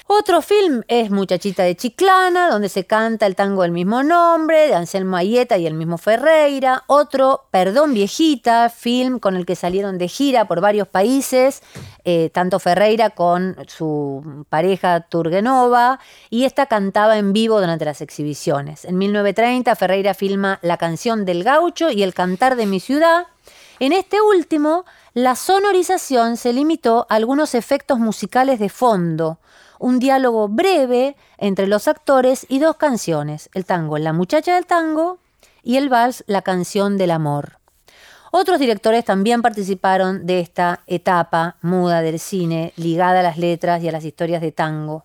Otro 0.08 0.42
film 0.42 0.82
es 0.88 1.10
Muchachita 1.10 1.62
de 1.62 1.76
Chiclana, 1.76 2.50
donde 2.50 2.68
se 2.68 2.84
canta 2.84 3.26
el 3.26 3.36
tango 3.36 3.62
del 3.62 3.70
mismo 3.70 4.02
nombre, 4.02 4.66
de 4.66 4.74
Anselmo 4.74 5.16
Ayeta 5.16 5.56
y 5.58 5.66
el 5.66 5.74
mismo 5.74 5.98
Ferreira. 5.98 6.82
Otro, 6.88 7.44
Perdón 7.52 7.94
Viejita, 7.94 8.68
film 8.70 9.20
con 9.20 9.36
el 9.36 9.46
que 9.46 9.54
salieron 9.54 9.98
de 9.98 10.08
gira 10.08 10.46
por 10.46 10.60
varios 10.60 10.88
países, 10.88 11.62
eh, 12.04 12.30
tanto 12.34 12.58
Ferreira 12.58 13.10
con 13.10 13.56
su 13.68 14.44
pareja 14.48 15.00
Turgenova, 15.02 16.00
y 16.28 16.44
esta 16.44 16.66
cantaba 16.66 17.18
en 17.18 17.32
vivo 17.32 17.60
durante 17.60 17.84
las 17.84 18.00
exhibiciones. 18.00 18.84
En 18.84 18.98
1930 18.98 19.76
Ferreira 19.76 20.14
filma 20.14 20.58
La 20.62 20.76
canción 20.76 21.24
del 21.24 21.44
gaucho 21.44 21.90
y 21.90 22.02
El 22.02 22.14
cantar 22.14 22.56
de 22.56 22.66
mi 22.66 22.80
ciudad. 22.80 23.26
En 23.78 23.92
este 23.92 24.20
último, 24.20 24.84
la 25.14 25.36
sonorización 25.36 26.38
se 26.38 26.54
limitó 26.54 27.06
a 27.10 27.16
algunos 27.16 27.54
efectos 27.54 27.98
musicales 27.98 28.58
de 28.58 28.70
fondo, 28.70 29.40
un 29.78 29.98
diálogo 29.98 30.48
breve 30.48 31.16
entre 31.36 31.66
los 31.66 31.86
actores 31.86 32.46
y 32.48 32.60
dos 32.60 32.76
canciones, 32.76 33.50
el 33.52 33.66
tango 33.66 33.98
La 33.98 34.14
muchacha 34.14 34.54
del 34.54 34.64
tango 34.64 35.18
y 35.62 35.76
el 35.76 35.90
vals 35.90 36.24
La 36.26 36.40
canción 36.40 36.96
del 36.96 37.10
amor. 37.10 37.58
Otros 38.30 38.58
directores 38.58 39.04
también 39.04 39.42
participaron 39.42 40.24
de 40.24 40.40
esta 40.40 40.80
etapa 40.86 41.56
muda 41.60 42.00
del 42.00 42.18
cine 42.18 42.72
ligada 42.76 43.20
a 43.20 43.22
las 43.22 43.36
letras 43.36 43.82
y 43.82 43.88
a 43.88 43.92
las 43.92 44.04
historias 44.04 44.40
de 44.40 44.52
tango. 44.52 45.04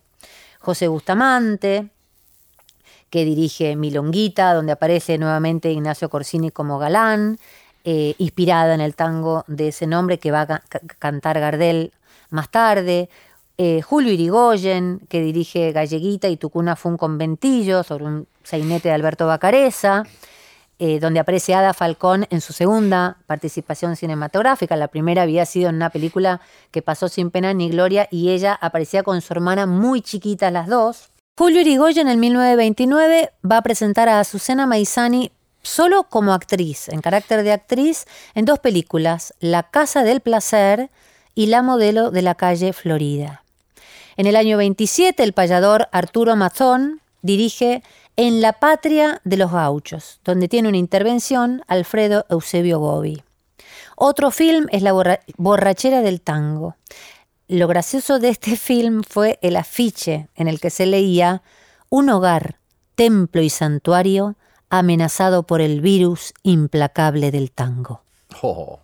José 0.58 0.88
Bustamante, 0.88 1.90
que 3.10 3.26
dirige 3.26 3.76
Milonguita, 3.76 4.54
donde 4.54 4.72
aparece 4.72 5.18
nuevamente 5.18 5.70
Ignacio 5.70 6.08
Corsini 6.08 6.50
como 6.50 6.78
galán, 6.78 7.38
eh, 7.90 8.14
inspirada 8.18 8.74
en 8.74 8.82
el 8.82 8.94
tango 8.94 9.44
de 9.46 9.68
ese 9.68 9.86
nombre 9.86 10.18
que 10.18 10.30
va 10.30 10.42
a 10.42 10.46
ca- 10.46 10.62
ca- 10.68 10.80
cantar 10.98 11.40
Gardel 11.40 11.92
más 12.28 12.50
tarde. 12.50 13.08
Eh, 13.56 13.80
Julio 13.80 14.12
Irigoyen, 14.12 15.00
que 15.08 15.22
dirige 15.22 15.72
Galleguita 15.72 16.28
y 16.28 16.36
Tu 16.36 16.50
cuna 16.50 16.76
fue 16.76 16.92
un 16.92 16.98
conventillo, 16.98 17.82
sobre 17.82 18.04
un 18.04 18.26
sainete 18.44 18.88
de 18.88 18.94
Alberto 18.94 19.26
Bacareza, 19.26 20.02
eh, 20.78 21.00
donde 21.00 21.18
aparece 21.20 21.54
Ada 21.54 21.72
Falcón 21.72 22.26
en 22.30 22.40
su 22.42 22.52
segunda 22.52 23.16
participación 23.26 23.96
cinematográfica. 23.96 24.76
La 24.76 24.88
primera 24.88 25.22
había 25.22 25.46
sido 25.46 25.70
en 25.70 25.76
una 25.76 25.88
película 25.90 26.40
que 26.70 26.82
pasó 26.82 27.08
sin 27.08 27.30
pena 27.30 27.54
ni 27.54 27.70
gloria 27.70 28.06
y 28.10 28.30
ella 28.30 28.52
aparecía 28.60 29.02
con 29.02 29.20
su 29.22 29.32
hermana 29.32 29.64
muy 29.66 30.02
chiquitas 30.02 30.52
las 30.52 30.66
dos. 30.68 31.08
Julio 31.38 31.60
Irigoyen 31.62 32.08
en 32.08 32.20
1929 32.20 33.30
va 33.50 33.56
a 33.56 33.62
presentar 33.62 34.08
a 34.08 34.20
Azucena 34.20 34.66
Maizani 34.66 35.32
solo 35.62 36.04
como 36.04 36.32
actriz, 36.32 36.88
en 36.88 37.00
carácter 37.00 37.42
de 37.42 37.52
actriz, 37.52 38.06
en 38.34 38.44
dos 38.44 38.58
películas, 38.58 39.34
La 39.40 39.64
Casa 39.64 40.02
del 40.04 40.20
Placer 40.20 40.90
y 41.34 41.46
La 41.46 41.62
Modelo 41.62 42.10
de 42.10 42.22
la 42.22 42.34
Calle 42.34 42.72
Florida. 42.72 43.42
En 44.16 44.26
el 44.26 44.36
año 44.36 44.56
27, 44.56 45.22
el 45.22 45.32
payador 45.32 45.88
Arturo 45.92 46.34
Mazón 46.36 47.00
dirige 47.22 47.82
En 48.16 48.40
la 48.40 48.54
Patria 48.54 49.20
de 49.24 49.36
los 49.36 49.52
Gauchos, 49.52 50.20
donde 50.24 50.48
tiene 50.48 50.68
una 50.68 50.78
intervención 50.78 51.62
Alfredo 51.68 52.26
Eusebio 52.28 52.78
Gobi. 52.80 53.22
Otro 53.96 54.30
film 54.30 54.66
es 54.70 54.82
La 54.82 54.92
borra- 54.92 55.20
Borrachera 55.36 56.02
del 56.02 56.20
Tango. 56.20 56.76
Lo 57.48 57.66
gracioso 57.68 58.18
de 58.18 58.28
este 58.30 58.56
film 58.56 59.02
fue 59.08 59.38
el 59.42 59.56
afiche 59.56 60.28
en 60.34 60.48
el 60.48 60.60
que 60.60 60.70
se 60.70 60.86
leía 60.86 61.42
Un 61.88 62.10
hogar, 62.10 62.58
templo 62.94 63.40
y 63.42 63.50
santuario 63.50 64.34
amenazado 64.70 65.44
por 65.44 65.60
el 65.60 65.80
virus 65.80 66.34
implacable 66.42 67.30
del 67.30 67.50
tango. 67.50 68.02
Oh, 68.42 68.80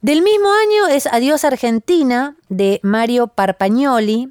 Del 0.00 0.22
mismo 0.22 0.48
año 0.52 0.88
es 0.88 1.06
Adiós 1.06 1.44
Argentina 1.44 2.36
de 2.48 2.80
Mario 2.82 3.28
Parpagnoli, 3.28 4.30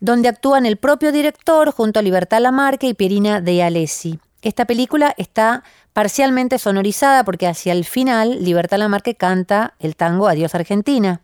donde 0.00 0.28
actúan 0.28 0.66
el 0.66 0.78
propio 0.78 1.12
director 1.12 1.70
junto 1.70 2.00
a 2.00 2.02
Libertad 2.02 2.40
Lamarque 2.40 2.88
y 2.88 2.94
Pierina 2.94 3.40
de 3.40 3.62
Alessi. 3.62 4.18
Esta 4.42 4.64
película 4.64 5.14
está 5.16 5.62
parcialmente 5.92 6.58
sonorizada 6.58 7.24
porque 7.24 7.46
hacia 7.46 7.72
el 7.72 7.84
final 7.84 8.42
Libertad 8.42 8.78
Lamarque 8.78 9.14
canta 9.14 9.74
el 9.78 9.94
tango 9.94 10.26
Adiós 10.26 10.54
Argentina. 10.56 11.20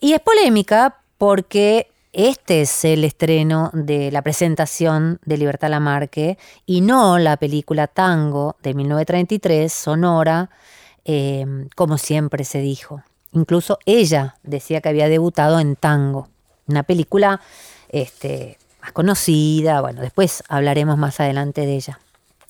Y 0.00 0.12
es 0.12 0.20
polémica 0.20 0.98
porque 1.16 1.88
este 2.14 2.62
es 2.62 2.84
el 2.84 3.04
estreno 3.04 3.70
de 3.72 4.12
la 4.12 4.22
presentación 4.22 5.18
de 5.24 5.36
Libertad 5.36 5.68
Lamarque 5.68 6.38
y 6.64 6.80
no 6.80 7.18
la 7.18 7.36
película 7.36 7.88
Tango 7.88 8.56
de 8.62 8.72
1933, 8.72 9.72
sonora, 9.72 10.48
eh, 11.04 11.44
como 11.74 11.98
siempre 11.98 12.44
se 12.44 12.60
dijo. 12.60 13.02
Incluso 13.32 13.78
ella 13.84 14.36
decía 14.44 14.80
que 14.80 14.88
había 14.88 15.08
debutado 15.08 15.58
en 15.58 15.74
Tango, 15.74 16.28
una 16.68 16.84
película 16.84 17.40
este, 17.88 18.58
más 18.80 18.92
conocida. 18.92 19.80
Bueno, 19.80 20.00
después 20.00 20.44
hablaremos 20.48 20.96
más 20.96 21.18
adelante 21.18 21.62
de 21.62 21.74
ella. 21.74 21.98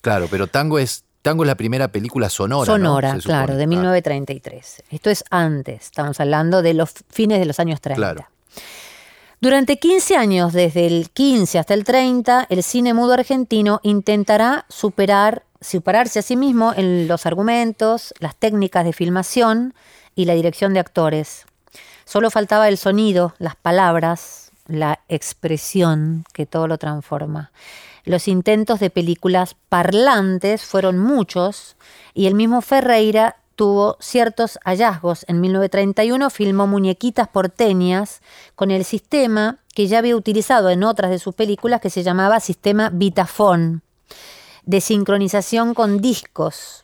claro, 0.02 0.28
pero 0.30 0.46
Tango 0.46 0.78
es, 0.78 1.04
Tango 1.22 1.44
es 1.44 1.48
la 1.48 1.54
primera 1.54 1.88
película 1.88 2.28
sonora. 2.28 2.70
¿no? 2.70 2.76
Sonora, 2.76 3.18
claro, 3.24 3.56
de 3.56 3.66
1933. 3.66 4.82
Esto 4.90 5.08
es 5.08 5.24
antes, 5.30 5.84
estamos 5.84 6.20
hablando 6.20 6.60
de 6.60 6.74
los 6.74 6.92
fines 7.08 7.38
de 7.38 7.46
los 7.46 7.58
años 7.58 7.80
30. 7.80 7.96
Claro. 7.96 8.33
Durante 9.44 9.78
15 9.78 10.16
años, 10.16 10.54
desde 10.54 10.86
el 10.86 11.10
15 11.10 11.58
hasta 11.58 11.74
el 11.74 11.84
30, 11.84 12.46
el 12.48 12.62
cine 12.62 12.94
mudo 12.94 13.12
argentino 13.12 13.78
intentará 13.82 14.64
superar, 14.70 15.42
superarse 15.60 16.20
a 16.20 16.22
sí 16.22 16.34
mismo 16.34 16.72
en 16.74 17.08
los 17.08 17.26
argumentos, 17.26 18.14
las 18.20 18.36
técnicas 18.36 18.86
de 18.86 18.94
filmación 18.94 19.74
y 20.14 20.24
la 20.24 20.32
dirección 20.32 20.72
de 20.72 20.80
actores. 20.80 21.44
Solo 22.06 22.30
faltaba 22.30 22.68
el 22.68 22.78
sonido, 22.78 23.34
las 23.36 23.54
palabras, 23.54 24.50
la 24.66 25.00
expresión 25.10 26.24
que 26.32 26.46
todo 26.46 26.66
lo 26.66 26.78
transforma. 26.78 27.52
Los 28.06 28.28
intentos 28.28 28.80
de 28.80 28.88
películas 28.88 29.56
parlantes 29.68 30.64
fueron 30.64 30.98
muchos 30.98 31.76
y 32.14 32.28
el 32.28 32.34
mismo 32.34 32.62
Ferreira 32.62 33.36
tuvo 33.56 33.96
ciertos 34.00 34.58
hallazgos. 34.64 35.24
En 35.28 35.40
1931 35.40 36.30
filmó 36.30 36.66
Muñequitas 36.66 37.28
porteñas 37.28 38.20
con 38.54 38.70
el 38.70 38.84
sistema 38.84 39.58
que 39.74 39.86
ya 39.86 39.98
había 39.98 40.16
utilizado 40.16 40.70
en 40.70 40.84
otras 40.84 41.10
de 41.10 41.18
sus 41.18 41.34
películas 41.34 41.80
que 41.80 41.90
se 41.90 42.02
llamaba 42.02 42.40
sistema 42.40 42.90
Vitafone, 42.90 43.80
de 44.64 44.80
sincronización 44.80 45.74
con 45.74 46.00
discos. 46.00 46.80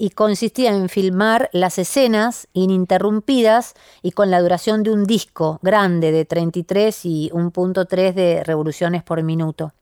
y 0.00 0.10
consistía 0.10 0.70
en 0.70 0.88
filmar 0.88 1.50
las 1.52 1.76
escenas 1.76 2.46
ininterrumpidas 2.52 3.74
y 4.00 4.12
con 4.12 4.30
la 4.30 4.40
duración 4.40 4.84
de 4.84 4.92
un 4.92 5.02
disco 5.06 5.58
grande 5.60 6.12
de 6.12 6.24
33 6.24 7.04
y 7.04 7.30
1.3 7.30 8.14
de 8.14 8.44
revoluciones 8.44 9.02
por 9.02 9.20
minuto. 9.24 9.72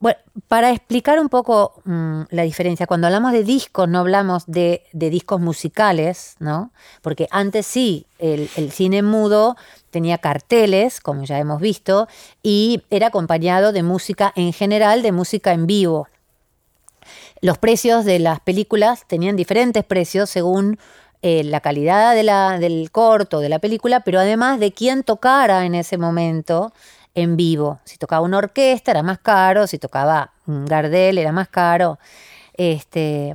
Bueno, 0.00 0.18
para 0.48 0.70
explicar 0.70 1.18
un 1.18 1.28
poco 1.28 1.80
mm, 1.84 2.22
la 2.30 2.42
diferencia, 2.42 2.86
cuando 2.86 3.06
hablamos 3.06 3.32
de 3.32 3.44
discos 3.44 3.88
no 3.88 4.00
hablamos 4.00 4.44
de, 4.46 4.84
discos 4.92 5.40
musicales, 5.40 6.36
¿no? 6.40 6.72
Porque 7.00 7.28
antes 7.30 7.66
sí, 7.66 8.06
el, 8.18 8.48
cine 8.70 9.02
mudo 9.02 9.56
tenía 9.90 10.18
carteles, 10.18 11.00
como 11.00 11.24
ya 11.24 11.38
hemos 11.38 11.60
visto, 11.60 12.08
y 12.42 12.82
era 12.90 13.06
acompañado 13.06 13.72
de 13.72 13.82
música 13.82 14.32
en 14.36 14.52
general, 14.52 15.02
de 15.02 15.12
música 15.12 15.52
en 15.52 15.66
vivo. 15.66 16.08
Los 17.40 17.58
precios 17.58 18.04
de 18.04 18.18
las 18.18 18.40
películas 18.40 19.04
tenían 19.06 19.36
diferentes 19.36 19.84
precios 19.84 20.28
según 20.28 20.78
eh, 21.22 21.44
la 21.44 21.60
calidad 21.60 22.14
del 22.58 22.90
corto, 22.90 23.40
de 23.40 23.48
la 23.48 23.58
película, 23.58 24.00
pero 24.00 24.20
además 24.20 24.60
de 24.60 24.72
quién 24.72 25.02
tocara 25.02 25.64
en 25.64 25.74
ese 25.74 25.96
momento 25.96 26.72
en 27.14 27.36
vivo. 27.36 27.80
Si 27.84 27.96
tocaba 27.96 28.24
una 28.24 28.38
orquesta 28.38 28.90
era 28.90 29.02
más 29.02 29.18
caro, 29.18 29.66
si 29.66 29.78
tocaba 29.78 30.32
un 30.46 30.66
Gardel 30.66 31.18
era 31.18 31.32
más 31.32 31.48
caro. 31.48 31.98
Este, 32.54 33.34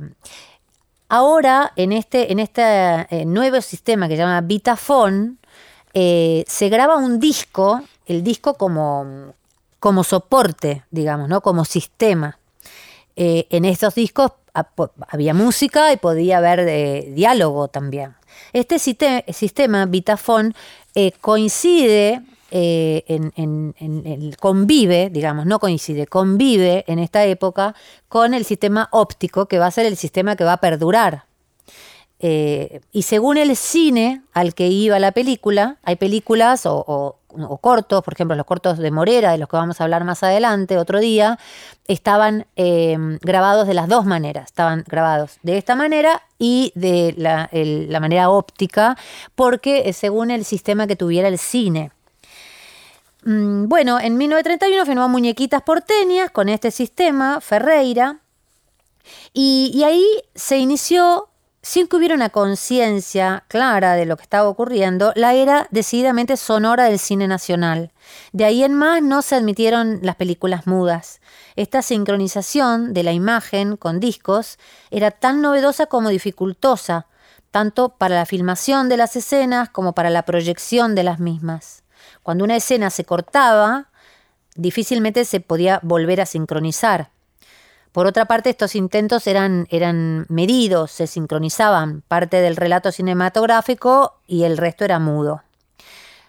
ahora, 1.08 1.72
en 1.76 1.92
este, 1.92 2.32
en 2.32 2.38
este 2.38 2.62
eh, 3.10 3.24
nuevo 3.24 3.60
sistema 3.60 4.08
que 4.08 4.14
se 4.14 4.22
llama 4.22 4.40
Vitafone, 4.42 5.34
eh, 5.92 6.44
se 6.46 6.68
graba 6.68 6.96
un 6.96 7.18
disco, 7.18 7.82
el 8.06 8.22
disco 8.22 8.54
como, 8.54 9.34
como 9.78 10.04
soporte, 10.04 10.84
digamos, 10.90 11.28
¿no? 11.28 11.40
como 11.40 11.64
sistema. 11.64 12.38
Eh, 13.16 13.46
en 13.50 13.64
estos 13.64 13.94
discos 13.96 14.32
ah, 14.54 14.68
había 15.08 15.34
música 15.34 15.92
y 15.92 15.96
podía 15.96 16.38
haber 16.38 17.14
diálogo 17.14 17.68
también. 17.68 18.14
Este 18.52 18.78
sistema 18.78 19.84
Vitafone 19.86 20.54
coincide 21.20 22.22
eh, 22.50 24.32
convive, 24.38 25.10
digamos, 25.10 25.46
no 25.46 25.58
coincide, 25.58 26.06
convive 26.06 26.84
en 26.86 26.98
esta 26.98 27.24
época 27.24 27.74
con 28.08 28.34
el 28.34 28.44
sistema 28.44 28.88
óptico, 28.92 29.46
que 29.46 29.58
va 29.58 29.66
a 29.66 29.70
ser 29.70 29.86
el 29.86 29.96
sistema 29.96 30.36
que 30.36 30.44
va 30.44 30.54
a 30.54 30.60
perdurar. 30.60 31.24
Eh, 32.22 32.82
y 32.92 33.02
según 33.02 33.38
el 33.38 33.56
cine 33.56 34.22
al 34.34 34.54
que 34.54 34.68
iba 34.68 34.98
la 34.98 35.12
película, 35.12 35.78
hay 35.82 35.96
películas 35.96 36.66
o, 36.66 37.16
cortos, 37.62 38.02
por 38.02 38.12
ejemplo, 38.12 38.36
los 38.36 38.44
cortos 38.44 38.76
de 38.76 38.90
Morera, 38.90 39.32
de 39.32 39.38
los 39.38 39.48
que 39.48 39.56
vamos 39.56 39.80
a 39.80 39.84
hablar 39.84 40.04
más 40.04 40.22
adelante, 40.22 40.76
otro 40.76 40.98
día, 40.98 41.38
estaban 41.86 42.46
eh, 42.56 42.98
grabados 43.22 43.66
de 43.66 43.74
las 43.74 43.88
dos 43.88 44.04
maneras. 44.04 44.46
Estaban 44.46 44.84
grabados 44.86 45.38
de 45.42 45.56
esta 45.56 45.76
manera 45.76 46.22
y 46.38 46.72
de 46.74 47.14
la, 47.16 47.48
manera 48.00 48.28
óptica, 48.28 48.98
porque 49.34 49.90
según 49.94 50.30
el 50.30 50.44
sistema 50.44 50.86
que 50.86 50.96
tuviera 50.96 51.28
el 51.28 51.38
cine. 51.38 51.92
Mm, 53.24 53.68
Bueno, 53.68 54.00
en 54.00 54.16
1931 54.16 54.86
firmó 54.86 55.08
Muñequitas 55.08 55.62
Porteñas 55.62 56.30
con 56.30 56.48
este 56.48 56.70
sistema, 56.70 57.40
Ferreira, 57.40 58.20
y, 59.32 59.70
y 59.74 59.84
ahí 59.84 60.04
se 60.34 60.58
inició, 60.58 61.28
sin 61.62 61.86
que 61.88 61.96
hubiera 61.96 62.14
una 62.14 62.30
conciencia 62.30 63.44
clara 63.48 63.94
de 63.94 64.06
lo 64.06 64.16
que 64.16 64.22
estaba 64.22 64.48
ocurriendo, 64.48 65.12
la 65.16 65.34
era 65.34 65.66
decididamente 65.70 66.36
sonora 66.36 66.84
del 66.84 66.98
cine 66.98 67.28
nacional. 67.28 67.92
De 68.32 68.44
ahí 68.46 68.64
en 68.64 68.74
más 68.74 69.02
no 69.02 69.20
se 69.20 69.34
admitieron 69.36 70.00
las 70.02 70.16
películas 70.16 70.66
mudas. 70.66 71.20
Esta 71.56 71.82
sincronización 71.82 72.94
de 72.94 73.02
la 73.02 73.12
imagen 73.12 73.76
con 73.76 74.00
discos 74.00 74.58
era 74.90 75.10
tan 75.10 75.42
novedosa 75.42 75.86
como 75.86 76.08
dificultosa, 76.08 77.06
tanto 77.50 77.90
para 77.90 78.14
la 78.14 78.26
filmación 78.26 78.88
de 78.88 78.96
las 78.96 79.16
escenas 79.16 79.68
como 79.68 79.92
para 79.92 80.08
la 80.08 80.22
proyección 80.24 80.94
de 80.94 81.02
las 81.02 81.18
mismas. 81.18 81.82
Cuando 82.22 82.44
una 82.44 82.56
escena 82.56 82.90
se 82.90 83.04
cortaba, 83.04 83.88
difícilmente 84.54 85.24
se 85.24 85.40
podía 85.40 85.80
volver 85.82 86.20
a 86.20 86.26
sincronizar. 86.26 87.10
Por 87.92 88.06
otra 88.06 88.26
parte, 88.26 88.50
estos 88.50 88.76
intentos 88.76 89.26
eran, 89.26 89.66
eran 89.70 90.26
medidos, 90.28 90.92
se 90.92 91.06
sincronizaban 91.08 92.02
parte 92.06 92.40
del 92.40 92.56
relato 92.56 92.92
cinematográfico 92.92 94.20
y 94.28 94.44
el 94.44 94.58
resto 94.58 94.84
era 94.84 95.00
mudo. 95.00 95.42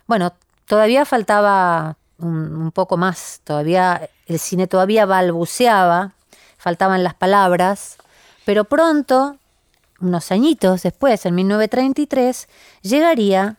Bueno, 0.08 0.34
todavía 0.66 1.06
faltaba 1.06 1.98
un, 2.18 2.72
poco 2.72 2.98
más, 2.98 3.42
todavía 3.44 4.10
el 4.26 4.40
cine 4.40 4.68
todavía 4.68 5.06
balbuceaba, 5.06 6.14
faltaban 6.58 7.04
las 7.04 7.14
palabras, 7.14 7.98
pero 8.46 8.66
pronto, 8.66 9.38
unos 10.00 10.32
añitos 10.32 10.84
después, 10.84 11.26
en 11.26 11.36
1933, 11.36 12.48
llegaría 12.82 13.58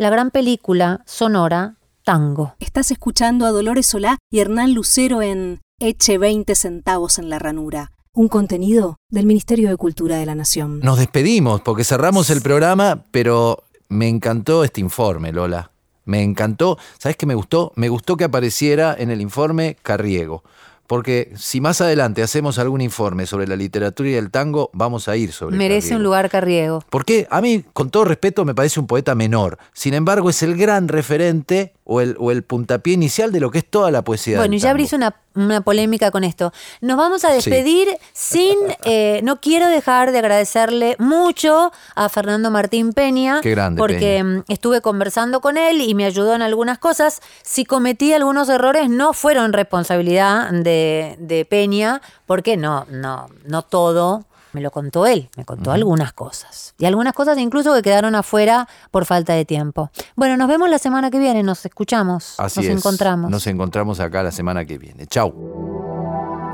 la 0.00 0.08
gran 0.08 0.30
película 0.30 1.02
sonora 1.04 1.74
Tango. 2.04 2.54
Estás 2.58 2.90
escuchando 2.90 3.44
a 3.44 3.50
Dolores 3.50 3.84
Solá 3.86 4.16
y 4.30 4.38
Hernán 4.38 4.72
Lucero 4.72 5.20
en 5.20 5.60
Eche 5.78 6.16
20 6.16 6.54
centavos 6.54 7.18
en 7.18 7.28
la 7.28 7.38
ranura, 7.38 7.92
un 8.14 8.28
contenido 8.28 8.96
del 9.10 9.26
Ministerio 9.26 9.68
de 9.68 9.76
Cultura 9.76 10.16
de 10.16 10.24
la 10.24 10.34
Nación. 10.34 10.80
Nos 10.80 10.98
despedimos 10.98 11.60
porque 11.60 11.84
cerramos 11.84 12.30
el 12.30 12.40
programa, 12.40 13.04
pero 13.10 13.64
me 13.90 14.08
encantó 14.08 14.64
este 14.64 14.80
informe, 14.80 15.32
Lola. 15.32 15.70
Me 16.06 16.22
encantó. 16.22 16.78
¿Sabes 16.98 17.18
qué 17.18 17.26
me 17.26 17.34
gustó? 17.34 17.72
Me 17.76 17.90
gustó 17.90 18.16
que 18.16 18.24
apareciera 18.24 18.96
en 18.98 19.10
el 19.10 19.20
informe 19.20 19.76
Carriego. 19.82 20.44
Porque 20.90 21.32
si 21.36 21.60
más 21.60 21.80
adelante 21.80 22.20
hacemos 22.20 22.58
algún 22.58 22.80
informe 22.80 23.24
sobre 23.24 23.46
la 23.46 23.54
literatura 23.54 24.08
y 24.08 24.14
el 24.14 24.32
tango, 24.32 24.70
vamos 24.72 25.06
a 25.06 25.16
ir 25.16 25.30
sobre 25.30 25.56
Merece 25.56 25.90
Carriego. 25.90 25.96
un 25.98 26.02
lugar 26.02 26.30
Carriego. 26.30 26.84
Porque 26.90 27.28
a 27.30 27.40
mí, 27.40 27.64
con 27.72 27.90
todo 27.90 28.04
respeto, 28.04 28.44
me 28.44 28.56
parece 28.56 28.80
un 28.80 28.88
poeta 28.88 29.14
menor. 29.14 29.58
Sin 29.72 29.94
embargo, 29.94 30.30
es 30.30 30.42
el 30.42 30.56
gran 30.56 30.88
referente 30.88 31.74
o 31.84 32.00
el, 32.00 32.16
o 32.18 32.32
el 32.32 32.42
puntapié 32.42 32.94
inicial 32.94 33.30
de 33.30 33.38
lo 33.38 33.52
que 33.52 33.58
es 33.58 33.70
toda 33.70 33.92
la 33.92 34.02
poesía. 34.02 34.38
Bueno, 34.38 34.50
del 34.50 34.58
y 34.58 34.58
ya 34.58 34.70
abrís 34.70 34.92
una, 34.92 35.14
una 35.34 35.60
polémica 35.60 36.10
con 36.10 36.24
esto. 36.24 36.52
Nos 36.80 36.96
vamos 36.96 37.24
a 37.24 37.32
despedir 37.32 37.88
sin, 38.12 38.56
eh, 38.84 39.20
no 39.22 39.40
quiero 39.40 39.68
dejar 39.68 40.12
de 40.12 40.18
agradecerle 40.18 40.96
mucho 40.98 41.72
a 41.94 42.08
Fernando 42.08 42.50
Martín 42.50 42.92
Peña, 42.92 43.40
Qué 43.40 43.50
grande, 43.50 43.78
porque 43.78 43.98
Peña. 43.98 44.24
mm, 44.24 44.44
estuve 44.48 44.80
conversando 44.80 45.40
con 45.40 45.56
él 45.56 45.80
y 45.80 45.94
me 45.94 46.04
ayudó 46.04 46.34
en 46.34 46.42
algunas 46.42 46.78
cosas. 46.78 47.20
Si 47.42 47.64
cometí 47.64 48.12
algunos 48.12 48.48
errores, 48.48 48.88
no 48.88 49.12
fueron 49.12 49.52
responsabilidad 49.52 50.50
de, 50.50 51.16
de 51.18 51.44
Peña, 51.44 52.02
porque 52.26 52.56
no, 52.56 52.86
no, 52.90 53.28
no 53.44 53.62
todo. 53.62 54.24
Me 54.52 54.60
lo 54.60 54.70
contó 54.70 55.06
él, 55.06 55.30
me 55.36 55.44
contó 55.44 55.72
algunas 55.72 56.12
cosas. 56.12 56.74
Y 56.78 56.84
algunas 56.86 57.12
cosas 57.14 57.38
incluso 57.38 57.74
que 57.74 57.82
quedaron 57.82 58.14
afuera 58.14 58.68
por 58.90 59.04
falta 59.04 59.34
de 59.34 59.44
tiempo. 59.44 59.90
Bueno, 60.16 60.36
nos 60.36 60.48
vemos 60.48 60.68
la 60.68 60.78
semana 60.78 61.10
que 61.10 61.18
viene, 61.18 61.42
nos 61.42 61.64
escuchamos, 61.64 62.34
Así 62.38 62.60
nos 62.60 62.68
es. 62.68 62.76
encontramos. 62.78 63.30
Nos 63.30 63.46
encontramos 63.46 64.00
acá 64.00 64.22
la 64.22 64.32
semana 64.32 64.64
que 64.64 64.78
viene. 64.78 65.06
Chau. 65.06 65.32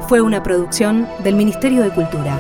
Fue 0.09 0.21
una 0.21 0.43
producción 0.43 1.09
del 1.25 1.35
Ministerio 1.35 1.83
de 1.83 1.91
Cultura. 1.91 2.39